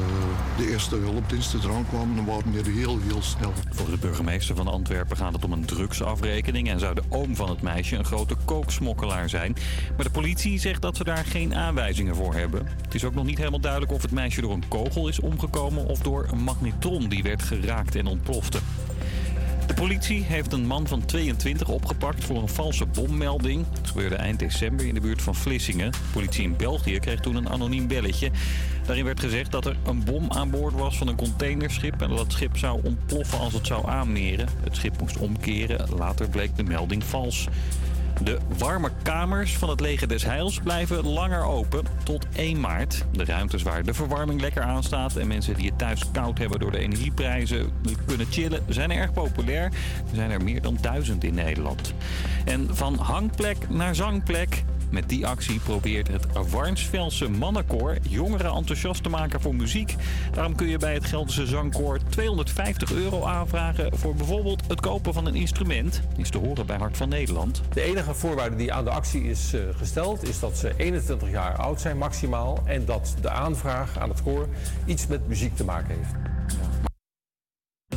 de 0.57 0.71
eerste 0.71 0.95
hulpdiensten 0.95 1.59
eraan 1.63 1.86
kwamen, 1.89 2.15
dan 2.15 2.25
waren 2.25 2.51
we 2.51 2.71
heel, 2.71 2.99
heel 3.07 3.21
snel. 3.21 3.53
Volgens 3.69 3.99
de 3.99 4.07
burgemeester 4.07 4.55
van 4.55 4.67
Antwerpen 4.67 5.17
gaat 5.17 5.34
het 5.34 5.45
om 5.45 5.51
een 5.51 5.65
drugsafrekening... 5.65 6.69
en 6.69 6.80
zou 6.80 6.95
de 6.95 7.03
oom 7.09 7.36
van 7.36 7.49
het 7.49 7.61
meisje 7.61 7.95
een 7.95 8.05
grote 8.05 8.36
kooksmokkelaar 8.45 9.30
zijn. 9.30 9.55
Maar 9.95 10.05
de 10.05 10.11
politie 10.11 10.59
zegt 10.59 10.82
dat 10.82 10.97
ze 10.97 11.03
daar 11.03 11.25
geen 11.25 11.55
aanwijzingen 11.55 12.15
voor 12.15 12.34
hebben. 12.34 12.67
Het 12.82 12.95
is 12.95 13.03
ook 13.03 13.15
nog 13.15 13.25
niet 13.25 13.38
helemaal 13.38 13.59
duidelijk 13.59 13.91
of 13.91 14.01
het 14.01 14.11
meisje 14.11 14.41
door 14.41 14.53
een 14.53 14.67
kogel 14.67 15.07
is 15.07 15.19
omgekomen... 15.19 15.86
of 15.86 15.99
door 15.99 16.28
een 16.32 16.43
magnetron 16.43 17.09
die 17.09 17.23
werd 17.23 17.41
geraakt 17.41 17.95
en 17.95 18.07
ontplofte. 18.07 18.59
De 19.68 19.74
politie 19.74 20.24
heeft 20.24 20.53
een 20.53 20.65
man 20.65 20.88
van 20.88 21.05
22 21.05 21.70
opgepakt 21.70 22.24
voor 22.24 22.41
een 22.41 22.47
valse 22.47 22.86
bommelding. 22.86 23.65
Het 23.78 23.88
gebeurde 23.88 24.15
eind 24.15 24.39
december 24.39 24.86
in 24.86 24.93
de 24.93 24.99
buurt 24.99 25.22
van 25.22 25.36
Vlissingen. 25.36 25.91
De 25.91 25.97
politie 26.11 26.43
in 26.43 26.55
België 26.55 26.99
kreeg 26.99 27.20
toen 27.20 27.36
een 27.36 27.49
anoniem 27.49 27.88
belletje. 27.88 28.32
Daarin 28.86 29.05
werd 29.05 29.20
gezegd 29.20 29.51
dat 29.51 29.65
er 29.65 29.78
een 29.86 30.03
bom 30.03 30.32
aan 30.32 30.49
boord 30.49 30.74
was 30.74 30.97
van 30.97 31.07
een 31.07 31.15
containerschip... 31.15 32.01
en 32.01 32.09
dat 32.09 32.20
het 32.20 32.32
schip 32.32 32.57
zou 32.57 32.80
ontploffen 32.84 33.39
als 33.39 33.53
het 33.53 33.68
zou 33.68 33.88
aanmeren. 33.89 34.47
Het 34.63 34.76
schip 34.76 34.99
moest 34.99 35.18
omkeren. 35.18 35.89
Later 35.97 36.30
bleek 36.30 36.55
de 36.55 36.63
melding 36.63 37.03
vals. 37.03 37.47
De 38.24 38.38
warme 38.57 38.89
kamers 39.03 39.57
van 39.57 39.70
het 39.70 39.80
Leger 39.80 40.07
des 40.07 40.24
Heils 40.24 40.59
blijven 40.59 41.07
langer 41.07 41.43
open 41.43 41.86
tot 42.03 42.26
1 42.36 42.59
maart. 42.59 43.05
De 43.11 43.26
ruimtes 43.26 43.63
waar 43.63 43.84
de 43.84 43.93
verwarming 43.93 44.41
lekker 44.41 44.61
aanstaat 44.63 45.15
en 45.15 45.28
mensen 45.28 45.55
die 45.55 45.65
het 45.65 45.78
thuis 45.78 46.03
koud 46.11 46.38
hebben 46.38 46.59
door 46.59 46.72
de 46.72 46.78
energieprijzen 46.78 47.72
kunnen 48.05 48.28
chillen, 48.30 48.63
zijn 48.70 48.91
erg 48.91 49.13
populair. 49.13 49.63
Er 50.09 50.15
zijn 50.15 50.32
er 50.32 50.43
meer 50.43 50.61
dan 50.61 50.78
duizend 50.82 51.24
in 51.24 51.34
Nederland. 51.34 51.93
En 52.45 52.76
van 52.76 52.95
hangplek 52.95 53.70
naar 53.70 53.95
zangplek. 53.95 54.63
Met 54.89 55.09
die 55.09 55.27
actie 55.27 55.59
probeert 55.59 56.07
het 56.07 56.25
Warnsvelse 56.49 57.29
mannenkoor 57.29 57.97
jongeren 58.09 58.51
enthousiast 58.51 59.03
te 59.03 59.09
maken 59.09 59.41
voor 59.41 59.55
muziek. 59.55 59.95
Daarom 60.31 60.55
kun 60.55 60.67
je 60.67 60.77
bij 60.77 60.93
het 60.93 61.05
Gelderse 61.05 61.45
Zangkoor 61.45 61.99
250 62.09 62.91
euro 62.91 63.25
aanvragen 63.25 63.97
voor 63.97 64.15
bijvoorbeeld 64.15 64.63
het 64.67 64.79
kopen 64.79 65.13
van 65.13 65.25
een 65.25 65.35
instrument. 65.35 66.01
Is 66.17 66.29
te 66.29 66.38
horen 66.38 66.65
bij 66.65 66.77
Hart 66.77 66.97
van 66.97 67.09
Nederland. 67.09 67.61
De 67.73 67.81
enige 67.81 68.13
voorwaarde 68.13 68.55
die 68.55 68.73
aan 68.73 68.83
de 68.83 68.91
actie 68.91 69.23
is 69.23 69.53
eh, 69.53 69.61
gesteld 69.77 70.27
is 70.27 70.39
dat 70.39 70.57
ze 70.57 70.73
21 70.77 71.29
jaar 71.29 71.55
oud 71.55 71.81
zijn 71.81 71.97
maximaal 71.97 72.63
en 72.65 72.85
dat 72.85 73.15
de 73.21 73.29
aanvraag 73.29 73.99
aan 73.99 74.09
het 74.09 74.23
koor 74.23 74.47
iets 74.85 75.07
met 75.07 75.27
muziek 75.27 75.55
te 75.55 75.63
maken 75.63 75.95
heeft. 75.95 76.86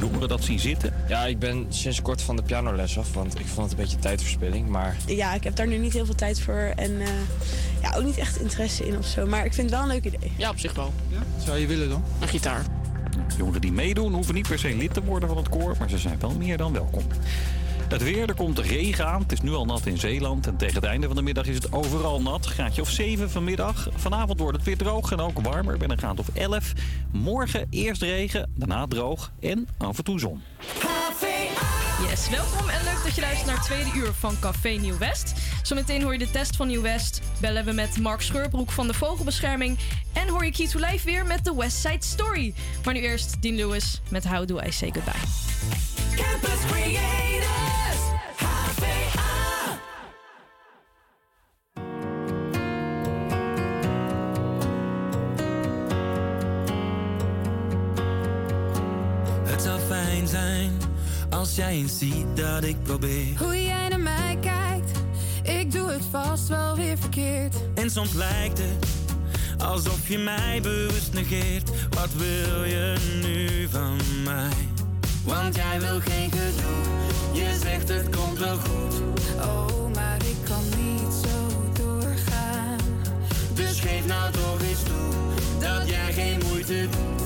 Jongeren 0.00 0.28
dat 0.28 0.44
zien 0.44 0.58
zitten. 0.58 0.92
Ja, 1.08 1.26
ik 1.26 1.38
ben 1.38 1.66
sinds 1.68 2.02
kort 2.02 2.22
van 2.22 2.36
de 2.36 2.42
pianoles 2.42 2.98
af, 2.98 3.12
want 3.14 3.38
ik 3.38 3.46
vond 3.46 3.70
het 3.70 3.78
een 3.78 3.84
beetje 3.84 3.98
tijdverspilling. 3.98 4.68
Maar 4.68 4.96
Ja, 5.06 5.34
ik 5.34 5.44
heb 5.44 5.56
daar 5.56 5.66
nu 5.66 5.76
niet 5.78 5.92
heel 5.92 6.04
veel 6.04 6.14
tijd 6.14 6.40
voor 6.40 6.72
en 6.76 7.00
eh, 7.00 7.06
ja, 7.82 7.94
ook 7.96 8.04
niet 8.04 8.18
echt 8.18 8.40
interesse 8.40 8.86
in 8.86 8.98
of 8.98 9.06
zo. 9.06 9.26
Maar 9.26 9.44
ik 9.44 9.54
vind 9.54 9.70
het 9.70 9.78
wel 9.80 9.88
een 9.88 9.94
leuk 9.94 10.04
idee. 10.14 10.32
Ja, 10.36 10.50
op 10.50 10.58
zich 10.58 10.74
wel. 10.74 10.92
Zou 11.44 11.58
je 11.58 11.66
willen 11.66 11.88
dan? 11.88 12.04
Een 12.20 12.28
gitaar. 12.28 12.64
Jongeren 13.36 13.60
die 13.60 13.72
meedoen 13.72 14.12
hoeven 14.12 14.34
niet 14.34 14.48
per 14.48 14.58
se 14.58 14.76
lid 14.76 14.94
te 14.94 15.02
worden 15.04 15.28
van 15.28 15.38
het 15.38 15.48
koor, 15.48 15.74
maar 15.78 15.90
ze 15.90 15.98
zijn 15.98 16.20
wel 16.20 16.30
meer 16.38 16.56
dan 16.56 16.72
welkom. 16.72 17.02
Het 17.90 18.02
weer, 18.02 18.28
er 18.28 18.34
komt 18.34 18.58
regen 18.58 19.06
aan. 19.06 19.22
Het 19.22 19.32
is 19.32 19.40
nu 19.40 19.52
al 19.52 19.64
nat 19.64 19.86
in 19.86 19.98
Zeeland. 19.98 20.46
En 20.46 20.56
tegen 20.56 20.74
het 20.74 20.84
einde 20.84 21.06
van 21.06 21.16
de 21.16 21.22
middag 21.22 21.46
is 21.46 21.54
het 21.54 21.72
overal 21.72 22.20
nat. 22.20 22.46
Graadje 22.46 22.82
of 22.82 22.90
7 22.90 23.30
vanmiddag. 23.30 23.88
Vanavond 23.96 24.40
wordt 24.40 24.56
het 24.56 24.66
weer 24.66 24.76
droog 24.76 25.12
en 25.12 25.20
ook 25.20 25.40
warmer. 25.40 25.78
Bij 25.78 25.88
een 25.88 25.98
graad 25.98 26.18
of 26.18 26.28
11. 26.34 26.72
Morgen 27.12 27.66
eerst 27.70 28.02
regen, 28.02 28.50
daarna 28.54 28.86
droog 28.86 29.32
en 29.40 29.68
af 29.78 29.98
en 29.98 30.04
toe 30.04 30.18
zon. 30.18 30.42
Yes, 32.08 32.28
welkom 32.28 32.68
en 32.68 32.84
leuk 32.84 33.04
dat 33.04 33.14
je 33.14 33.20
luistert 33.20 33.46
naar 33.46 33.56
het 33.56 33.64
tweede 33.64 33.90
uur 33.94 34.12
van 34.12 34.38
Café 34.40 34.68
Nieuw 34.68 34.98
West. 34.98 35.32
Zometeen 35.62 36.02
hoor 36.02 36.12
je 36.12 36.18
de 36.18 36.30
test 36.30 36.56
van 36.56 36.66
Nieuw 36.66 36.82
West. 36.82 37.20
Bellen 37.40 37.64
we 37.64 37.72
met 37.72 37.98
Mark 37.98 38.20
Scheurbroek 38.20 38.70
van 38.70 38.86
de 38.86 38.94
Vogelbescherming. 38.94 39.78
En 40.12 40.28
hoor 40.28 40.44
je 40.44 40.52
Key 40.52 40.66
to 40.66 40.78
Life 40.78 41.04
weer 41.04 41.26
met 41.26 41.44
de 41.44 41.54
West 41.54 41.76
Side 41.76 42.04
Story. 42.06 42.54
Maar 42.84 42.94
nu 42.94 43.00
eerst 43.00 43.42
Dean 43.42 43.54
Lewis 43.54 44.00
met 44.08 44.24
How 44.26 44.46
Do 44.46 44.60
I 44.66 44.72
Say 44.72 44.90
Goodbye. 44.92 45.28
Campus 46.16 46.60
Creators, 46.70 47.59
eens 61.80 61.98
ziet 61.98 62.36
dat 62.36 62.64
ik 62.64 62.82
probeer. 62.82 63.38
Hoe 63.38 63.62
jij 63.62 63.88
naar 63.88 64.00
mij 64.00 64.38
kijkt, 64.40 64.90
ik 65.42 65.72
doe 65.72 65.90
het 65.90 66.02
vast 66.10 66.48
wel 66.48 66.76
weer 66.76 66.98
verkeerd. 66.98 67.54
En 67.74 67.90
soms 67.90 68.12
lijkt 68.12 68.58
het 68.58 68.86
alsof 69.58 70.08
je 70.08 70.18
mij 70.18 70.60
bewust 70.62 71.12
negeert. 71.12 71.70
Wat 71.90 72.08
wil 72.16 72.64
je 72.64 72.96
nu 73.22 73.68
van 73.68 73.96
mij? 74.24 74.68
Want 75.24 75.54
jij 75.54 75.80
wil 75.80 76.00
geen 76.00 76.30
gedoe, 76.30 77.42
je 77.42 77.58
zegt 77.62 77.88
het 77.88 78.16
komt 78.16 78.38
wel 78.38 78.56
goed. 78.56 78.94
Oh, 79.36 79.94
maar 79.94 80.16
ik 80.16 80.36
kan 80.44 80.64
niet 80.76 81.12
zo 81.22 81.70
doorgaan. 81.82 82.78
Dus 83.54 83.80
geef 83.80 84.06
nou 84.06 84.32
toch 84.32 84.62
eens 84.62 84.82
toe 84.82 85.12
dat 85.60 85.88
jij 85.88 86.12
geen 86.12 86.40
moeite 86.48 86.88
doet. 86.90 87.19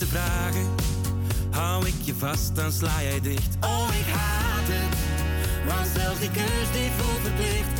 Te 0.00 0.06
vragen, 0.06 0.66
hou 1.50 1.86
ik 1.86 1.94
je 2.04 2.14
vast, 2.14 2.56
dan 2.56 2.72
sla 2.72 3.02
jij 3.02 3.20
dicht. 3.20 3.56
Oh, 3.60 3.88
ik 4.00 4.12
haat 4.12 4.66
het, 4.66 4.96
want 5.66 5.86
zelfs 5.94 6.20
die 6.20 6.30
kus 6.30 6.70
die 6.72 6.90
voelt 6.96 7.20
verplicht. 7.22 7.79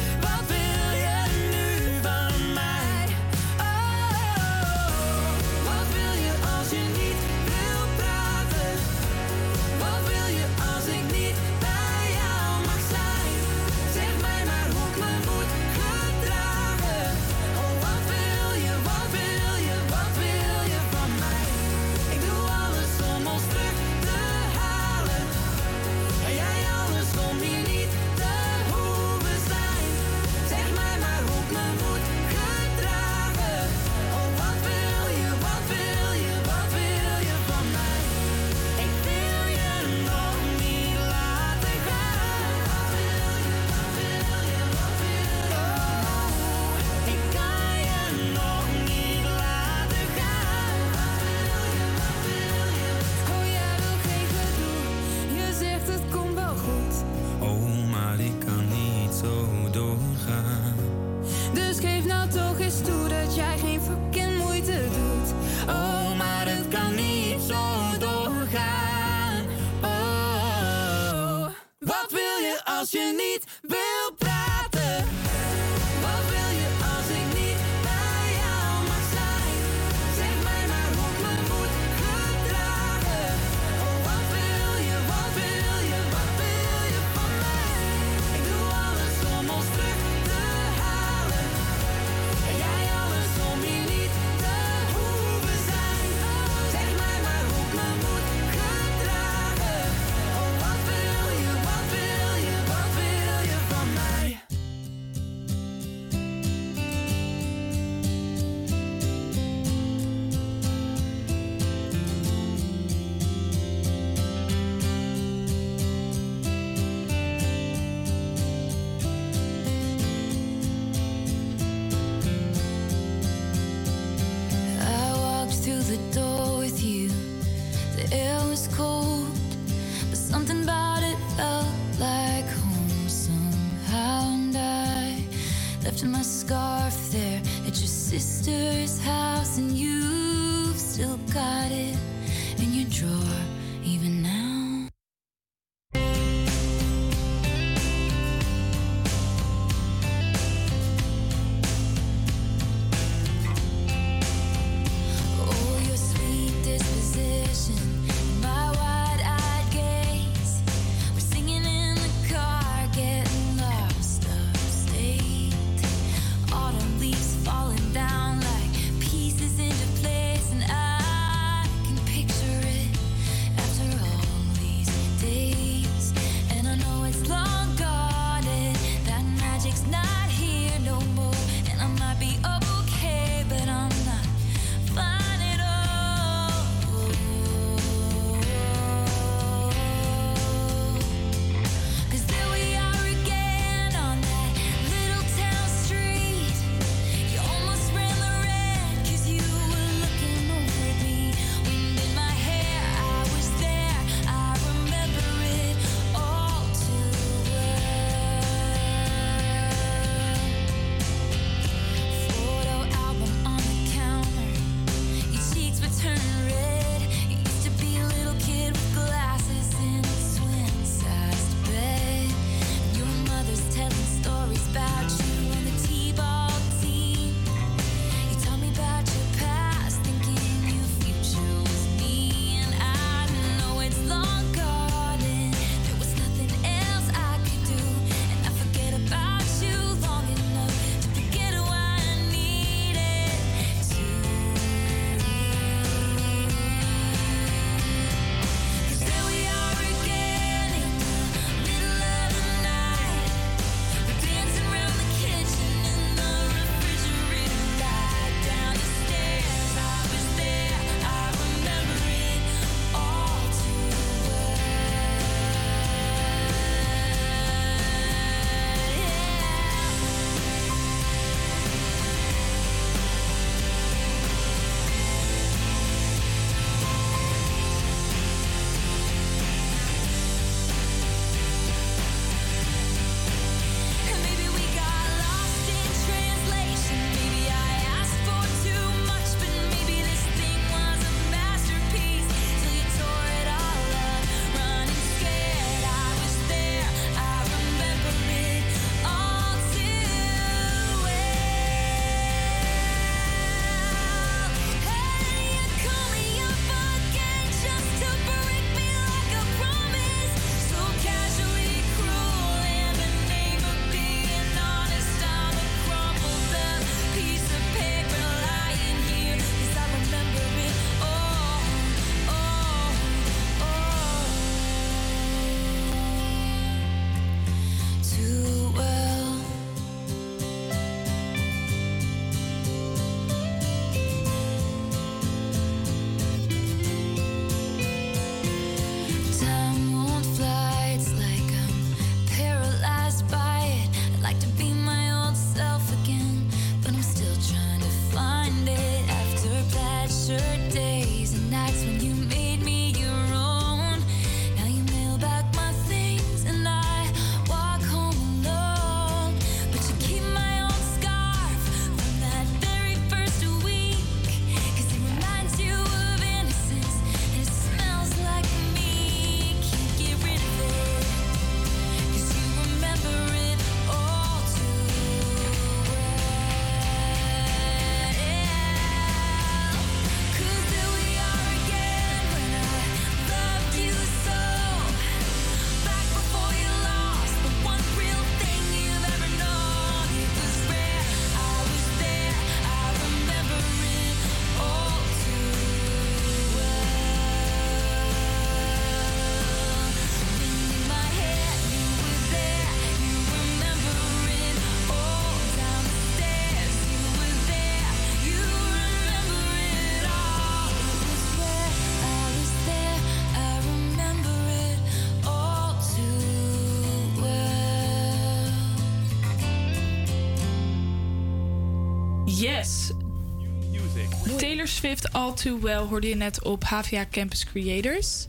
Swift 424.75 425.13
All 425.13 425.35
Too 425.35 425.59
Well 425.61 425.79
hoorde 425.79 426.09
je 426.09 426.17
net 426.17 426.43
op 426.43 426.65
HVA 426.65 427.05
Campus 427.11 427.45
Creators. 427.45 428.25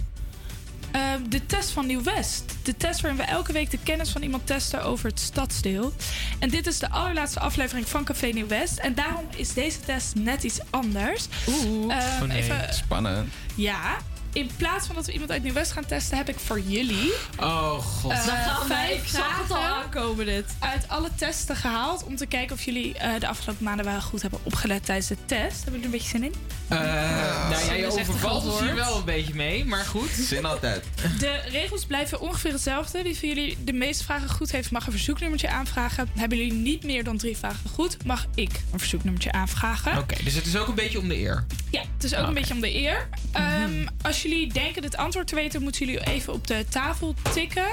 Ehm, 0.91 1.29
de 1.29 1.45
test 1.45 1.69
van 1.69 1.85
Nieuw-West. 1.85 2.43
De 2.63 2.77
test 2.77 3.01
waarin 3.01 3.19
we 3.19 3.25
elke 3.25 3.51
week 3.53 3.71
de 3.71 3.77
kennis 3.83 4.09
van 4.09 4.21
iemand 4.21 4.47
testen 4.47 4.83
over 4.83 5.09
het 5.09 5.19
stadsdeel. 5.19 5.93
En 6.39 6.49
dit 6.49 6.67
is 6.67 6.79
de 6.79 6.89
allerlaatste 6.89 7.39
aflevering 7.39 7.87
van 7.87 8.03
Café 8.03 8.27
Nieuw-West. 8.27 8.77
En 8.77 8.95
daarom 8.95 9.25
is 9.35 9.53
deze 9.53 9.79
test 9.79 10.15
net 10.15 10.43
iets 10.43 10.59
anders. 10.69 11.25
Oeh, 11.47 11.85
Oh 11.95 12.21
nee. 12.21 12.41
even, 12.41 12.73
Spannend. 12.73 13.33
ja, 13.55 13.97
in 14.33 14.49
plaats 14.57 14.85
van 14.85 14.95
dat 14.95 15.05
we 15.05 15.11
iemand 15.11 15.31
uit 15.31 15.43
Nieuw-West 15.43 15.71
gaan 15.71 15.85
testen, 15.85 16.17
heb 16.17 16.29
ik 16.29 16.39
voor 16.39 16.59
jullie 16.59 17.13
Oh 17.39 17.73
god. 17.73 18.13
gaan 18.13 18.59
we. 18.59 18.73
vijf 18.73 19.01
Ik 19.01 19.07
zag 19.07 19.41
het 19.41 19.51
al 19.51 19.57
vragen 19.57 19.75
aankomen 19.83 20.25
dit. 20.25 20.45
uit 20.59 20.87
alle 20.87 21.09
testen 21.15 21.55
gehaald. 21.55 22.03
Om 22.03 22.15
te 22.15 22.25
kijken 22.25 22.55
of 22.55 22.63
jullie 22.63 22.97
eh, 22.97 23.19
de 23.19 23.27
afgelopen 23.27 23.63
maanden 23.63 23.85
wel 23.85 24.01
goed 24.01 24.21
hebben 24.21 24.39
opgelet 24.43 24.85
tijdens 24.85 25.07
de 25.07 25.17
test. 25.25 25.63
Hebben 25.63 25.63
jullie 25.63 25.77
er 25.79 25.85
een 25.85 25.91
beetje 25.91 26.07
zin 26.09 26.23
in? 26.23 26.33
Eh, 26.71 27.49
nou 27.49 27.65
ja, 27.65 27.73
je 27.73 27.85
overvalt 27.91 28.45
ons 28.45 28.59
hier 28.59 28.75
wel 28.75 28.97
een 28.97 29.05
beetje 29.05 29.33
mee, 29.35 29.65
maar 29.65 29.85
goed. 29.85 30.09
Zin 30.09 30.45
altijd. 30.45 30.83
De 31.19 31.39
regels 31.49 31.85
blijven 31.85 32.19
ongeveer 32.19 32.51
hetzelfde. 32.51 33.03
Wie 33.03 33.17
van 33.19 33.27
jullie 33.27 33.57
de 33.63 33.73
meeste 33.73 34.03
vragen 34.03 34.29
goed 34.29 34.51
heeft, 34.51 34.71
mag 34.71 34.85
een 34.85 34.91
verzoeknummertje 34.91 35.49
aanvragen. 35.49 36.09
Hebben 36.15 36.37
jullie 36.37 36.53
niet 36.53 36.83
meer 36.83 37.03
dan 37.03 37.17
drie 37.17 37.37
vragen 37.37 37.69
goed, 37.73 38.03
mag 38.05 38.25
ik 38.35 38.51
een 38.71 38.79
verzoeknummertje 38.79 39.31
aanvragen. 39.31 39.97
Oké, 39.97 40.23
dus 40.23 40.33
het 40.33 40.45
is 40.45 40.57
ook 40.57 40.67
een 40.67 40.75
beetje 40.75 40.99
om 40.99 41.07
de 41.07 41.17
eer. 41.17 41.45
Ja, 41.71 41.81
het 41.93 42.03
is 42.03 42.15
ook 42.15 42.27
een 42.27 42.33
beetje 42.33 42.53
om 42.53 42.61
de 42.61 42.75
eer. 42.75 43.07
Ehm, 43.31 43.87
als 44.01 44.21
jullie 44.21 44.53
denken 44.53 44.83
het 44.83 44.97
antwoord 44.97 45.27
te 45.27 45.35
weten, 45.35 45.61
moeten 45.61 45.85
jullie 45.85 46.05
even 46.07 46.33
op 46.33 46.47
de 46.47 46.65
tafel 46.69 47.15
tikken. 47.33 47.65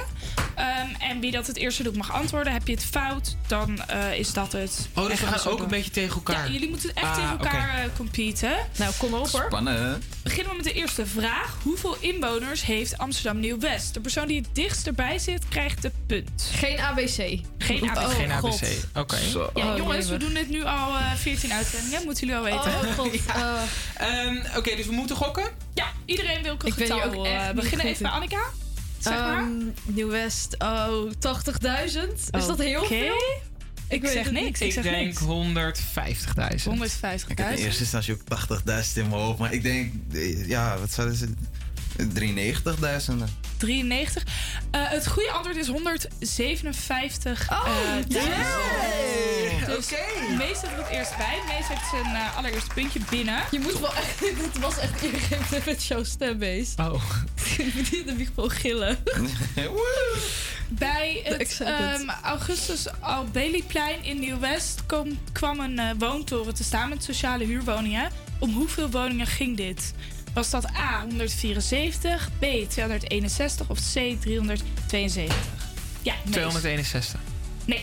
Ehm, 0.54 0.86
en 1.10 1.20
wie 1.20 1.30
dat 1.30 1.46
het 1.46 1.56
eerste 1.56 1.82
doet 1.82 1.96
mag 1.96 2.12
antwoorden. 2.12 2.52
Heb 2.52 2.66
je 2.66 2.74
het 2.74 2.84
fout, 2.84 3.36
dan 3.46 3.82
eh, 3.86 4.18
is 4.18 4.32
dat 4.32 4.52
het. 4.52 4.88
Oh, 4.94 5.06
dus 5.08 5.20
we 5.20 5.26
gaan 5.26 5.38
ook 5.38 5.44
door. 5.44 5.60
een 5.60 5.68
beetje 5.68 5.90
tegen 5.90 6.14
elkaar. 6.14 6.46
Ja, 6.46 6.52
jullie 6.52 6.68
moeten 6.68 6.94
echt 6.94 7.06
Ah, 7.06 7.14
tegen 7.14 7.30
elkaar 7.30 7.68
oké. 7.74 7.82
eh, 7.90 7.96
competen. 7.96 8.52
Nou, 8.76 8.87
kom 8.98 9.10
maar 9.10 9.20
op 9.20 9.28
hoor. 9.28 9.44
Spannend. 9.46 10.04
Beginnen 10.22 10.50
we 10.50 10.56
met 10.56 10.64
de 10.64 10.72
eerste 10.72 11.06
vraag. 11.06 11.56
Hoeveel 11.62 11.96
inwoners 12.00 12.62
heeft 12.62 12.98
Amsterdam 12.98 13.40
Nieuw-West? 13.40 13.94
De 13.94 14.00
persoon 14.00 14.26
die 14.26 14.40
het 14.40 14.48
dichtst 14.52 14.86
erbij 14.86 15.18
zit, 15.18 15.48
krijgt 15.48 15.82
de 15.82 15.92
punt. 16.06 16.50
Geen 16.54 16.78
ABC. 16.80 17.40
Geen 17.58 17.90
ABC. 17.90 18.10
Geen. 18.12 18.32
ABC. 18.32 18.62
Oké. 18.94 19.16
Ja, 19.54 19.70
Oh, 19.70 19.76
jongens, 19.76 20.08
we 20.08 20.16
doen 20.16 20.34
dit 20.34 20.48
nu 20.50 20.64
al 20.64 20.96
eh 20.96 21.12
14 21.14 21.52
uitzendingen. 21.52 22.04
Moeten 22.04 22.26
jullie 22.26 22.42
al 22.42 22.44
weten. 22.44 22.72
Oh, 22.88 22.94
god. 22.94 23.14
Ja. 23.26 23.64
Ehm, 23.94 24.36
Oké, 24.56 24.76
dus 24.76 24.86
we 24.86 24.92
moeten 24.92 25.16
gokken? 25.16 25.44
Ja, 25.74 25.86
iedereen 26.04 26.42
wil 26.42 26.52
Ik 26.52 26.58
ben 26.58 26.72
getal. 26.72 27.02
ook 27.02 27.24
echt 27.26 27.34
eh, 27.40 27.46
niet 27.46 27.54
beginnen 27.54 27.86
even 27.86 28.02
bij. 28.02 28.10
Annika. 28.12 28.40
Zeg 28.98 29.12
maar. 29.12 29.36
Ehm, 29.38 29.52
Nieuw-West, 29.84 30.54
oh, 30.58 31.10
80.000. 31.18 32.30
Is 32.30 32.46
dat 32.46 32.58
heel 32.58 32.78
Oké. 32.82 32.86
veel? 32.88 33.22
Ik 33.88 34.02
weet 34.02 34.12
zeg 34.12 34.30
niks. 34.30 34.60
Ik 34.60 34.66
Ik 34.66 34.72
zeg 34.72 34.84
denk 34.84 35.06
niks. 35.06 35.20
150.000. 35.20 36.72
150.000. 36.72 37.28
Ik 37.28 37.38
heb 37.38 37.50
in 37.50 37.56
eerste 37.56 37.80
instantie 37.80 38.14
ook 38.14 38.20
80.000 38.20 38.92
in 38.94 39.08
mijn 39.08 39.22
hoofd. 39.22 39.38
Maar 39.38 39.52
ik 39.52 39.62
denk, 39.62 39.92
eh, 40.12 40.48
ja, 40.48 40.78
wat 40.78 40.90
zouden 40.90 41.16
ze... 41.16 41.28
93.000. 41.98 43.24
93. 43.56 44.22
Eh, 44.70 44.80
het 44.90 45.06
goede 45.06 45.30
antwoord 45.30 45.56
is 45.56 45.66
157. 45.66 47.50
Oh, 47.50 47.66
eh! 47.66 48.06
Dus 48.08 48.22
Oké. 49.76 50.34
Mees 50.36 50.60
heeft 50.60 50.62
er 50.62 50.76
het 50.76 50.88
eerst 50.90 51.16
bij. 51.16 51.38
Mees 51.46 51.68
heeft 51.68 51.88
zijn 51.90 52.14
eh, 52.14 52.36
allereerste 52.36 52.70
puntje 52.74 53.00
binnen. 53.10 53.42
Je 53.50 53.58
moet 53.58 53.80
wel 53.80 53.94
echt, 53.94 54.18
dit 54.44 54.58
was 54.58 54.78
echt 54.78 55.02
ingevend 55.02 55.66
met 55.66 55.84
jouw 55.84 56.04
stembeest. 56.04 56.78
Oh. 56.78 57.02
Die 57.90 58.04
de 58.04 58.14
wieg 58.16 58.28
gewoon 58.34 58.50
gillen. 58.50 58.98
Bij 60.68 61.20
het 61.24 61.60
ehm, 61.60 62.08
Augustus 62.22 63.00
Albeliplein 63.00 64.04
in 64.04 64.20
Nieuw-West 64.20 64.86
kwam, 64.86 65.18
kwam 65.32 65.60
een 65.60 65.78
eh, 65.78 65.90
woontoren 65.98 66.54
te 66.54 66.64
staan 66.64 66.88
met 66.88 67.04
sociale 67.04 67.44
huurwoningen. 67.44 68.10
Om 68.38 68.54
hoeveel 68.54 68.90
woningen 68.90 69.26
ging 69.26 69.56
dit? 69.56 69.94
Was 70.38 70.50
dat 70.50 70.66
A 70.76 71.00
174, 71.00 72.28
B 72.38 72.44
261 72.68 73.68
of 73.68 73.78
C 73.78 73.92
372? 74.20 75.36
Ja, 76.02 76.14
Mees. 76.24 76.34
261. 76.34 77.20
Nee. 77.64 77.82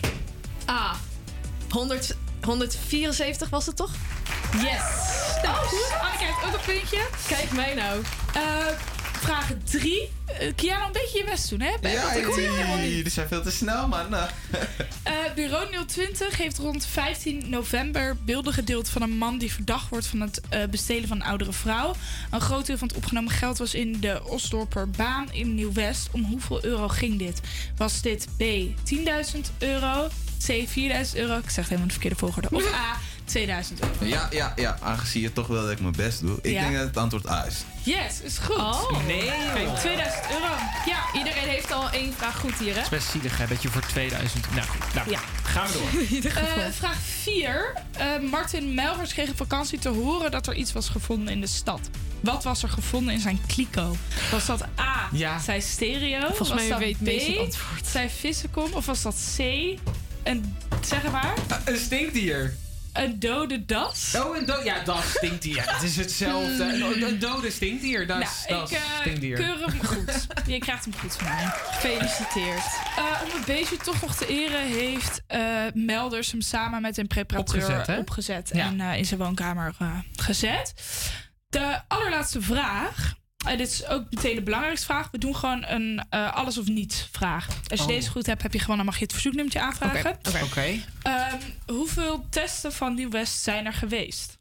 Ah, 0.66 0.94
100, 1.70 2.18
174 2.42 3.50
was 3.50 3.66
het 3.66 3.76
toch? 3.76 3.92
Yes. 4.52 4.82
Nou, 5.44 5.66
goed. 5.66 5.92
Anneke 6.02 6.24
heeft 6.24 6.46
ook 6.46 6.54
een 6.54 6.74
puntje. 6.74 7.08
Kijk 7.28 7.52
mij 7.52 7.74
nou. 7.74 8.02
Eh, 8.34 8.42
vraag 9.26 9.52
3. 9.64 10.10
Uh, 10.42 10.54
Kiana, 10.56 10.86
een 10.86 10.92
beetje 10.92 11.18
je 11.18 11.24
best 11.24 11.50
doen, 11.50 11.60
hè? 11.60 11.72
Bij 11.82 11.92
Ja, 11.92 12.16
jullie 12.82 13.10
zijn 13.10 13.28
veel 13.28 13.42
te 13.42 13.52
snel, 13.52 13.88
man. 13.88 14.06
Eh, 15.04 15.14
Bureau 15.36 15.86
020 15.86 16.38
heeft 16.38 16.58
rond 16.58 16.86
15 16.86 17.50
november 17.50 18.18
beelden 18.26 18.54
gedeeld 18.54 18.90
van 18.90 19.02
een 19.02 19.18
man 19.18 19.38
die 19.38 19.52
verdacht 19.52 19.90
wordt 19.90 20.06
van 20.06 20.22
het 20.22 20.42
eh, 20.50 20.64
bestelen 20.70 21.08
van 21.08 21.18
een 21.18 21.28
oudere 21.28 21.54
vrouw. 21.54 21.96
Een 22.32 22.42
groot 22.42 22.66
deel 22.66 22.78
van 22.78 22.88
het 22.88 22.98
opgenomen 22.98 23.32
geld 23.32 23.58
was 23.58 23.74
in 23.74 24.00
de 24.00 24.22
Osdorper 24.28 24.90
baan 24.90 25.32
in 25.32 25.56
Nieuw-West. 25.56 26.10
Om 26.12 26.24
hoeveel 26.24 26.66
euro 26.66 26.88
ging 26.88 27.20
dit? 27.20 27.42
Was 27.78 28.02
dit 28.02 28.28
B 28.38 28.44
10.000 28.44 29.40
euro, 29.58 30.08
C 30.46 30.68
4.000 30.68 30.74
euro, 31.16 31.38
ik 31.38 31.50
zeg 31.50 31.56
het 31.56 31.56
helemaal 31.56 31.82
in 31.82 31.88
de 31.88 31.92
verkeerde 31.92 32.16
volgorde, 32.16 32.48
of 32.52 32.74
A 32.74 32.98
2000 33.26 33.80
euro? 33.82 33.94
Ja, 34.06 34.28
ja, 34.32 34.54
ja. 34.56 34.78
Aangezien 34.82 35.22
je 35.22 35.34
toch 35.34 35.48
wil 35.48 35.62
dat 35.62 35.72
ik 35.72 35.80
mijn 35.80 35.94
best 35.96 36.20
doe. 36.22 36.38
Ik 36.42 36.52
Ja. 36.52 36.62
denk 36.62 36.76
dat 36.76 36.84
het 36.86 36.98
antwoord 36.98 37.28
A 37.30 37.46
is. 37.46 37.64
Yes, 37.84 38.22
is 38.24 38.38
goed. 38.38 38.56
Oh. 38.56 39.06
Nee, 39.06 39.26
joh. 39.26 39.74
2000 39.78 40.24
euro. 40.32 40.54
Ja, 40.86 40.98
iedereen 41.14 41.48
heeft 41.48 41.72
al 41.72 41.90
één 41.90 42.14
vraag 42.18 42.40
goed 42.40 42.54
hier, 42.58 42.70
hè? 42.74 42.74
Het 42.82 42.84
is 42.84 42.90
best 42.98 43.10
zielig 43.10 43.38
hè, 43.38 43.48
dat 43.48 43.62
je 43.62 43.70
voor 43.70 43.82
2000... 43.86 44.54
Nou 44.56 44.68
goed, 44.68 44.94
nou, 44.94 45.10
Ja. 45.10 45.20
gaan 45.44 45.68
we 45.68 45.74
door. 45.74 46.02
In 46.02 46.14
ieder 46.16 46.32
geval. 46.32 46.64
Eh, 46.64 46.72
vraag 46.72 46.98
4. 47.22 47.74
Martin 48.32 48.74
Melvers 48.74 49.14
kreeg 49.14 49.30
op 49.30 49.38
vakantie 49.38 49.80
te 49.80 49.90
horen 49.90 50.32
dat 50.32 50.48
er 50.48 50.54
iets 50.56 50.74
was 50.74 50.90
gevonden 50.90 51.34
in 51.34 51.42
de 51.42 51.48
stad. 51.48 51.80
Wat 52.20 52.44
was 52.44 52.64
er 52.64 52.70
gevonden 52.70 53.14
in 53.14 53.20
zijn 53.20 53.40
kliko? 53.48 53.96
Was 54.32 54.46
dat 54.46 54.62
A, 54.80 55.10
Ja. 55.12 55.40
zijn 55.40 55.62
stereo? 55.62 56.20
Volgens 56.20 56.50
was 56.50 56.58
mij 56.60 56.70
dat 56.70 56.80
weet 56.80 56.98
B, 57.04 57.40
antwoord. 57.40 57.88
zijn 57.88 58.10
vissenkom? 58.10 58.74
Of 58.74 58.86
was 58.86 59.02
dat 59.02 59.16
C, 59.38 59.40
een, 60.24 60.56
zeg 60.82 61.12
maar, 61.12 61.34
een 61.66 61.78
stinkdier. 61.78 62.56
Een 62.98 63.20
dode 63.20 63.66
das? 63.66 64.14
Oh, 64.18 64.38
een 64.38 64.46
do 64.46 64.64
ja, 64.64 64.84
dat 64.84 65.04
stinkdier. 65.16 65.56
Ja, 65.56 65.64
het 65.74 65.84
is 65.84 65.96
hetzelfde. 65.98 66.64
Een, 66.64 67.02
een 67.02 67.20
dode 67.20 67.52
stinkdier, 67.52 68.08
dat 68.08 68.22
is 68.22 68.46
nou, 68.48 68.60
dat 68.60 68.72
ik 68.72 68.78
eh, 68.78 68.84
stinkdier. 69.00 69.36
keur 69.38 69.60
hem 69.60 69.84
goed. 69.86 70.28
Je 70.54 70.58
krijgt 70.58 70.84
hem 70.86 70.94
goed 71.00 71.16
van 71.16 71.28
mij. 71.28 71.46
Gefeliciteerd. 71.46 72.66
Eh, 72.98 73.22
om 73.24 73.30
het 73.38 73.46
beestje 73.46 73.78
toch 73.78 74.02
nog 74.02 74.16
te 74.16 74.28
eren 74.28 74.62
heeft 74.68 75.22
eh, 75.28 75.42
Melders 75.74 76.32
hem 76.32 76.42
samen 76.42 76.82
met 76.82 76.98
een 76.98 77.08
preparateur 77.08 77.62
Opgezet, 77.62 77.88
hè? 77.88 77.98
opgezet 77.98 78.50
Ja. 78.54 78.66
en 78.66 78.82
eh, 78.82 78.98
in 78.98 79.06
zijn 79.06 79.20
woonkamer 79.20 79.74
gezet. 80.16 80.74
De 81.50 81.80
allerlaatste 81.88 82.42
vraag. 82.42 83.14
En 83.46 83.58
dit 83.58 83.68
is 83.72 83.86
ook 83.88 84.04
meteen 84.10 84.36
de 84.36 84.42
belangrijkste 84.42 84.86
vraag. 84.86 85.08
We 85.12 85.18
doen 85.18 85.36
gewoon 85.36 85.66
een 85.68 86.06
eh, 86.10 86.34
alles 86.34 86.58
of 86.58 86.68
niets 86.68 87.08
vraag. 87.12 87.48
Als 87.48 87.80
je 87.80 87.86
Oh. 87.86 87.92
deze 87.92 88.10
goed 88.10 88.26
hebt, 88.26 88.42
heb 88.42 88.54
je 88.54 88.60
gewoon, 88.60 88.76
dan 88.78 88.86
mag 88.86 88.96
je 88.98 89.04
het 89.04 89.12
verzoeknummertje 89.14 89.62
aanvragen. 89.62 90.18
Oké. 90.44 90.80
Ehm, 91.02 91.38
hoeveel 91.68 92.26
testen 92.30 92.74
van 92.74 92.94
Nieuw-West 92.96 93.42
zijn 93.44 93.66
er 93.66 93.74
geweest? 93.74 94.38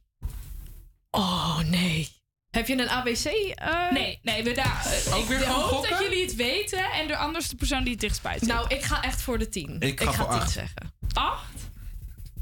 Oh, 1.10 1.58
nee. 1.58 2.08
Heb 2.50 2.66
je 2.66 2.78
een 2.78 2.88
ABC? 2.88 3.24
eh? 3.24 3.90
Nee, 3.92 4.18
nee, 4.22 4.42
we 4.42 4.52
daar. 4.52 4.86
eh, 5.06 5.14
Ook 5.16 5.30
ik 5.30 5.42
hoop 5.42 5.62
gokken? 5.62 5.90
dat 5.90 6.00
jullie 6.02 6.22
het 6.24 6.34
weten 6.34 6.84
en 6.92 7.06
de 7.06 7.16
anders 7.16 7.48
de 7.48 7.56
persoon 7.56 7.82
die 7.82 7.92
het 7.92 8.00
dichtstbij 8.00 8.38
zit. 8.38 8.48
Nou, 8.48 8.68
ik 8.74 8.82
ga 8.82 9.02
echt 9.02 9.22
voor 9.22 9.38
de 9.38 9.48
10. 9.48 9.76
Ik 9.80 10.00
ga 10.02 10.12
voor 10.12 10.28
10 10.28 10.34
acht. 10.34 10.50
zeggen. 10.52 10.92
acht. 11.12 11.52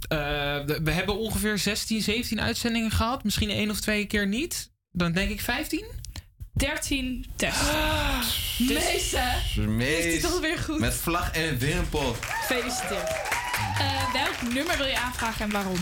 Eh, 0.09 0.19
we 0.67 0.81
we 0.83 0.91
hebben 0.91 1.19
ongeveer 1.19 1.59
16, 1.59 2.03
17 2.03 2.41
uitzendingen 2.41 2.91
gehad. 2.91 3.25
Misschien 3.25 3.51
één 3.51 3.71
of 3.71 3.81
twee 3.81 4.07
keer 4.07 4.27
niet. 4.27 4.71
Dan 4.91 5.13
denk 5.13 5.31
ik 5.31 5.41
15. 5.41 5.85
13 6.53 7.25
tests. 7.37 7.63
Mees, 8.59 9.13
hè? 9.17 9.63
Mees. 9.67 10.05
Is 10.05 10.13
die 10.13 10.21
toch 10.21 10.41
weer 10.41 10.59
goed? 10.59 10.79
Met 10.79 10.95
vlag 10.95 11.31
en 11.31 11.59
wimpel. 11.59 12.17
Gefeliciteerd. 12.21 13.09
Eh, 13.79 14.13
welk 14.13 14.53
nummer 14.55 14.77
wil 14.77 14.87
je 14.87 14.99
aanvragen 14.99 15.45
en 15.45 15.51
waarom? 15.51 15.79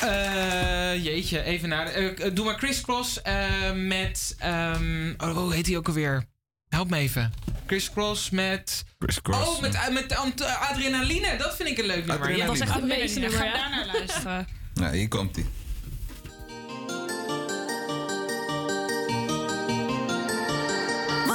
Eh, 0.00 1.04
jeetje, 1.04 1.42
even 1.42 1.68
naar. 1.68 1.86
eh, 1.86 2.30
doe 2.34 2.44
maar 2.44 2.58
Chris 2.58 2.80
Cross 2.80 3.22
eh, 3.22 3.44
met. 3.74 4.34
ehm, 4.38 5.14
oh, 5.18 5.32
hoe 5.36 5.54
heet 5.54 5.66
hij 5.66 5.76
ook 5.76 5.86
alweer? 5.88 6.24
Help 6.68 6.90
me 6.90 6.96
even. 6.98 7.32
Chris 7.66 7.90
Cross 7.90 8.30
met. 8.30 8.84
Chris 8.98 9.22
Cross. 9.22 9.48
Oh, 9.48 9.60
met, 9.60 9.78
met 9.92 10.12
adrenaline. 10.42 11.36
Dat 11.36 11.56
vind 11.56 11.68
ik 11.68 11.78
een 11.78 11.86
leuk 11.86 11.96
nummer. 12.06 12.14
Adrenaline. 12.16 12.38
Ja, 12.42 12.46
Dat 12.46 12.54
is 12.54 12.60
echt 12.60 12.76
een 12.80 12.86
meesternummer, 12.86 13.38
Ga 13.38 13.44
ja? 13.44 13.52
daar 13.52 13.70
naar 13.70 13.86
luisteren. 13.86 14.48
Nou, 14.74 14.96
hier 14.96 15.08
komt 15.08 15.36
hij. 15.36 15.46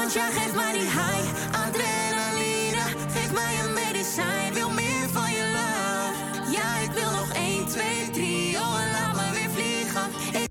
Want 0.03 0.15
jij 0.15 0.31
geeft 0.31 0.55
mij 0.55 0.71
die 0.71 0.81
high, 0.81 1.27
adrenaline. 1.51 2.83
Geef 3.13 3.31
mij 3.33 3.53
een 3.63 3.73
medicijn, 3.73 4.53
wil 4.53 4.69
meer 4.69 5.09
van 5.11 5.31
je 5.31 5.45
love. 5.55 6.51
Ja, 6.51 6.77
ik 6.77 6.91
wil 6.91 7.11
nog 7.11 7.33
1, 7.33 7.67
2, 7.67 8.09
3, 8.11 8.57
oh 8.57 8.81
en 8.81 8.91
laat 8.91 9.15
me 9.15 9.31
weer 9.33 9.49
vliegen. 9.49 10.07
Ik 10.41 10.49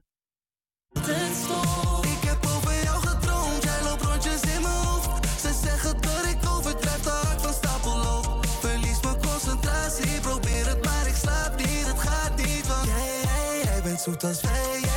het 1.06 1.34
stop. 1.42 2.04
Ik 2.04 2.28
heb 2.28 2.46
over 2.56 2.82
jou 2.82 3.06
gedroomd, 3.06 3.62
jij 3.62 3.82
loopt 3.82 4.02
rondjes 4.02 4.40
in 4.40 4.62
mijn 4.62 4.74
hoofd. 4.84 5.08
Ze 5.40 5.50
zeggen 5.64 6.00
dat 6.00 6.24
ik 6.32 6.38
overdrijf, 6.56 7.02
te 7.02 7.10
hard 7.10 7.40
van 7.40 7.52
stapel 7.52 7.96
loop. 7.96 8.46
Verlies 8.60 9.00
mijn 9.02 9.20
concentratie, 9.20 10.20
probeer 10.20 10.66
het 10.66 10.84
maar 10.84 11.06
ik 11.06 11.16
slaap 11.16 11.56
niet, 11.56 11.86
het 11.86 11.98
gaat 11.98 12.36
niet. 12.36 12.66
Want 12.66 12.84
jij, 12.84 13.20
jij, 13.22 13.60
jij 13.64 13.82
bent 13.82 14.00
zoet 14.00 14.24
als 14.24 14.40
wij. 14.40 14.91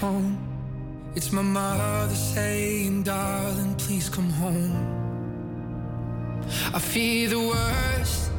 Phone. 0.00 0.38
It's 1.14 1.30
my 1.30 1.42
mother 1.42 2.14
saying, 2.14 3.02
Darling, 3.02 3.74
please 3.74 4.08
come 4.08 4.30
home. 4.30 4.74
I 6.72 6.78
fear 6.78 7.28
the 7.28 7.42
worst, 7.52 8.30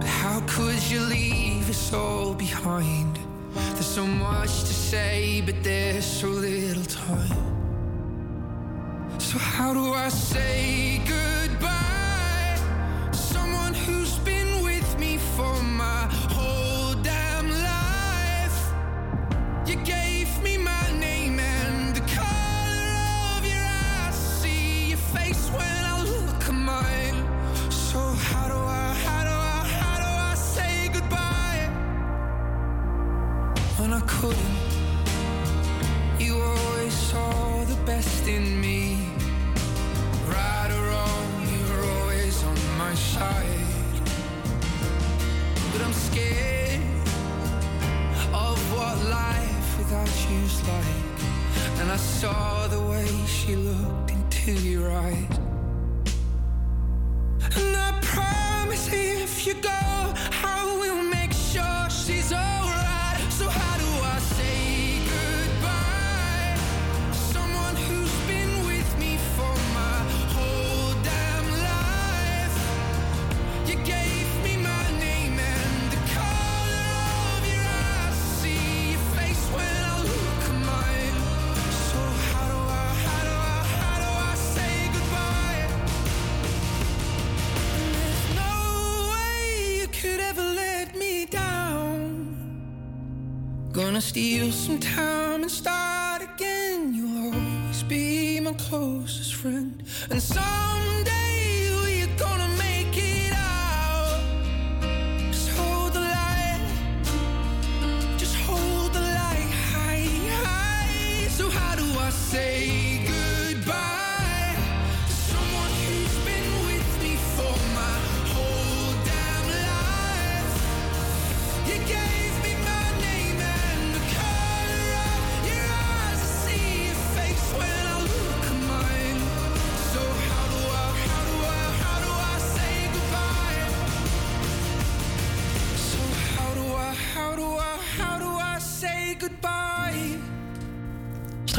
but 0.00 0.10
how 0.22 0.42
could 0.46 0.82
you 0.90 1.00
leave 1.00 1.70
us 1.70 1.94
all 1.94 2.34
behind? 2.34 3.18
There's 3.74 3.86
so 4.00 4.06
much 4.06 4.52
to 4.68 4.74
say, 4.90 5.42
but 5.46 5.64
there's 5.64 6.04
so 6.04 6.28
little 6.28 6.84
time. 6.84 7.40
So, 9.18 9.38
how 9.38 9.72
do 9.72 9.94
I 9.94 10.10
say 10.10 11.00
goodbye? 11.06 11.89
In 38.36 38.60
me. 38.60 38.96
Right 40.28 40.70
or 40.76 40.84
wrong, 40.90 41.28
you 41.52 41.60
were 41.70 41.84
always 41.96 42.36
on 42.44 42.58
my 42.78 42.94
side. 42.94 44.06
But 45.72 45.80
I'm 45.86 45.92
scared 45.92 46.80
of 48.32 48.58
what 48.74 48.96
life 49.22 49.68
without 49.78 50.14
you's 50.30 50.58
like. 50.72 51.18
And 51.80 51.90
I 51.90 51.96
saw 51.96 52.66
the 52.68 52.80
way 52.92 53.08
she 53.26 53.56
looked 53.56 54.10
into 54.10 54.52
your 54.52 54.90
eyes. 54.92 55.36
And 57.56 57.76
I 57.88 57.90
promise 58.02 58.88
if 58.92 59.46
you 59.46 59.54
go, 59.54 59.82
I 60.54 60.59
Gonna 94.00 94.08
steal 94.08 94.50
some 94.50 94.78
time 94.78 95.42
and 95.42 95.50
start 95.50 96.22
again. 96.22 96.94
You'll 96.94 97.34
always 97.34 97.82
be 97.82 98.40
my 98.40 98.54
closest 98.54 99.34
friend. 99.34 99.82
And 100.08 100.22
someday 100.22 100.69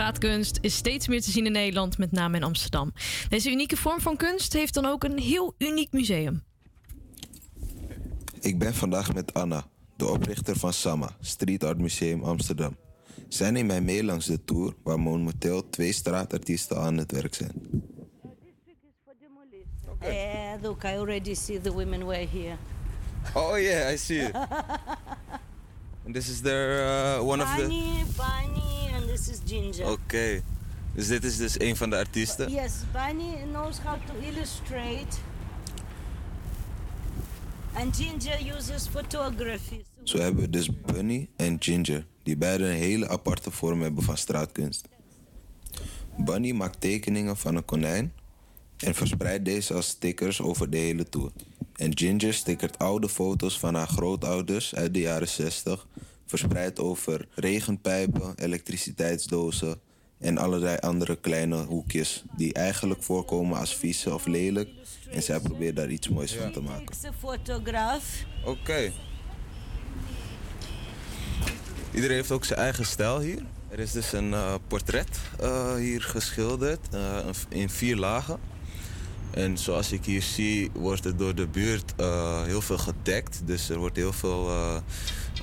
Straatkunst 0.01 0.57
is 0.61 0.75
steeds 0.75 1.07
meer 1.07 1.21
te 1.21 1.31
zien 1.31 1.45
in 1.45 1.51
Nederland, 1.51 1.97
met 1.97 2.11
name 2.11 2.37
in 2.37 2.43
Amsterdam. 2.43 2.93
Deze 3.29 3.51
unieke 3.51 3.77
vorm 3.77 3.99
van 3.99 4.17
kunst 4.17 4.53
heeft 4.53 4.73
dan 4.73 4.85
ook 4.85 5.03
een 5.03 5.19
heel 5.19 5.55
uniek 5.57 5.91
museum. 5.91 6.43
Ik 8.39 8.59
ben 8.59 8.73
vandaag 8.73 9.13
met 9.13 9.33
Anna, 9.33 9.65
de 9.95 10.07
oprichter 10.07 10.57
van 10.57 10.73
Sama, 10.73 11.09
Street 11.19 11.63
Art 11.63 11.77
Museum 11.77 12.23
Amsterdam. 12.23 12.77
Zij 13.27 13.51
neemt 13.51 13.67
mij 13.67 13.81
mee 13.81 14.03
langs 14.03 14.25
de 14.25 14.43
tour 14.43 14.73
waar 14.83 14.99
momenteel 14.99 15.69
twee 15.69 15.93
straatartiesten 15.93 16.77
aan 16.77 16.97
het 16.97 17.11
werk 17.11 17.33
zijn. 17.33 17.53
Uh, 20.03 20.61
look, 20.61 20.83
I 20.83 20.97
already 20.97 21.33
see 21.33 21.61
the 21.61 21.71
women 21.71 22.05
were 22.05 22.27
here. 22.31 22.57
Oh 23.33 23.59
yeah, 23.59 23.93
I 23.93 23.97
see 23.97 24.19
it. 24.19 24.35
And 26.05 26.15
this 26.15 26.29
is 26.29 26.41
their 26.41 26.85
uh, 26.85 27.23
one 27.23 27.41
of 27.41 27.47
the. 27.55 27.61
Bunny, 27.61 28.03
Bunny, 28.17 28.71
and 28.77 28.80
this 29.11 29.29
is 29.29 29.39
Ginger. 29.45 29.91
Oké, 29.91 30.43
dus 30.93 31.07
dit 31.07 31.23
is 31.23 31.37
dus 31.37 31.59
een 31.59 31.75
van 31.75 31.89
de 31.89 31.95
artiesten. 31.95 32.51
Yes, 32.51 32.73
Bunny 32.91 33.43
knows 33.51 33.79
how 33.79 33.95
to 34.05 34.13
illustrate. 34.27 35.17
And 37.73 37.95
Ginger 37.95 38.55
uses 38.57 38.87
photography. 38.87 39.81
Zo 40.03 40.17
hebben 40.17 40.41
we 40.41 40.49
dus 40.49 40.69
Bunny 40.81 41.29
en 41.35 41.57
Ginger, 41.59 42.05
die 42.23 42.37
beide 42.37 42.65
een 42.65 42.75
hele 42.75 43.07
aparte 43.07 43.51
vorm 43.51 43.81
hebben 43.81 44.03
van 44.03 44.17
straatkunst. 44.17 44.87
Bunny 46.17 46.51
maakt 46.51 46.81
tekeningen 46.81 47.37
van 47.37 47.55
een 47.55 47.65
konijn 47.65 48.13
en 48.77 48.95
verspreidt 48.95 49.45
deze 49.45 49.73
als 49.73 49.87
stickers 49.87 50.41
over 50.41 50.69
de 50.69 50.77
hele 50.77 51.09
tour. 51.09 51.31
En 51.75 51.97
Ginger 51.97 52.33
stickert 52.33 52.77
oude 52.77 53.09
foto's 53.09 53.59
van 53.59 53.75
haar 53.75 53.87
grootouders 53.87 54.75
uit 54.75 54.93
de 54.93 54.99
jaren 54.99 55.27
60, 55.27 55.87
verspreid 56.31 56.79
over 56.79 57.27
regenpijpen, 57.35 58.33
elektriciteitsdozen 58.35 59.79
en 60.19 60.37
allerlei 60.37 60.77
andere 60.77 61.15
kleine 61.15 61.55
hoekjes 61.55 62.23
die 62.35 62.53
eigenlijk 62.53 63.03
voorkomen 63.03 63.57
als 63.57 63.75
vies 63.75 64.07
of 64.07 64.25
lelijk. 64.25 64.69
En 65.09 65.23
zij 65.23 65.39
probeert 65.39 65.75
daar 65.75 65.89
iets 65.89 66.09
moois 66.09 66.33
van 66.33 66.51
te 66.51 66.61
maken. 66.61 66.95
Photograph. 67.19 68.05
Oké. 68.45 68.91
Iedereen 71.93 72.15
heeft 72.15 72.31
ook 72.31 72.45
zijn 72.45 72.59
eigen 72.59 72.85
stijl 72.85 73.19
hier. 73.19 73.43
Er 73.69 73.79
is 73.79 73.91
dus 73.91 74.11
een 74.11 74.33
eh, 74.33 74.53
portret 74.67 75.19
eh, 75.39 75.75
hier 75.75 76.01
geschilderd 76.01 76.87
eh, 76.91 77.27
in 77.49 77.69
vier 77.69 77.95
lagen. 77.95 78.39
En 79.31 79.57
zoals 79.57 79.91
ik 79.91 80.05
hier 80.05 80.21
zie, 80.21 80.71
wordt 80.73 81.05
er 81.05 81.17
door 81.17 81.35
de 81.35 81.47
buurt 81.47 81.93
eh, 81.97 82.43
heel 82.43 82.61
veel 82.61 82.77
gedekt. 82.77 83.41
Dus 83.45 83.69
er 83.69 83.77
wordt 83.77 83.95
heel 83.95 84.13
veel 84.13 84.49
eh, 84.49 84.75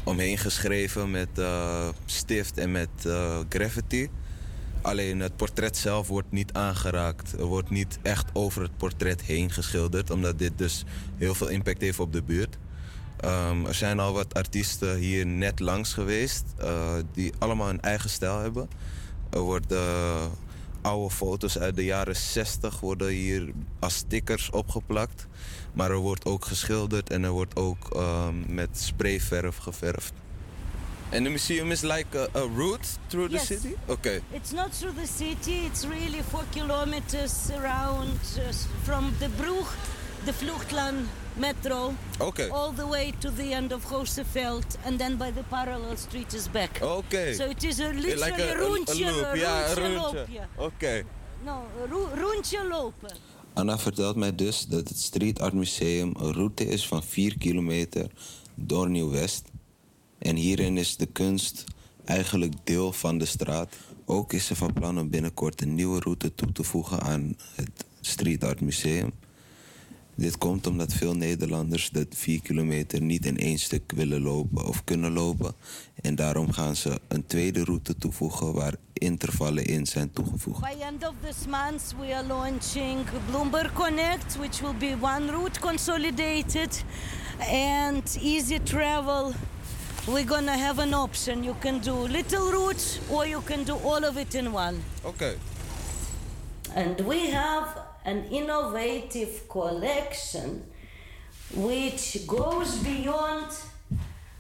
omheen 0.09 0.39
geschreven 0.39 1.10
met 1.10 1.39
eh, 1.39 1.89
stift 2.05 2.59
en 2.59 2.70
met 2.70 2.89
eh, 3.06 3.39
graffiti. 3.48 4.09
Alleen 4.82 5.20
het 5.20 5.36
portret 5.36 5.76
zelf 5.76 6.09
wordt 6.09 6.32
niet 6.32 6.52
aangeraakt. 6.52 7.32
Er 7.32 7.44
wordt 7.44 7.70
niet 7.70 7.98
echt 8.02 8.30
over 8.32 8.62
het 8.62 8.76
portret 8.76 9.22
heen 9.22 9.51
geschilderd, 9.51 10.10
omdat 10.10 10.39
dit 10.39 10.59
dus 10.59 10.85
heel 11.16 11.35
veel 11.35 11.48
impact 11.48 11.80
heeft 11.80 11.98
op 11.98 12.12
de 12.12 12.22
buurt. 12.22 12.59
Ehm, 13.20 13.66
er 13.66 13.74
zijn 13.74 13.98
al 13.98 14.12
wat 14.12 14.35
artiesten 14.35 14.97
hier 14.97 15.26
net 15.26 15.60
langs 15.60 15.93
geweest, 15.93 16.44
eh, 16.59 16.94
die 17.12 17.32
allemaal 17.39 17.68
een 17.68 17.80
eigen 17.80 18.10
stijl 18.10 18.39
hebben. 18.39 18.68
Er 19.30 19.40
worden 19.40 20.30
oude 20.82 21.14
foto's 21.14 21.59
uit 21.59 21.76
de 21.76 21.85
jaren 21.85 22.16
60 22.16 22.80
worden 22.80 23.09
hier 23.09 23.52
als 23.78 23.94
stickers 23.94 24.51
opgeplakt. 24.51 25.26
Maar 25.78 25.90
er 25.90 25.96
wordt 25.96 26.24
ook 26.24 26.44
geschilderd 26.44 27.10
en 27.10 27.24
er 27.24 27.30
wordt 27.30 27.56
ook 27.56 27.88
ehm, 27.94 28.55
met 28.55 28.68
sprayverf 28.72 29.56
geverfd. 29.56 30.12
En 31.09 31.22
de 31.24 31.28
museum 31.30 31.70
is 31.70 31.80
like 31.80 32.18
a, 32.18 32.38
a 32.38 32.46
route 32.56 32.88
through 33.06 33.30
Yes. 33.32 33.46
the 33.46 33.55
city? 33.55 33.74
Oké. 33.86 34.20
It's 34.30 34.50
not 34.50 34.78
through 34.78 34.96
the 34.98 35.06
city, 35.16 35.50
it's 35.66 35.82
really 35.84 36.22
four 36.30 36.44
kilometers 36.50 37.32
around 37.59 38.18
uh, 38.38 38.42
from 38.82 39.12
the 39.18 39.28
Brug, 39.36 39.66
the 40.24 40.32
Vluchtland 40.34 41.06
metro, 41.34 41.92
Oké. 42.18 42.48
all 42.50 42.72
the 42.74 42.86
way 42.88 43.12
to 43.18 43.32
the 43.32 43.42
end 43.55 43.72
of 43.72 43.90
Roosevelt, 43.90 44.76
and 44.84 44.98
then 44.98 45.16
by 45.16 45.32
the 45.32 45.42
parallel 45.48 45.96
street 45.96 46.32
is 46.32 46.50
back. 46.50 46.78
Oké. 46.82 47.34
So 47.34 47.44
it 47.44 47.62
is 47.64 47.78
a 47.80 47.82
literally 47.88 48.14
Like 48.30 48.42
a- 48.42 48.46
a- 48.48 48.55
a 48.55 48.68
loop, 48.68 48.88
rondje. 48.88 50.46
Oké. 50.56 51.05
No, 51.44 51.66
ro- 51.90 52.09
rondje 52.14 52.64
lopen. 52.68 53.16
Anna 53.59 53.78
vertelt 53.78 54.16
mij 54.16 54.35
dus 54.35 54.66
dat 54.66 54.89
het 54.89 54.98
Street 54.98 55.40
Art 55.40 55.52
Museum 55.52 56.12
een 56.18 56.32
route 56.32 56.66
is 56.66 56.86
van 56.86 57.02
4 57.02 57.39
kilometer 57.39 58.10
door 58.55 58.90
Nieuw-West. 58.90 59.43
En 60.18 60.36
hierin 60.36 60.76
is 60.76 60.97
de 60.97 61.06
kunst 61.06 61.64
eigenlijk 62.05 62.55
deel 62.64 62.93
van 62.93 63.18
de 63.18 63.24
straat. 63.24 63.76
Ook 64.05 64.32
is 64.32 64.47
ze 64.47 64.56
van 64.56 64.72
plan 64.72 64.98
om 64.98 65.10
binnenkort 65.10 65.62
een 65.62 65.74
nieuwe 65.74 66.01
route 66.01 66.35
toe 66.35 66.52
te 66.52 66.62
voegen 66.62 67.01
aan 67.01 67.36
het 67.55 67.85
Street 68.01 68.44
Art 68.44 68.60
Museum. 68.60 69.12
Dit 70.14 70.39
komt 70.39 70.66
omdat 70.66 70.93
veel 70.93 71.14
Nederlanders 71.14 71.90
dat 71.90 72.06
4 72.10 72.43
kilometer 72.43 73.02
niet 73.02 73.26
in 73.26 73.39
één 73.39 73.59
stuk 73.59 73.93
willen 73.94 74.20
lopen 74.20 74.66
of 74.66 74.85
kunnen 74.85 75.12
lopen. 75.12 75.55
En 76.01 76.14
daarom 76.14 76.52
gaan 76.52 76.76
ze 76.76 77.01
een 77.09 77.26
tweede 77.26 77.64
route 77.64 77.97
toevoegen 77.97 78.52
waar 78.52 78.74
intervallen 78.98 79.64
in 79.64 79.86
zijn 79.86 80.12
toegevoegd. 80.12 80.60
By 80.60 80.82
end 80.82 81.06
of 81.06 81.14
this 81.24 81.46
month, 81.46 81.94
we 82.00 82.14
are 82.14 82.26
launching 82.26 83.06
Bloomberg 83.30 83.72
Connect, 83.72 84.36
which 84.36 84.60
will 84.60 84.76
be 84.78 84.96
one 85.00 85.30
route 85.30 85.60
consolidated 85.60 86.84
and 87.38 88.16
easy 88.20 88.62
travel. 88.62 89.32
We're 90.06 90.24
gonna 90.24 90.56
have 90.56 90.82
an 90.82 90.94
option. 90.94 91.44
You 91.44 91.54
can 91.58 91.80
do 91.80 92.06
little 92.06 92.50
routes 92.50 92.98
or 93.10 93.26
you 93.26 93.42
can 93.42 93.64
do 93.64 93.74
all 93.84 94.04
of 94.04 94.16
it 94.16 94.34
in 94.34 94.52
one. 94.52 94.82
Oké. 95.02 95.36
And 96.74 97.00
we 97.00 97.30
have 97.30 97.66
an 98.04 98.24
innovative 98.30 99.46
collection 99.48 100.62
which 101.54 102.26
goes 102.26 102.76
beyond 102.76 103.46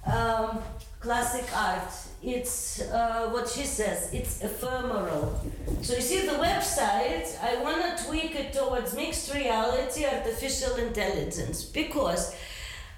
um, 0.06 0.58
classic 1.00 1.44
art. 1.54 1.90
It's 2.22 2.80
uh, 2.80 3.28
what 3.30 3.48
she 3.48 3.62
says, 3.62 4.12
it's 4.12 4.42
ephemeral. 4.42 5.40
So 5.82 5.94
you 5.94 6.00
see 6.00 6.26
the 6.26 6.32
website, 6.32 7.28
I 7.40 7.62
want 7.62 7.80
to 7.96 8.04
tweak 8.04 8.34
it 8.34 8.52
towards 8.52 8.94
mixed 8.94 9.32
reality, 9.32 10.04
artificial 10.04 10.76
intelligence, 10.76 11.64
because 11.64 12.34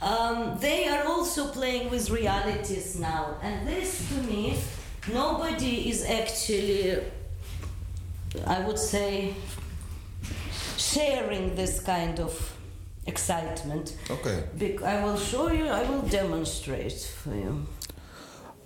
um, 0.01 0.57
they 0.59 0.89
are 0.89 1.05
also 1.05 1.49
playing 1.49 1.91
with 1.91 2.09
realities 2.09 2.99
now. 2.99 3.37
And 3.43 3.69
this 3.69 4.09
to 4.09 4.15
me, 4.23 4.57
nobody 5.13 5.91
is 5.91 6.03
actually, 6.09 7.03
I 8.47 8.61
would 8.61 8.79
say, 8.79 9.35
sharing 10.79 11.55
this 11.57 11.81
kind 11.81 12.19
of 12.21 12.57
excitement. 13.07 13.97
Okay. 14.09 14.45
Bec- 14.57 14.83
I 14.83 15.05
will 15.05 15.19
show 15.19 15.51
you, 15.51 15.67
I 15.67 15.83
will 15.83 16.03
demonstrate 16.03 17.01
for 17.23 17.35
you. 17.35 17.67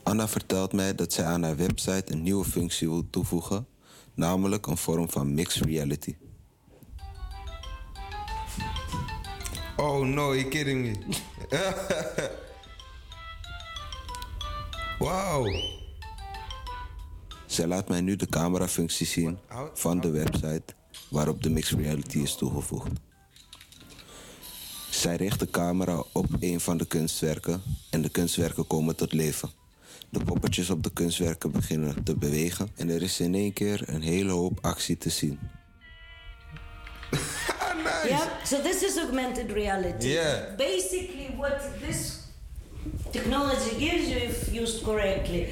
Anna 0.04 0.28
vertelt 0.28 0.72
mij 0.72 0.94
dat 0.94 1.12
zij 1.12 1.24
aan 1.24 1.42
haar 1.42 1.56
website 1.56 2.12
een 2.12 2.22
nieuwe 2.22 2.44
functie 2.44 2.88
wil 2.88 3.10
toevoegen, 3.10 3.66
namelijk 4.14 4.66
een 4.66 4.76
vorm 4.76 5.10
van 5.10 5.34
mixed 5.34 5.64
reality. 5.64 6.16
Oh 9.76 10.06
no, 10.06 10.34
you 10.34 10.48
kidding 10.48 10.82
me? 10.84 11.16
Wauw. 14.98 15.46
Zij 17.46 17.66
laat 17.66 17.88
mij 17.88 18.00
nu 18.00 18.16
de 18.16 18.26
camerafunctie 18.26 19.06
zien 19.06 19.38
van 19.74 20.00
de 20.00 20.10
website 20.10 20.74
waarop 21.10 21.42
de 21.42 21.50
mixed 21.50 21.78
reality 21.78 22.18
is 22.18 22.34
toegevoegd. 22.34 22.90
Zij 24.90 25.16
richt 25.16 25.40
de 25.40 25.50
camera 25.50 26.04
op 26.12 26.26
een 26.40 26.60
van 26.60 26.76
de 26.76 26.86
kunstwerken 26.86 27.62
en 27.90 28.02
de 28.02 28.08
kunstwerken 28.08 28.66
komen 28.66 28.96
tot 28.96 29.12
leven. 29.12 29.50
De 30.14 30.24
poppetjes 30.24 30.70
op 30.70 30.82
de 30.82 30.92
kunstwerken 30.92 31.50
beginnen 31.50 32.02
te 32.02 32.16
bewegen 32.16 32.68
en 32.76 32.90
er 32.90 33.02
is 33.02 33.20
in 33.20 33.34
één 33.34 33.52
keer 33.52 33.82
een 33.86 34.02
hele 34.02 34.32
hoop 34.32 34.58
actie 34.60 34.98
te 34.98 35.10
zien. 35.10 35.38
Yeah, 38.08 38.26
so 38.44 38.60
this 38.60 38.82
is 38.82 38.98
augmented 38.98 39.50
reality. 39.50 40.08
Yeah. 40.08 40.56
Basically, 40.56 41.34
what 41.36 41.60
this 41.86 42.18
technology 43.10 43.74
gives 43.78 44.08
you, 44.08 44.20
if 44.20 44.52
used 44.52 44.82
correctly, 44.82 45.48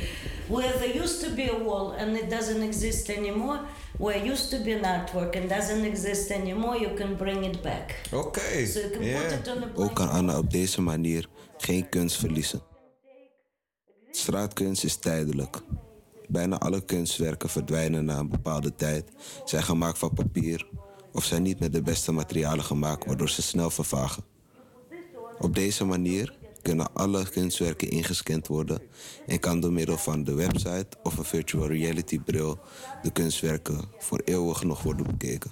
where 0.48 0.72
there 0.78 1.02
used 1.02 1.20
to 1.24 1.34
be 1.34 1.48
a 1.48 1.58
wall 1.64 1.94
and 1.98 2.16
it 2.16 2.30
doesn't 2.30 2.62
exist 2.62 3.08
anymore, 3.08 3.60
where 3.98 4.32
used 4.32 4.50
to 4.50 4.58
be 4.64 4.72
an 4.72 4.84
artwork 4.84 5.36
and 5.36 5.48
doesn't 5.48 5.84
exist 5.84 6.30
anymore, 6.30 6.76
you 6.76 6.94
can 6.94 7.16
bring 7.16 7.44
it 7.44 7.62
back. 7.62 8.00
Oké. 8.12 8.66
So 8.66 8.80
you 8.80 8.90
can 8.90 9.00
put 9.00 9.32
it 9.32 9.48
on 9.48 9.62
a 9.62 9.70
Ook 9.74 9.94
kan 9.94 10.08
Anna 10.08 10.38
op 10.38 10.50
deze 10.50 10.80
manier 10.80 11.26
geen 11.56 11.88
kunst 11.88 12.16
verliezen. 12.16 12.71
Straatkunst 14.14 14.84
is 14.84 14.96
tijdelijk. 14.96 15.62
Bijna 16.28 16.58
alle 16.58 16.80
kunstwerken 16.80 17.48
verdwijnen 17.48 18.04
na 18.04 18.18
een 18.18 18.28
bepaalde 18.28 18.74
tijd, 18.74 19.10
zijn 19.44 19.62
gemaakt 19.62 19.98
van 19.98 20.12
papier 20.14 20.68
of 21.12 21.24
zijn 21.24 21.42
niet 21.42 21.60
met 21.60 21.72
de 21.72 21.82
beste 21.82 22.12
materialen 22.12 22.64
gemaakt, 22.64 23.06
waardoor 23.06 23.28
ze 23.28 23.42
snel 23.42 23.70
vervagen. 23.70 24.24
Op 25.38 25.54
deze 25.54 25.84
manier 25.84 26.36
kunnen 26.62 26.94
alle 26.94 27.28
kunstwerken 27.28 27.90
ingescand 27.90 28.46
worden 28.46 28.80
en 29.26 29.40
kan 29.40 29.60
door 29.60 29.72
middel 29.72 29.98
van 29.98 30.24
de 30.24 30.34
website 30.34 30.88
of 31.02 31.18
een 31.18 31.24
virtual 31.24 31.66
reality 31.66 32.20
bril 32.20 32.58
de 33.02 33.10
kunstwerken 33.10 33.80
voor 33.98 34.20
eeuwig 34.24 34.64
nog 34.64 34.82
worden 34.82 35.06
bekeken. 35.06 35.50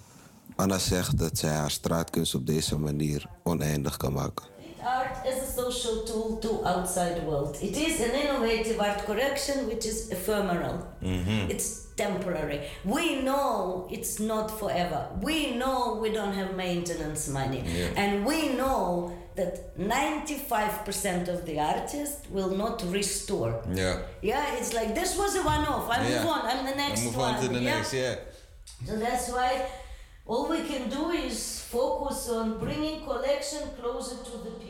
Anna 0.56 0.78
zegt 0.78 1.18
dat 1.18 1.38
zij 1.38 1.54
haar 1.54 1.70
straatkunst 1.70 2.34
op 2.34 2.46
deze 2.46 2.78
manier 2.78 3.28
oneindig 3.42 3.96
kan 3.96 4.12
maken. 4.12 4.46
Art 4.84 5.26
is 5.26 5.42
a 5.42 5.46
social 5.46 6.02
tool 6.04 6.38
to 6.38 6.66
outside 6.66 7.22
world. 7.24 7.58
It 7.60 7.76
is 7.76 8.00
an 8.00 8.10
innovative 8.10 8.80
art 8.80 8.98
correction 9.06 9.66
which 9.66 9.86
is 9.86 10.10
ephemeral. 10.10 10.86
Mm-hmm. 11.02 11.50
It's 11.50 11.86
temporary. 11.96 12.60
We 12.84 13.22
know 13.22 13.88
it's 13.90 14.20
not 14.20 14.50
forever. 14.58 15.06
We 15.20 15.56
know 15.56 15.98
we 16.02 16.10
don't 16.12 16.32
have 16.32 16.56
maintenance 16.56 17.28
money. 17.28 17.62
Yeah. 17.66 18.02
And 18.02 18.24
we 18.24 18.38
know 18.60 19.16
that 19.36 19.76
95% 19.78 21.28
of 21.28 21.46
the 21.46 21.58
artists 21.60 22.28
will 22.30 22.50
not 22.50 22.82
restore. 22.90 23.62
Ja. 23.74 24.00
Yeah, 24.22 24.56
it's 24.58 24.72
like 24.72 24.94
this 24.94 25.16
was 25.16 25.36
a 25.36 25.42
one 25.42 25.64
off. 25.66 25.88
I 25.90 26.02
move 26.02 26.26
on. 26.26 26.40
I'm 26.46 26.64
the 26.66 26.74
next 26.74 27.04
move 27.04 27.16
one. 27.16 27.34
on 27.34 27.42
to 27.42 27.48
the 27.48 27.60
yeah? 27.60 27.74
next, 27.74 27.94
yeah. 27.94 28.16
So 28.86 28.96
that's 28.96 29.30
why 29.30 29.66
all 30.26 30.48
we 30.48 30.62
can 30.62 30.88
do 30.88 31.10
is 31.10 31.60
focus 31.60 32.28
on 32.28 32.58
bringing 32.58 33.04
collection 33.04 33.62
closer 33.80 34.16
to 34.24 34.38
the 34.44 34.50
people. 34.50 34.69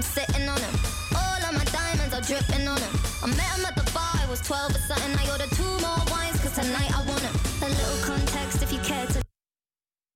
I'm 0.00 0.08
sitting 0.16 0.48
on 0.48 0.56
him. 0.56 0.74
All 1.12 1.40
of 1.44 1.52
my 1.52 1.64
diamonds 1.76 2.14
are 2.16 2.24
dripping 2.24 2.66
on 2.66 2.80
him. 2.80 2.94
I 3.20 3.26
met 3.36 3.52
him 3.52 3.66
at 3.68 3.76
the 3.76 3.84
bar, 3.92 4.16
I 4.16 4.24
was 4.30 4.40
12 4.40 4.74
or 4.74 4.78
something. 4.88 5.12
I 5.12 5.28
ordered 5.28 5.52
two 5.52 5.72
more 5.84 6.00
wines, 6.08 6.40
cause 6.40 6.56
tonight 6.56 6.88
I 6.96 7.04
want 7.04 7.20
him. 7.20 7.36
A 7.60 7.68
little 7.68 8.00
context 8.08 8.62
if 8.62 8.72
you 8.72 8.80
care 8.80 9.04
to 9.04 9.20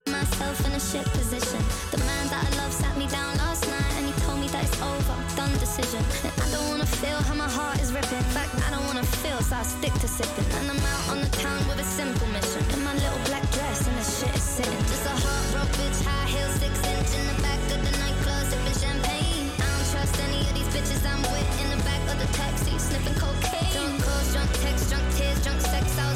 myself 0.08 0.56
in 0.64 0.72
a 0.72 0.80
shit 0.80 1.04
position. 1.12 1.60
The 1.92 2.00
man 2.00 2.24
that 2.32 2.48
I 2.48 2.64
love 2.64 2.72
sat 2.72 2.96
me 2.96 3.08
down 3.12 3.36
last 3.36 3.68
night 3.68 3.92
and 4.00 4.06
he 4.08 4.12
told 4.24 4.40
me 4.40 4.48
that 4.56 4.64
it's 4.64 4.80
over, 4.80 5.16
done 5.36 5.52
decision. 5.60 6.00
And 6.00 6.32
I 6.32 6.48
don't 6.56 6.68
wanna 6.72 6.88
feel 6.88 7.20
how 7.28 7.34
my 7.34 7.50
heart 7.52 7.76
is 7.84 7.92
ripping. 7.92 8.24
In 8.24 8.32
fact, 8.32 8.56
I 8.64 8.70
don't 8.72 8.86
wanna 8.88 9.04
feel, 9.20 9.36
so 9.44 9.54
I 9.54 9.64
stick 9.68 9.92
to 10.00 10.08
sipping. 10.08 10.48
And 10.64 10.64
I'm 10.72 10.80
out 10.80 11.04
on 11.12 11.20
the 11.20 11.28
town 11.44 11.60
with 11.68 11.84
a 11.84 11.88
Drunk 24.34 24.50
texts, 24.54 24.90
drunk 24.90 25.14
tears, 25.14 25.40
drunk 25.44 25.60
sex. 25.60 25.96
I 25.96 26.13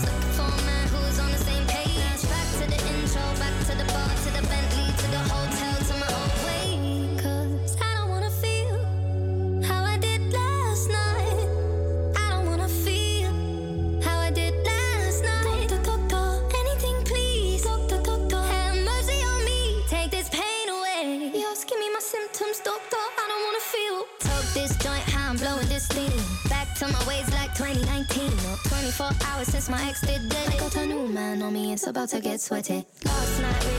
hours 29.27 29.49
since 29.49 29.69
my 29.69 29.83
ex 29.89 30.01
did 30.01 30.29
dead. 30.29 30.49
I 30.55 30.59
got 30.59 30.77
a 30.77 30.87
new 30.87 31.07
man 31.09 31.43
on 31.43 31.53
me, 31.53 31.73
it's 31.73 31.87
about 31.87 32.09
to 32.11 32.21
get 32.21 32.41
sweaty. 32.41 32.87
Last 33.05 33.41
night 33.41 33.78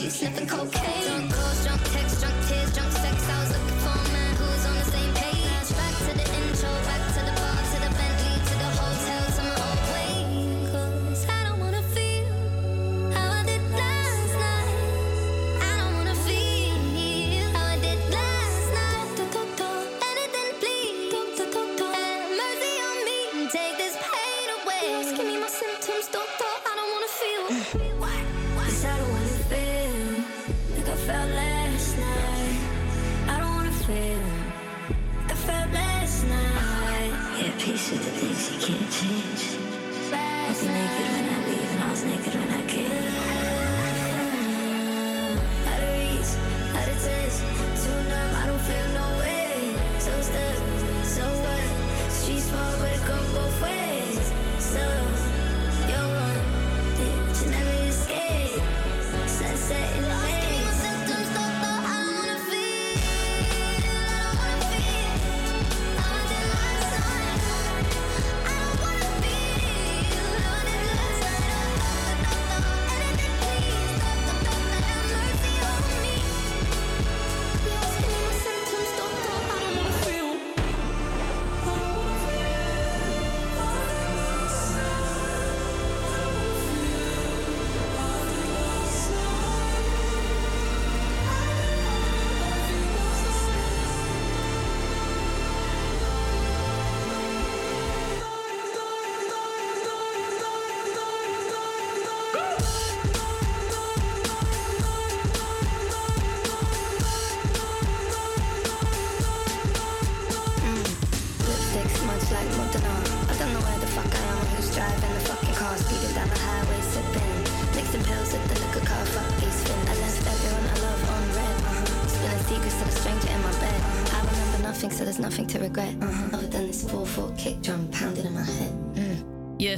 taxi, 0.00 0.10
sniffing 0.10 0.46
cocaine. 0.46 1.02
Drunk 1.02 1.32
calls, 1.32 1.64
drunk 1.64 1.82
texts, 1.84 2.20
drunk 2.20 2.34
tears, 2.48 2.72
drunk 2.74 2.99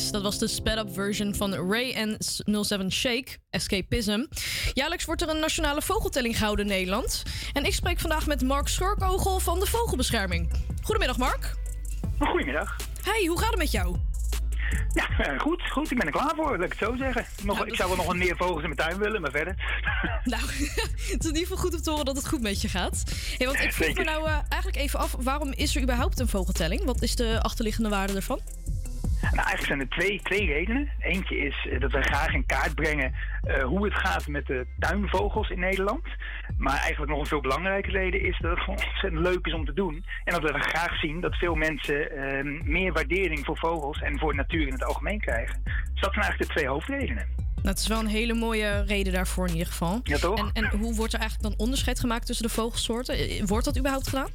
Yes, 0.03 0.11
dat 0.11 0.23
was 0.23 0.39
de 0.39 0.49
sped-up 0.49 0.93
version 0.93 1.35
van 1.35 1.55
Ray 1.55 1.93
en 1.93 2.17
07 2.65 2.93
Shake, 2.93 3.27
Escapism. 3.51 4.25
Jaarlijks 4.73 5.05
wordt 5.05 5.23
er 5.23 5.29
een 5.29 5.41
nationale 5.41 5.83
vogeltelling 5.83 6.37
gehouden 6.37 6.65
in 6.67 6.73
Nederland. 6.73 7.23
En 7.53 7.65
ik 7.65 7.75
spreek 7.75 8.01
vandaag 8.01 8.27
met 8.27 8.43
Mark 8.43 8.69
Schorkogel 8.69 9.39
van 9.41 9.61
de 9.61 9.67
Vogelbescherming. 9.67 10.51
Goedemiddag, 10.83 11.19
Mark. 11.19 11.55
Goedemiddag. 12.19 12.77
Hey, 13.03 13.27
hoe 13.27 13.39
gaat 13.39 13.51
het 13.51 13.59
met 13.59 13.71
jou? 13.71 13.97
Ja, 14.93 15.09
eh, 15.19 15.41
goed, 15.41 15.63
goed. 15.71 15.91
Ik 15.91 15.99
ben 15.99 16.07
er 16.07 16.13
klaar 16.13 16.33
voor, 16.37 16.51
laat 16.59 16.73
ik 16.73 16.79
het 16.79 16.89
zo 16.89 16.97
zeggen. 16.97 17.27
Nog, 17.43 17.67
Ik 17.67 17.77
zou 17.77 17.89
wel 17.89 17.97
nog 17.97 18.07
wat 18.07 18.17
meer 18.17 18.37
vogels 18.37 18.63
in 18.63 18.75
mijn 18.75 18.89
tuin 18.89 18.99
willen, 18.99 19.21
maar 19.21 19.31
verder. 19.31 19.55
Nou, 20.25 20.43
het 21.13 21.25
is 21.25 21.27
in 21.27 21.27
ieder 21.27 21.43
geval 21.43 21.57
goed 21.57 21.75
om 21.75 21.83
te 21.83 21.91
horen 21.91 22.05
dat 22.05 22.17
het 22.17 22.29
goed 22.29 22.43
met 22.43 22.63
je 22.63 22.69
gaat. 22.69 23.03
Hey, 23.39 23.47
want 23.47 23.61
ik 23.61 23.73
vroeg 23.73 23.95
me 23.95 24.05
nou 24.05 24.27
eh, 24.27 24.39
eigenlijk 24.49 24.77
even 24.77 24.99
af, 24.99 25.17
waarom 25.19 25.53
is 25.53 25.77
er 25.77 25.83
überhaupt 25.83 26.21
een 26.21 26.29
vogeltelling? 26.29 26.85
Wat 26.85 27.03
is 27.03 27.17
de 27.17 27.43
achterliggende 27.43 27.89
waarde 27.89 28.15
ervan? 28.15 28.41
Nou, 29.23 29.35
eigenlijk 29.35 29.67
zijn 29.67 29.81
er 29.81 29.89
twee, 29.89 30.21
twee 30.23 30.47
redenen. 30.47 30.89
Eentje 30.99 31.37
is 31.37 31.67
eh, 31.71 31.81
dat 31.81 31.93
we 31.93 32.03
graag 32.03 32.35
in 32.35 32.47
kaart 32.47 32.75
brengen 32.75 33.15
eh, 33.43 33.63
hoe 33.63 33.85
het 33.85 33.95
gaat 33.95 34.27
met 34.27 34.47
de 34.47 34.67
tuinvogels 34.79 35.51
in 35.51 35.59
Nederland. 35.59 36.05
Maar 36.59 36.79
eigenlijk 36.79 37.11
nog 37.11 37.21
een 37.21 37.27
veel 37.27 37.41
belangrijke 37.41 37.91
reden 37.91 38.21
is 38.21 38.39
dat 38.41 38.51
het 38.51 38.61
gewoon 38.61 38.79
ontzettend 38.79 39.23
leuk 39.23 39.47
is 39.47 39.55
om 39.55 39.65
te 39.65 39.73
doen. 39.73 40.05
En 40.25 40.33
dat 40.33 40.43
we 40.43 40.59
graag 40.59 40.99
zien 40.99 41.21
dat 41.21 41.35
veel 41.35 41.55
mensen 41.55 42.11
eh, 42.11 42.63
meer 42.65 42.93
waardering 42.93 43.45
voor 43.45 43.59
vogels 43.59 44.01
en 44.01 44.19
voor 44.19 44.35
natuur 44.35 44.67
in 44.67 44.73
het 44.73 44.85
algemeen 44.85 45.21
krijgen. 45.21 45.61
Dus 45.65 46.01
dat 46.01 46.13
zijn 46.13 46.25
eigenlijk 46.25 46.39
de 46.49 46.55
twee 46.59 46.69
hoofdredenen. 46.69 47.29
Het 47.63 47.79
is 47.79 47.87
wel 47.87 47.99
een 47.99 48.07
hele 48.07 48.35
mooie 48.35 48.85
reden 48.87 49.13
daarvoor 49.13 49.47
in 49.47 49.53
ieder 49.53 49.67
geval. 49.69 50.01
Ja, 50.03 50.19
toch? 50.19 50.39
En, 50.39 50.51
en 50.53 50.79
hoe 50.79 50.95
wordt 50.95 51.13
er 51.13 51.21
eigenlijk 51.21 51.51
dan 51.51 51.67
onderscheid 51.67 52.01
gemaakt 52.01 52.27
tussen 52.27 52.47
de 52.47 52.53
vogelsoorten? 52.53 53.15
Eh, 53.19 53.43
Wordt 53.45 53.65
dat 53.65 53.79
überhaupt 53.79 54.09
gedaan? 54.09 54.29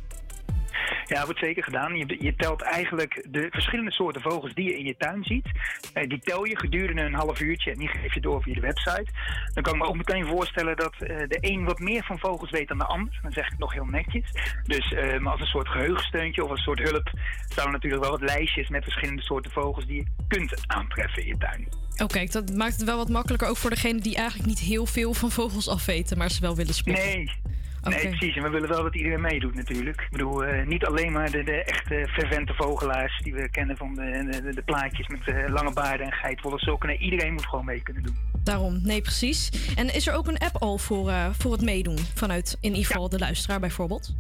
Ja, 1.08 1.26
wordt 1.26 1.40
zeker 1.40 1.64
gedaan. 1.64 1.96
Je, 1.96 2.18
je 2.20 2.36
telt 2.36 2.62
eigenlijk 2.62 3.26
de 3.30 3.48
verschillende 3.50 3.92
soorten 3.92 4.22
vogels 4.22 4.54
die 4.54 4.66
je 4.66 4.78
in 4.78 4.86
je 4.86 4.98
tuin 4.98 5.24
ziet. 5.24 5.46
Eh, 5.94 6.10
die 6.10 6.20
tel 6.20 6.46
je 6.46 6.60
gedurende 6.60 7.02
een 7.02 7.14
half 7.14 7.40
uurtje 7.40 7.72
en 7.72 7.78
die 7.78 7.88
geef 7.88 8.14
je 8.14 8.20
door 8.20 8.42
via 8.42 8.54
de 8.54 8.60
website. 8.60 9.12
Dan 9.54 9.64
kan 9.64 9.74
ik 9.74 9.82
me 9.82 9.88
ook 9.88 9.98
meteen 9.98 10.26
voorstellen 10.26 10.76
dat 10.76 10.94
eh, 10.94 11.18
de 11.18 11.38
een 11.40 11.64
wat 11.64 11.80
meer 11.80 12.04
van 12.04 12.20
vogels 12.20 12.50
weet 12.50 12.68
dan 12.68 12.78
de 12.78 12.86
ander. 12.86 13.20
Dan 13.22 13.32
zeg 13.32 13.46
ik 13.46 13.52
het 13.52 13.60
nog 13.60 13.74
heel 13.74 13.86
netjes. 13.86 14.32
Dus 14.64 14.94
eh, 14.94 15.20
maar 15.20 15.32
als 15.32 15.42
een 15.42 15.48
soort 15.48 15.68
geheugensteuntje 15.68 16.44
of 16.44 16.50
een 16.50 16.58
soort 16.58 16.80
hulp 16.80 17.12
staan 17.50 17.66
er 17.66 17.72
natuurlijk 17.72 18.04
wel 18.04 18.12
wat 18.12 18.30
lijstjes 18.30 18.70
met 18.70 18.84
verschillende 18.84 19.22
soorten 19.22 19.52
vogels 19.52 19.86
die 19.86 19.96
je 19.96 20.06
kunt 20.28 20.54
aantreffen 20.68 21.22
in 21.22 21.28
je 21.28 21.38
tuin. 21.38 21.68
Oké, 22.04 22.26
dat 22.26 22.54
maakt 22.54 22.76
het 22.76 22.84
wel 22.84 22.98
wat 22.98 23.10
makkelijker 23.10 23.48
ook 23.48 23.58
voor 23.58 23.70
degene 23.70 24.00
die 24.00 24.16
eigenlijk 24.16 24.48
niet 24.48 24.60
heel 24.60 24.86
veel 24.86 25.14
van 25.14 25.32
vogels 25.32 25.70
afweten, 25.70 26.18
maar 26.18 26.32
ze 26.32 26.42
wel 26.42 26.56
willen 26.56 26.74
spotten. 26.74 27.06
Nee. 27.06 27.32
Nee, 27.90 28.10
precies. 28.10 28.36
En 28.36 28.44
we 28.44 28.50
willen 28.50 28.70
wel 28.70 28.84
dat 28.84 28.96
iedereen 28.96 29.22
meedoet 29.22 29.56
natuurlijk. 29.56 30.02
Ik 30.02 30.12
bedoel, 30.12 30.46
eh, 30.46 30.68
niet 30.68 30.86
alleen 30.86 31.12
maar 31.12 31.32
de, 31.32 31.44
de 31.44 31.64
echte 31.64 32.08
fervente 32.12 32.54
vogelaars 32.54 33.22
die 33.24 33.34
we 33.34 33.50
kennen 33.50 33.78
van 33.78 33.96
de, 33.96 34.40
de, 34.44 34.54
de 34.54 34.62
plaatjes 34.62 35.08
met 35.08 35.28
eh, 35.28 35.50
lange 35.50 35.74
baarden 35.74 36.06
en 36.06 36.14
geitwolle 36.14 36.60
sokken. 36.60 36.90
Nee, 36.90 36.98
iedereen 36.98 37.34
moet 37.34 37.46
gewoon 37.46 37.66
mee 37.66 37.82
kunnen 37.82 38.04
doen. 38.04 38.16
Daarom, 38.44 38.80
nee, 38.84 39.02
precies. 39.02 39.74
En 39.76 39.94
is 39.94 40.08
er 40.08 40.14
ook 40.14 40.28
een 40.28 40.38
app 40.38 40.58
al 40.58 40.78
voor, 40.78 41.10
eh, 41.10 41.26
voor 41.32 41.52
het 41.52 41.62
meedoen? 41.62 41.98
Vanuit 41.98 42.58
in 42.62 42.70
ieder 42.70 42.86
geval 42.86 43.10
de 43.10 43.20
luisteraar 43.20 43.60
bijvoorbeeld? 43.60 44.16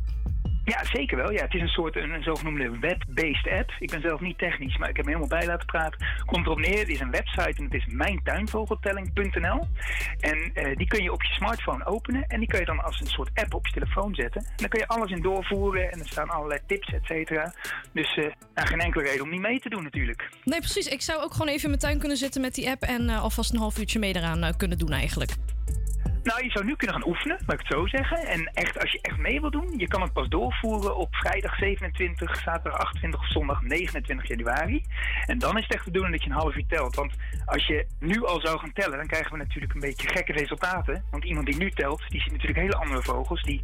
Ja, 0.74 0.84
zeker 0.84 1.18
wel. 1.18 1.32
Ja, 1.32 1.44
het 1.44 1.54
is 1.54 1.62
een 1.62 1.68
soort 1.68 1.96
een, 1.96 2.10
een 2.14 2.24
zogenoemde 2.24 2.80
web-based 2.80 3.52
app. 3.52 3.72
Ik 3.80 3.92
ben 3.92 4.02
zelf 4.02 4.20
niet 4.20 4.38
technisch, 4.38 4.78
maar 4.78 4.90
ik 4.90 4.96
heb 4.96 5.06
me 5.06 5.12
helemaal 5.12 5.40
bij 5.40 5.48
laten 5.48 5.66
praten. 5.66 6.06
Komt 6.26 6.46
erop 6.46 6.60
neer, 6.60 6.80
het 6.80 6.90
is 6.90 7.00
een 7.00 7.12
website 7.12 7.54
en 7.58 7.64
het 7.64 7.74
is 7.74 7.86
mijntuinvogeltelling.nl. 7.86 9.68
En 10.20 10.52
eh, 10.54 10.76
die 10.76 10.88
kun 10.88 11.04
je 11.04 11.12
op 11.12 11.24
je 11.24 11.34
smartphone 11.34 11.86
openen 11.86 12.28
en 12.28 12.40
die 12.40 12.48
kun 12.48 12.60
je 12.60 12.66
dan 12.66 12.84
als 12.84 13.00
een 13.00 13.08
soort 13.08 13.30
app 13.34 13.54
op 13.54 13.68
je 13.68 13.74
telefoon 13.74 14.16
zetten. 14.16 14.42
En 14.42 14.56
dan 14.56 14.70
kun 14.70 14.80
je 14.80 14.88
alles 14.88 15.12
in 15.12 15.22
doorvoeren 15.22 15.92
en 15.92 16.00
er 16.00 16.08
staan 16.08 16.30
allerlei 16.30 16.60
tips, 16.66 16.94
et 16.94 17.06
cetera. 17.06 17.54
Dus 17.94 18.16
nou, 18.16 18.68
geen 18.68 18.80
enkele 18.80 19.04
reden 19.04 19.24
om 19.24 19.30
niet 19.30 19.42
mee 19.42 19.60
te 19.60 19.70
doen 19.70 19.84
natuurlijk. 19.84 20.30
Nee, 20.44 20.60
precies. 20.60 20.88
Ik 20.88 21.02
zou 21.02 21.24
ook 21.24 21.32
gewoon 21.32 21.48
even 21.48 21.64
in 21.64 21.70
mijn 21.70 21.82
tuin 21.82 22.00
kunnen 22.00 22.18
zitten 22.18 22.42
met 22.42 22.56
die 22.56 22.70
app 22.70 22.82
en 22.82 23.10
eh, 23.10 23.22
alvast 23.22 23.54
een 23.54 23.60
half 23.60 23.80
uurtje 23.80 24.00
mee 24.00 24.16
eraan 24.16 24.58
kunnen 24.58 24.78
doen 24.78 24.92
eigenlijk. 24.92 25.32
Nou, 26.28 26.44
je 26.44 26.52
zou 26.52 26.66
nu 26.66 26.76
kunnen 26.76 26.96
gaan 26.96 27.08
oefenen, 27.08 27.38
laat 27.46 27.60
ik 27.60 27.68
het 27.68 27.78
zo 27.78 27.88
zeggen. 27.88 28.18
En 28.18 28.52
echt, 28.54 28.80
als 28.80 28.92
je 28.92 29.00
echt 29.02 29.18
mee 29.18 29.42
wil 29.42 29.52
doen, 29.52 29.74
je 29.78 29.88
kan 29.88 30.02
het 30.02 30.14
pas 30.14 30.28
doorvoeren 30.28 30.98
op 30.98 31.16
vrijdag 31.16 31.56
27, 31.56 32.42
zaterdag 32.42 32.80
28 32.80 33.20
of 33.20 33.32
zondag 33.32 33.62
29 33.62 34.28
januari. 34.28 34.84
En 35.26 35.40
dan 35.40 35.58
is 35.58 35.64
het 35.64 35.74
echt 35.74 35.86
de 35.86 35.92
bedoeling 35.92 36.16
dat 36.16 36.24
je 36.24 36.30
een 36.30 36.42
half 36.42 36.56
uur 36.56 36.66
telt. 36.68 36.96
Want 36.96 37.14
als 37.46 37.68
je 37.68 37.86
nu 38.00 38.26
al 38.26 38.40
zou 38.40 38.60
gaan 38.60 38.74
tellen, 38.74 38.98
dan 38.98 39.08
krijgen 39.08 39.32
we 39.32 39.38
natuurlijk 39.38 39.74
een 39.74 39.80
beetje 39.80 40.08
gekke 40.08 40.34
resultaten. 40.34 41.04
Want 41.12 41.24
iemand 41.24 41.46
die 41.46 41.58
nu 41.58 41.72
telt, 41.72 42.04
die 42.10 42.22
ziet 42.22 42.32
natuurlijk 42.32 42.60
hele 42.60 42.78
andere 42.78 43.02
vogels 43.02 43.44
die 43.44 43.62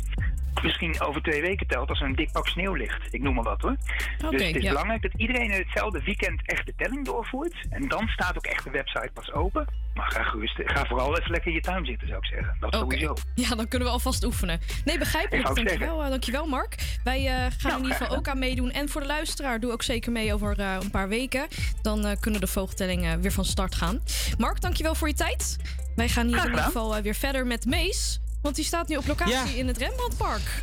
misschien 0.63 1.01
over 1.01 1.21
twee 1.21 1.41
weken 1.41 1.67
telt 1.67 1.89
als 1.89 1.99
er 1.99 2.05
een 2.05 2.15
dik 2.15 2.31
pak 2.31 2.47
sneeuw 2.47 2.73
ligt. 2.73 3.13
Ik 3.13 3.21
noem 3.21 3.33
maar 3.33 3.43
wat 3.43 3.61
hoor. 3.61 3.75
Dus 4.17 4.45
het 4.45 4.55
is 4.55 4.63
ja. 4.63 4.69
belangrijk 4.69 5.01
dat 5.01 5.13
iedereen 5.15 5.51
in 5.51 5.59
hetzelfde 5.59 6.03
weekend 6.03 6.41
echt 6.45 6.65
de 6.65 6.73
telling 6.75 7.05
doorvoert. 7.05 7.55
En 7.69 7.87
dan 7.87 8.07
staat 8.07 8.37
ook 8.37 8.45
echt 8.45 8.63
de 8.63 8.69
website 8.69 9.09
pas 9.13 9.31
open. 9.31 9.67
Maar 9.93 10.11
ga, 10.11 10.23
gerust, 10.23 10.55
ga 10.65 10.85
vooral 10.85 11.17
even 11.19 11.31
lekker 11.31 11.49
in 11.49 11.55
je 11.55 11.61
tuin 11.61 11.85
zitten, 11.85 12.07
zou 12.07 12.19
ik 12.19 12.25
zeggen. 12.25 12.55
Dat 12.59 12.75
Oké. 12.75 12.77
sowieso. 12.95 13.13
Ja, 13.35 13.55
dan 13.55 13.67
kunnen 13.67 13.87
we 13.87 13.93
alvast 13.93 14.23
oefenen. 14.25 14.59
Nee, 14.85 14.97
begrijpelijk. 14.97 15.47
Ik 15.49 15.55
Dankjewel, 15.55 16.03
eh, 16.03 16.09
dankjewel 16.09 16.45
Mark. 16.45 16.75
Wij 17.03 17.17
eh, 17.27 17.33
gaan 17.35 17.49
Nou, 17.61 17.75
in 17.77 17.81
ieder 17.83 17.97
geval 17.97 18.17
ook 18.17 18.27
aan 18.27 18.39
meedoen. 18.39 18.71
En 18.71 18.89
voor 18.89 19.01
de 19.01 19.07
luisteraar, 19.07 19.59
doe 19.59 19.71
ook 19.71 19.83
zeker 19.83 20.11
mee 20.11 20.33
over 20.33 20.59
eh, 20.59 20.77
een 20.81 20.91
paar 20.91 21.07
weken. 21.09 21.47
Dan 21.81 22.05
eh, 22.05 22.19
kunnen 22.19 22.39
de 22.41 22.47
vogeltellingen 22.47 23.21
weer 23.21 23.31
van 23.31 23.45
start 23.45 23.75
gaan. 23.75 23.99
Mark, 24.37 24.61
dankjewel 24.61 24.95
voor 24.95 25.07
je 25.07 25.13
tijd. 25.13 25.57
Wij 25.95 26.09
gaan 26.09 26.27
hier 26.27 26.37
in 26.37 26.45
ieder 26.45 26.63
geval 26.63 27.01
weer 27.01 27.15
verder 27.15 27.47
met 27.47 27.65
Mees. 27.65 28.19
Want 28.41 28.55
die 28.55 28.65
staat 28.65 28.87
nu 28.87 28.95
op 28.95 29.07
locatie 29.07 29.33
Ja. 29.33 29.45
in 29.59 29.67
het 29.67 29.77
Rembrandtpark. 29.77 30.61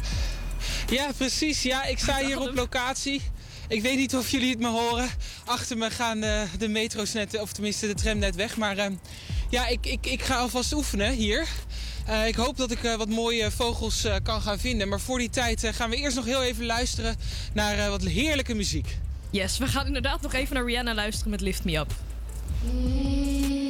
Ja, 0.87 1.07
precies. 1.17 1.63
Ja, 1.63 1.85
ik 1.85 1.99
sta 1.99 2.19
hier 2.25 2.41
op 2.41 2.55
locatie. 2.55 3.23
Ik 3.71 3.83
weet 3.83 3.97
niet 3.97 4.17
of 4.17 4.31
jullie 4.31 4.51
het 4.51 4.59
me 4.59 4.69
horen. 4.69 5.09
Achter 5.45 5.77
me 5.77 5.91
gaan 5.91 6.23
eh, 6.23 6.43
de 6.59 6.69
metro's 6.69 7.13
net, 7.13 7.41
of 7.41 7.53
tenminste 7.53 7.87
de 7.87 7.95
tram 7.95 8.19
net 8.19 8.35
weg. 8.35 8.57
Maar 8.57 8.79
ehm, 8.79 8.93
ja, 9.51 9.67
ik, 9.67 9.87
ik, 9.87 10.07
ik 10.07 10.23
ga 10.23 10.37
alvast 10.37 10.73
oefenen 10.73 11.13
hier. 11.13 11.47
Eh, 12.07 12.27
ik 12.27 12.35
hoop 12.35 12.57
dat 12.57 12.71
ik 12.71 12.85
eh, 12.85 12.95
wat 12.95 13.09
mooie 13.09 13.51
vogels 13.51 14.05
eh, 14.05 14.15
kan 14.23 14.41
gaan 14.41 14.59
vinden. 14.59 14.89
Maar 14.89 15.01
voor 15.01 15.19
die 15.19 15.31
tijd 15.31 15.71
gaan 15.75 15.91
we 15.91 15.97
eerst 15.97 16.17
nog 16.17 16.25
heel 16.25 16.43
even 16.43 16.67
luisteren 16.67 17.17
naar 17.53 17.79
eh, 17.79 17.89
wat 17.89 18.03
heerlijke 18.03 18.55
muziek. 18.55 18.97
Yes, 19.31 19.59
we 19.59 19.67
gaan 19.67 19.87
inderdaad 19.87 20.21
nog 20.21 20.35
even 20.35 20.55
naar 20.55 20.65
Rihanna 20.65 20.95
luisteren 20.95 21.31
met 21.31 21.41
Lift 21.41 21.65
Me 21.65 21.77
Up. 21.77 21.95
Lift 22.73 23.70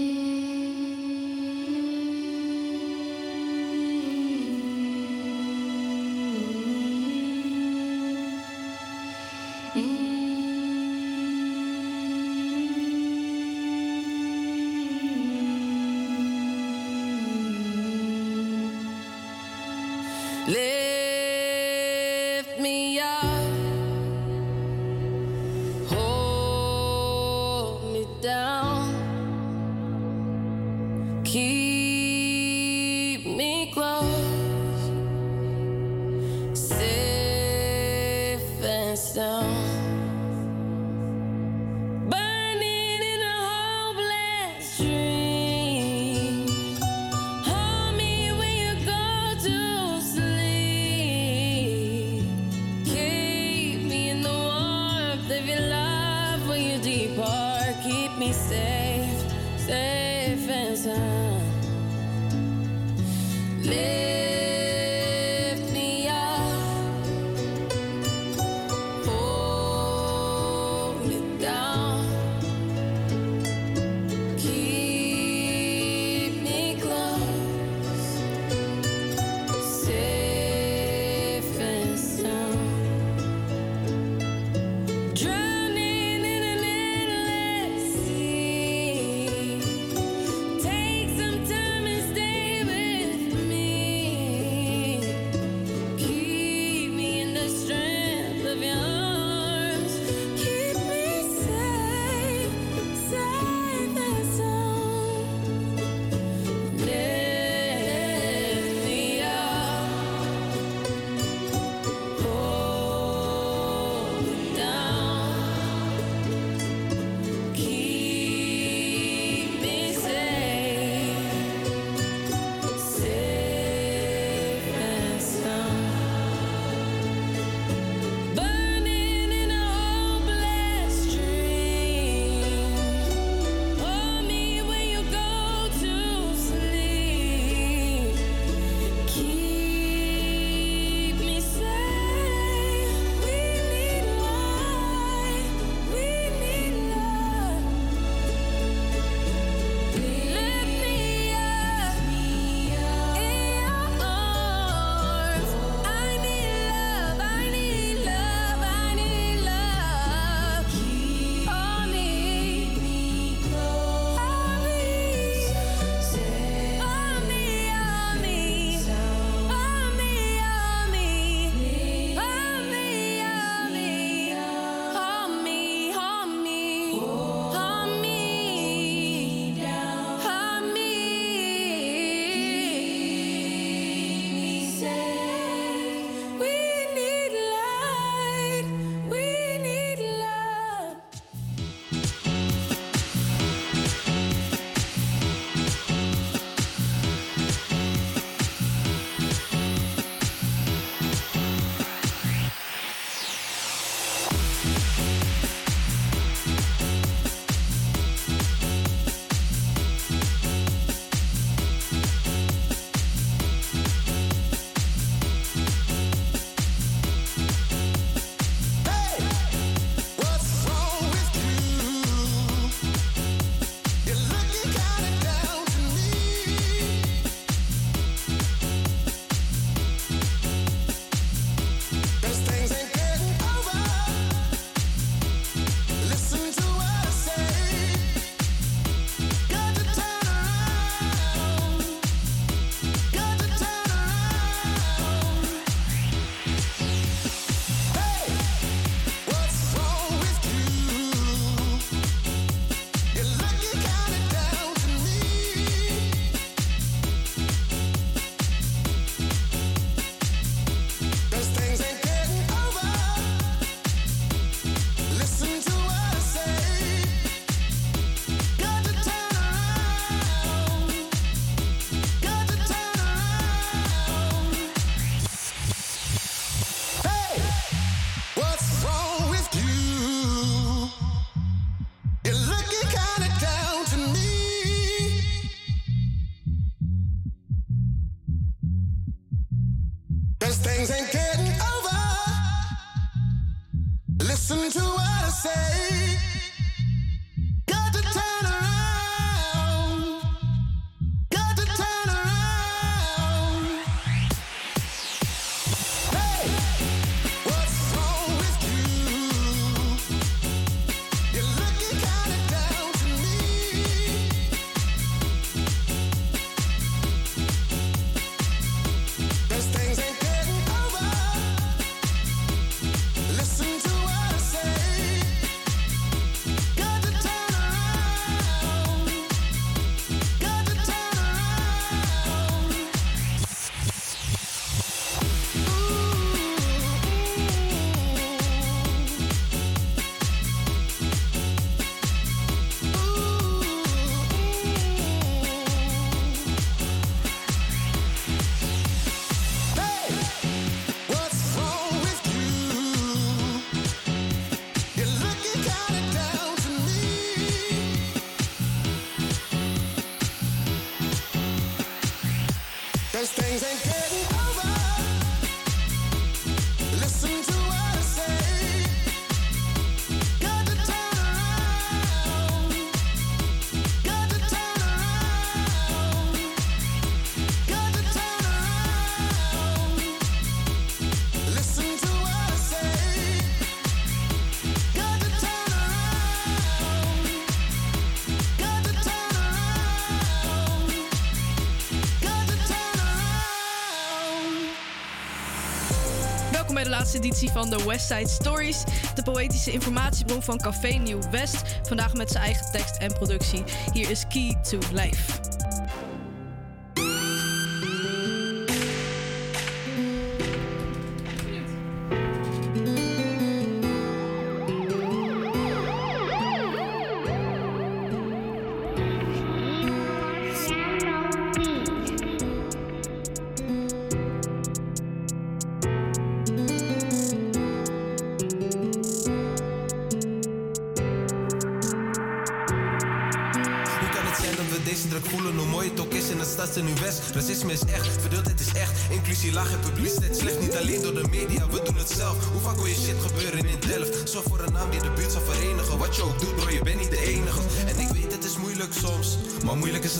Welkom 396.71 396.89
bij 396.89 396.97
de 396.97 397.03
laatste 397.03 397.19
editie 397.19 397.51
van 397.51 397.71
de 397.71 397.85
Westside 397.85 398.29
Stories, 398.29 398.85
de 399.15 399.23
poëtische 399.23 399.73
informatiebron 399.73 400.43
van 400.43 400.59
Café 400.59 400.89
Nieuw 400.89 401.31
West. 401.31 401.63
Vandaag 401.83 402.15
met 402.15 402.31
zijn 402.31 402.45
eigen 402.45 402.73
tekst 402.73 402.97
en 402.97 403.13
productie. 403.13 403.63
Hier 403.93 404.11
is 404.11 404.25
Key 404.29 404.57
to 404.63 404.79
Life. 404.93 405.40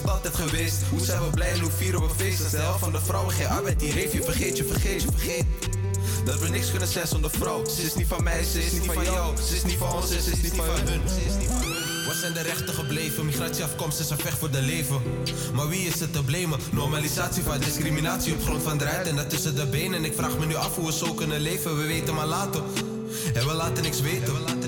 Het 0.01 0.11
altijd 0.11 0.35
geweest. 0.35 0.77
Hoe 0.91 1.01
zijn 1.01 1.21
we 1.21 1.31
blij 1.31 1.59
hoe 1.59 1.71
vieren 1.71 2.01
we 2.01 2.09
feesten? 2.17 2.51
De 2.51 2.57
helft 2.57 2.79
van 2.79 2.93
de 2.93 3.01
vrouwen 3.01 3.35
geen 3.35 3.47
arbeid, 3.47 3.81
die 3.81 3.93
reef 3.93 4.13
je. 4.13 4.23
Vergeet 4.23 4.57
je, 4.57 4.65
vergeet 4.65 5.03
je, 5.03 5.09
vergeet. 5.11 5.45
Dat 6.25 6.39
we 6.41 6.49
niks 6.49 6.71
kunnen 6.71 6.89
zijn 6.89 7.07
zonder 7.07 7.31
vrouw. 7.31 7.65
Ze 7.65 7.83
is 7.83 7.95
niet 7.95 8.07
van 8.07 8.23
mij, 8.23 8.45
ze 8.45 8.65
is 8.65 8.73
niet 8.73 8.85
van 8.85 9.05
jou. 9.05 9.37
Ze 9.37 9.57
is 9.57 9.65
niet 9.65 9.77
van 9.77 9.93
ons, 9.93 10.09
ze 10.09 10.17
is 10.17 10.43
niet 10.43 10.53
van 10.55 10.65
hun. 10.65 11.09
Ze 11.09 11.25
is 11.27 11.35
niet 11.39 11.49
van 11.49 11.63
hun. 11.63 12.07
Waar 12.07 12.15
zijn 12.15 12.33
de 12.33 12.41
rechten 12.41 12.75
gebleven? 12.75 13.27
Migratieafkomst 13.27 14.01
is 14.01 14.11
een 14.11 14.19
vecht 14.19 14.39
voor 14.39 14.51
de 14.51 14.63
leven. 14.63 15.03
Maar 15.55 15.69
wie 15.69 15.87
is 15.87 16.01
het 16.01 16.13
te 16.13 16.25
blamen? 16.25 16.59
Normalisatie 16.73 17.43
van 17.43 17.59
discriminatie 17.59 18.33
op 18.33 18.43
grond 18.43 18.63
van 18.63 18.79
de 18.79 18.85
en 18.85 19.17
dat 19.17 19.31
tussen 19.31 19.55
de 19.55 19.67
benen. 19.67 20.05
Ik 20.05 20.15
vraag 20.15 20.39
me 20.39 20.47
nu 20.47 20.55
af 20.55 20.77
hoe 20.77 20.87
we 20.87 20.93
zo 20.93 21.15
kunnen 21.15 21.41
leven. 21.41 21.77
We 21.77 21.87
weten 21.87 22.15
maar 22.15 22.27
later. 22.27 22.63
En. 23.35 23.47
We 23.47 23.53
laten 23.53 23.83
niks 23.83 24.01
weten. 24.01 24.60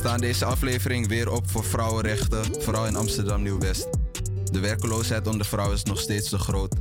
Staan 0.00 0.20
deze 0.20 0.44
aflevering 0.44 1.08
weer 1.08 1.30
op 1.30 1.50
voor 1.50 1.64
vrouwenrechten, 1.64 2.62
vooral 2.62 2.86
in 2.86 2.96
Amsterdam 2.96 3.42
Nieuw-West. 3.42 3.88
De 4.44 4.60
werkeloosheid 4.60 5.26
onder 5.26 5.46
vrouwen 5.46 5.76
is 5.76 5.82
nog 5.82 6.00
steeds 6.00 6.28
te 6.28 6.38
groot. 6.38 6.74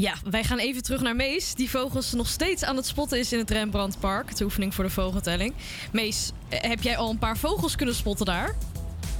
Ja, 0.00 0.14
wij 0.30 0.44
gaan 0.44 0.58
even 0.58 0.82
terug 0.82 1.00
naar 1.00 1.16
Mees. 1.16 1.54
Die 1.54 1.70
vogels 1.70 2.12
nog 2.12 2.28
steeds 2.28 2.64
aan 2.64 2.76
het 2.76 2.86
spotten 2.86 3.18
is 3.18 3.32
in 3.32 3.38
het 3.38 3.50
Rembrandtpark. 3.50 4.36
De 4.36 4.44
oefening 4.44 4.74
voor 4.74 4.84
de 4.84 4.90
vogeltelling. 4.90 5.54
Mees, 5.92 6.30
eh, 6.48 6.60
heb 6.60 6.82
jij 6.82 6.96
al 6.96 7.10
een 7.10 7.18
paar 7.18 7.36
vogels 7.36 7.76
kunnen 7.76 7.94
spotten 7.94 8.26
daar? 8.26 8.56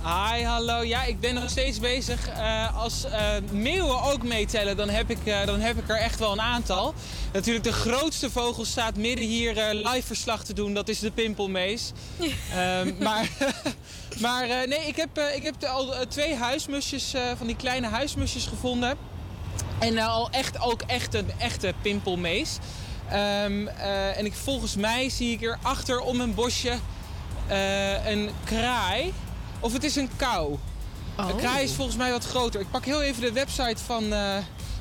Hi, 0.03 0.43
hallo. 0.45 0.83
Ja, 0.83 1.05
ik 1.05 1.21
ben 1.21 1.35
nog 1.35 1.51
steeds 1.51 1.81
bezig. 1.81 2.29
Eh, 2.29 2.79
als 2.79 3.05
eh, 3.05 3.29
meeuwen 3.51 4.03
ook 4.03 4.23
meetellen, 4.23 4.77
dan 4.77 4.89
heb, 4.89 5.11
ik, 5.11 5.19
dan 5.47 5.61
heb 5.61 5.79
ik 5.79 5.89
er 5.89 5.97
echt 5.97 6.19
wel 6.19 6.33
een 6.33 6.41
aantal. 6.41 6.95
Natuurlijk, 7.33 7.65
de 7.65 7.73
grootste 7.73 8.31
vogel 8.31 8.65
staat 8.65 8.97
midden 8.97 9.25
hier 9.25 9.75
live 9.75 10.07
verslag 10.07 10.45
te 10.45 10.53
doen. 10.53 10.75
Dat 10.75 10.89
is 10.89 10.99
de 10.99 11.11
pimpelmees. 11.11 11.93
Ehm, 12.55 12.93
maar 12.99 13.29
maar 14.25 14.47
nee, 14.47 14.87
ik 14.87 14.97
heb, 14.97 15.19
ik 15.35 15.43
heb 15.43 15.65
al 15.65 15.95
twee 16.09 16.35
huismusjes, 16.35 17.15
van 17.37 17.47
die 17.47 17.57
kleine 17.57 17.87
huismusjes 17.87 18.47
gevonden. 18.47 19.10
En 19.81 19.99
al 19.99 20.31
echt, 20.31 20.61
ook 20.61 20.83
echt 20.87 21.15
een 21.15 21.31
echte 21.39 21.75
pimpelmees. 21.83 22.59
Ehm, 23.11 23.67
eh, 23.67 24.19
en 24.19 24.27
ik, 24.27 24.35
volgens 24.35 24.77
mij 24.77 25.09
zie 25.09 25.33
ik 25.33 25.41
hier 25.41 25.59
achter 25.63 26.01
om 26.01 26.21
een 26.21 26.35
bosje 26.35 26.79
eh, 27.47 28.07
een 28.07 28.31
kraai. 28.45 29.13
Of 29.61 29.73
het 29.73 29.85
is 29.85 29.97
een 29.97 30.11
kou. 30.17 30.57
Een 31.17 31.37
kraai 31.37 31.65
is 31.65 31.73
volgens 31.73 31.97
mij 31.97 32.11
wat 32.11 32.25
groter. 32.25 32.61
Ik 32.61 32.71
pak 32.71 32.85
heel 32.85 33.03
even 33.03 33.23
de 33.23 33.33
website 33.33 33.85
van, 33.85 34.13
eh, 34.13 34.37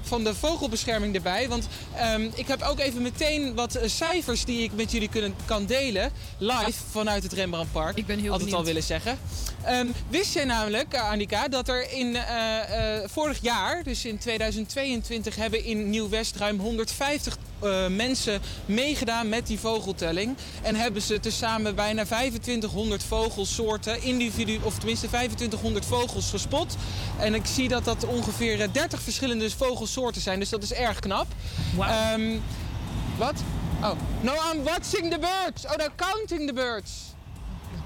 van 0.10 0.24
de 0.24 0.36
vogelbescherming 0.36 1.16
erbij. 1.16 1.50
Want 1.50 1.68
ehm, 1.96 2.28
ik 2.36 2.48
heb 2.48 2.62
ook 2.62 2.80
even 2.80 3.02
meteen 3.02 3.56
wat 3.56 3.76
eh, 3.76 3.90
cijfers 3.90 4.46
die 4.46 4.64
ik 4.64 4.74
met 4.74 4.92
jullie 4.92 5.10
kunnen, 5.10 5.36
kan 5.46 5.66
delen. 5.66 6.12
Live 6.38 6.84
vanuit 6.92 7.24
het 7.24 7.34
Rembrandtpark. 7.34 7.98
Ik 7.98 8.06
ben 8.06 8.20
heel 8.20 8.32
Altijd 8.32 8.54
al 8.54 8.66
willen 8.66 8.84
zeggen. 8.84 9.20
Ehm, 9.64 9.88
wist 10.10 10.34
jij 10.34 10.46
namelijk, 10.46 10.94
eh, 10.94 11.10
Annika, 11.10 11.48
dat 11.48 11.68
er 11.68 11.92
in 11.92 12.16
eh, 12.16 13.00
vorig 13.06 13.42
jaar, 13.42 13.84
dus 13.84 14.06
in 14.06 14.18
2022, 14.18 15.36
hebben 15.36 15.64
in 15.64 15.90
Nieuw-West 15.90 16.36
ruim 16.36 16.60
150 16.60 17.38
eh, 17.62 17.88
mensen 17.88 18.42
meegedaan 18.66 19.30
met 19.30 19.48
die 19.48 19.60
vogeltelling. 19.60 20.36
En 20.62 20.76
hebben 20.76 21.02
ze 21.02 21.20
tezamen 21.20 21.76
bijna 21.76 22.06
2500 22.06 23.04
vogelsoorten, 23.04 24.02
individu 24.04 24.60
of 24.64 24.78
tenminste 24.78 25.08
2500 25.08 25.86
vogels 25.86 26.30
gespot. 26.30 26.76
En 27.20 27.34
ik 27.34 27.46
zie 27.46 27.68
dat 27.68 27.86
dat 27.86 28.06
ongeveer 28.06 28.62
eh, 28.62 28.68
30 28.72 29.02
verschillende 29.02 29.50
vogelsoorten 29.50 30.22
zijn, 30.22 30.40
dus 30.40 30.50
dat 30.50 30.64
is 30.64 30.74
erg 30.74 31.00
knap. 31.00 31.28
Ehm, 31.80 32.38
wat? 33.18 33.34
Oh, 33.82 33.92
no, 34.22 34.34
I'm 34.34 34.64
watching 34.64 35.12
the 35.12 35.20
birds. 35.20 35.66
Oh, 35.66 35.76
no, 35.76 35.86
counting 35.96 36.48
the 36.48 36.54
birds. 36.54 36.92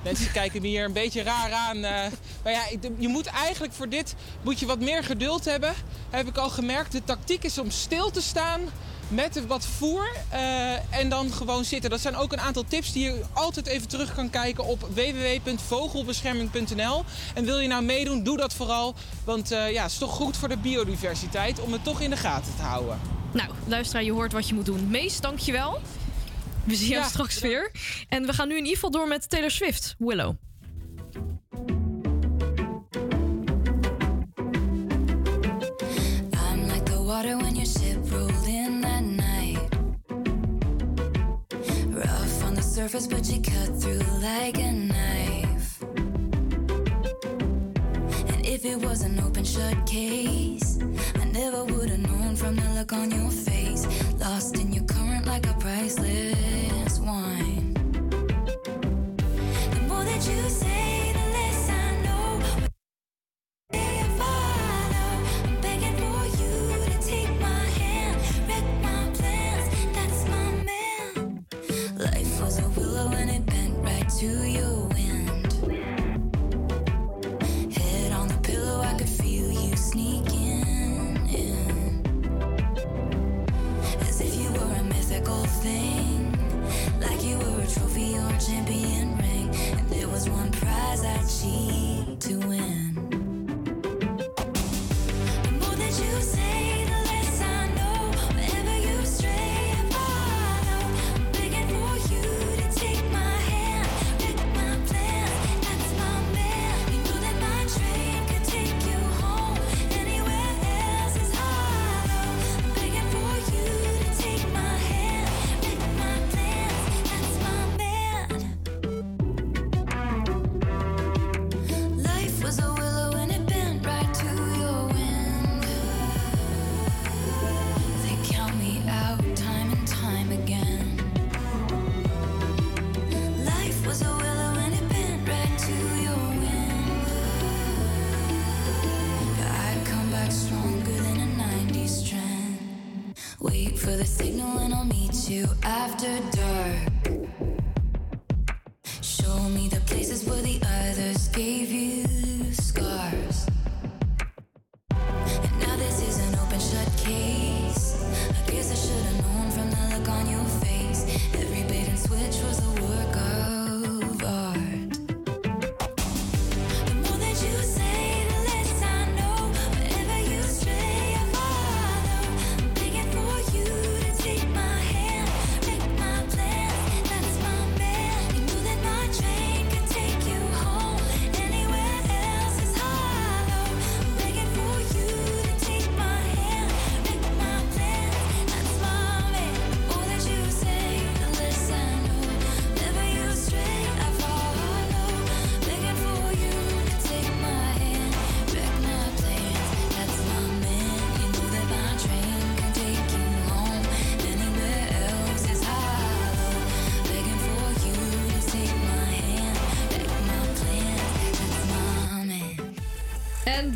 Mensen 0.04 0.32
kijken 0.32 0.62
me 0.62 0.68
hier 0.68 0.86
een 0.86 0.94
beetje 0.94 1.24
raar 1.24 1.52
aan. 1.52 1.76
eh. 1.84 2.12
maar 2.44 2.52
ja, 2.54 2.62
je 2.98 3.08
moet 3.08 3.26
eigenlijk 3.26 3.74
voor 3.74 3.90
dit 3.90 4.16
moet 4.42 4.60
je 4.60 4.66
wat 4.66 4.80
meer 4.80 5.04
geduld 5.04 5.46
hebben. 5.46 5.74
Heb 6.10 6.28
ik 6.28 6.38
al 6.38 6.50
gemerkt. 6.50 6.92
De 6.92 7.04
tactiek 7.04 7.44
is 7.44 7.58
om 7.58 7.72
stil 7.72 8.12
te 8.12 8.22
staan 8.22 8.62
met 9.08 9.46
wat 9.48 9.66
voer 9.66 10.08
eh, 10.30 10.98
en 11.00 11.10
dan 11.10 11.32
gewoon 11.32 11.66
zitten. 11.66 11.90
Dat 11.90 12.00
zijn 12.00 12.16
ook 12.16 12.32
een 12.32 12.40
aantal 12.40 12.64
tips 12.68 12.92
die 12.92 13.04
je 13.04 13.22
altijd 13.34 13.66
even 13.66 13.88
terug 13.88 14.14
kan 14.14 14.30
kijken 14.30 14.66
op 14.66 14.88
www.vogelbescherming.nl. 14.94 17.04
En 17.34 17.46
wil 17.46 17.60
je 17.60 17.68
nou 17.68 17.84
meedoen, 17.84 18.24
doe 18.24 18.38
dat 18.38 18.54
vooral. 18.54 18.96
Want 19.24 19.52
eh, 19.52 19.72
ja, 19.72 19.82
het 19.82 19.92
is 19.92 19.98
toch 19.98 20.12
goed 20.12 20.38
voor 20.38 20.50
de 20.50 20.58
biodiversiteit 20.58 21.60
om 21.60 21.72
het 21.72 21.84
toch 21.84 22.02
in 22.02 22.10
de 22.10 22.18
gaten 22.18 22.56
te 22.56 22.62
houden. 22.62 23.00
Nou, 23.32 23.50
luisteraar, 23.68 24.04
je 24.04 24.12
hoort 24.12 24.32
wat 24.32 24.48
je 24.48 24.54
moet 24.54 24.66
doen. 24.66 24.88
Mees, 24.90 25.20
dankjewel. 25.20 25.82
We 26.64 26.76
zien 26.76 26.88
jou 26.88 27.04
Ja, 27.04 27.10
straks 27.10 27.40
weer. 27.40 27.72
En 28.10 28.26
we 28.26 28.34
gaan 28.34 28.48
nu 28.48 28.54
in 28.54 28.60
ieder 28.60 28.76
geval 28.76 28.92
door 28.92 29.08
met 29.08 29.30
Taylor 29.30 29.52
Swift, 29.52 29.96
Willow. 29.98 30.36
I'm 36.32 36.68
like 36.68 36.84
the 36.84 37.04
water 37.04 37.38
when 37.38 37.56
your 37.56 37.66
surface, 42.90 43.08
but 43.08 43.26
you 43.32 43.42
cut 43.42 43.82
through 43.82 44.02
like 44.22 44.58
a 44.58 44.72
knife. 44.74 45.82
And 48.32 48.46
if 48.46 48.66
it 48.66 48.76
was 48.76 49.04
an 49.04 49.22
open 49.22 49.46
shut 49.46 49.86
case, 49.86 50.80
I 51.16 51.24
never 51.26 51.64
would 51.64 51.90
have 51.90 52.00
known 52.00 52.36
from 52.36 52.58
the 52.58 52.70
look 52.78 52.92
on 52.92 53.10
your 53.10 53.32
face. 53.32 53.88
Lost 54.20 54.58
in 54.58 54.74
your 54.74 54.84
current 54.84 55.26
like 55.26 55.48
a 55.48 55.54
priceless 55.54 57.00
wine. 57.00 57.74
The 59.74 59.82
more 59.88 60.04
that 60.04 60.28
you 60.28 60.50
say, 60.50 61.03
champion 88.40 89.18
ring. 89.18 89.56
And 89.56 89.88
there 89.90 90.08
was 90.08 90.30
one 90.30 90.52
prize 90.52 91.04
I'd 91.04 91.28
cheat 91.28 92.20
to 92.22 92.38
win. 92.48 92.83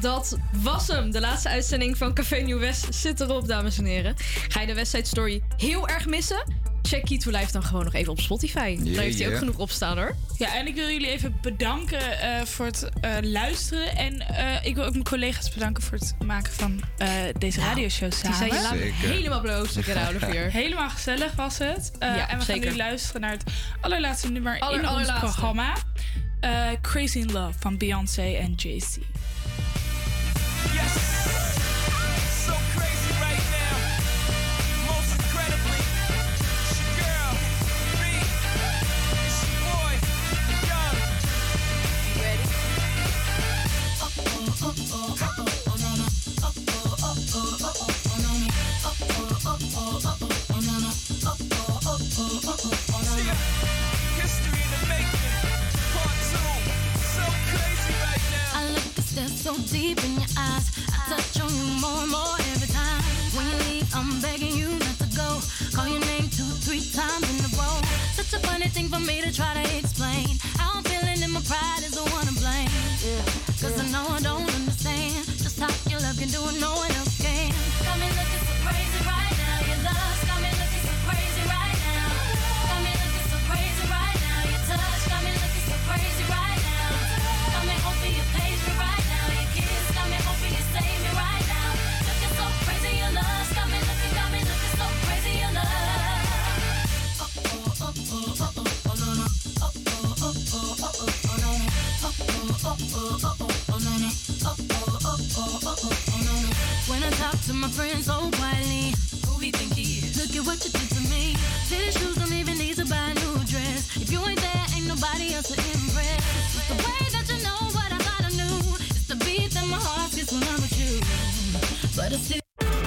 Dat 0.02 0.38
was 0.52 0.88
hem. 0.88 1.12
De 1.12 1.20
laatste 1.20 1.50
uitzending 1.50 1.98
van 1.98 2.14
Café 2.14 2.36
Nieuw 2.38 2.60
West 2.60 2.88
zit 2.96 3.20
erop, 3.20 3.48
dames 3.48 3.78
en 3.78 3.86
heren. 3.86 4.16
Ga 4.48 4.62
je 4.62 4.68
de 4.68 4.74
Westside 4.74 5.06
Story 5.06 5.42
heel 5.58 5.88
erg 5.88 6.06
missen? 6.06 6.66
Check 6.82 7.06
Key 7.06 7.18
to 7.18 7.32
Live 7.32 7.52
dan 7.52 7.64
gewoon 7.64 7.84
nog 7.84 7.94
even 7.94 8.12
op 8.12 8.20
Spotify. 8.20 8.78
Daar 8.78 9.04
heeft 9.04 9.18
hij 9.18 9.26
ook 9.26 9.32
yeah. 9.32 9.38
genoeg 9.38 9.58
op 9.58 9.70
staan 9.70 9.98
hoor. 9.98 10.16
Ja, 10.38 10.56
en 10.56 10.68
ik 10.68 10.76
wil 10.76 10.90
jullie 10.90 11.10
even 11.10 11.38
bedanken 11.42 12.20
eh, 12.22 12.42
voor 12.46 12.66
het 12.66 12.90
eh, 13.02 13.12
luisteren. 13.22 13.96
En 13.98 14.20
eh, 14.28 14.66
ik 14.66 14.76
wil 14.76 14.84
ook 14.86 14.92
mijn 14.92 15.04
collega's 15.04 15.50
bedanken 15.54 15.84
voor 15.84 15.98
het 15.98 16.16
maken 16.26 16.54
van 16.54 16.82
eh, 16.98 17.10
deze 17.38 17.60
radioshow 17.60 18.10
Die 18.12 18.20
samen. 18.20 18.38
zijn 18.38 18.78
je 18.78 18.92
helemaal 18.94 19.42
bloos, 19.42 19.78
ik. 19.78 19.86
Helemaal 20.52 20.90
gezellig 20.90 21.34
was 21.36 21.58
het. 21.58 21.92
Eh, 22.00 22.16
Ja, 22.16 22.30
en 22.30 22.38
we 22.38 22.44
zeker. 22.44 22.62
gaan 22.64 22.72
nu 22.72 22.78
luisteren 22.78 23.22
naar 23.22 23.32
het 23.32 23.44
allerlaatste 23.82 24.32
nummer 24.32 24.60
Aller- 24.60 24.80
in 24.84 24.90
ons 24.90 25.14
programma. 25.20 25.74
Eh, 26.40 26.68
Crazy 26.82 27.18
in 27.18 27.32
Love 27.32 27.60
van 27.60 27.78
Beyoncé 27.78 28.22
en 28.36 28.54
Jay-Z. 28.54 28.98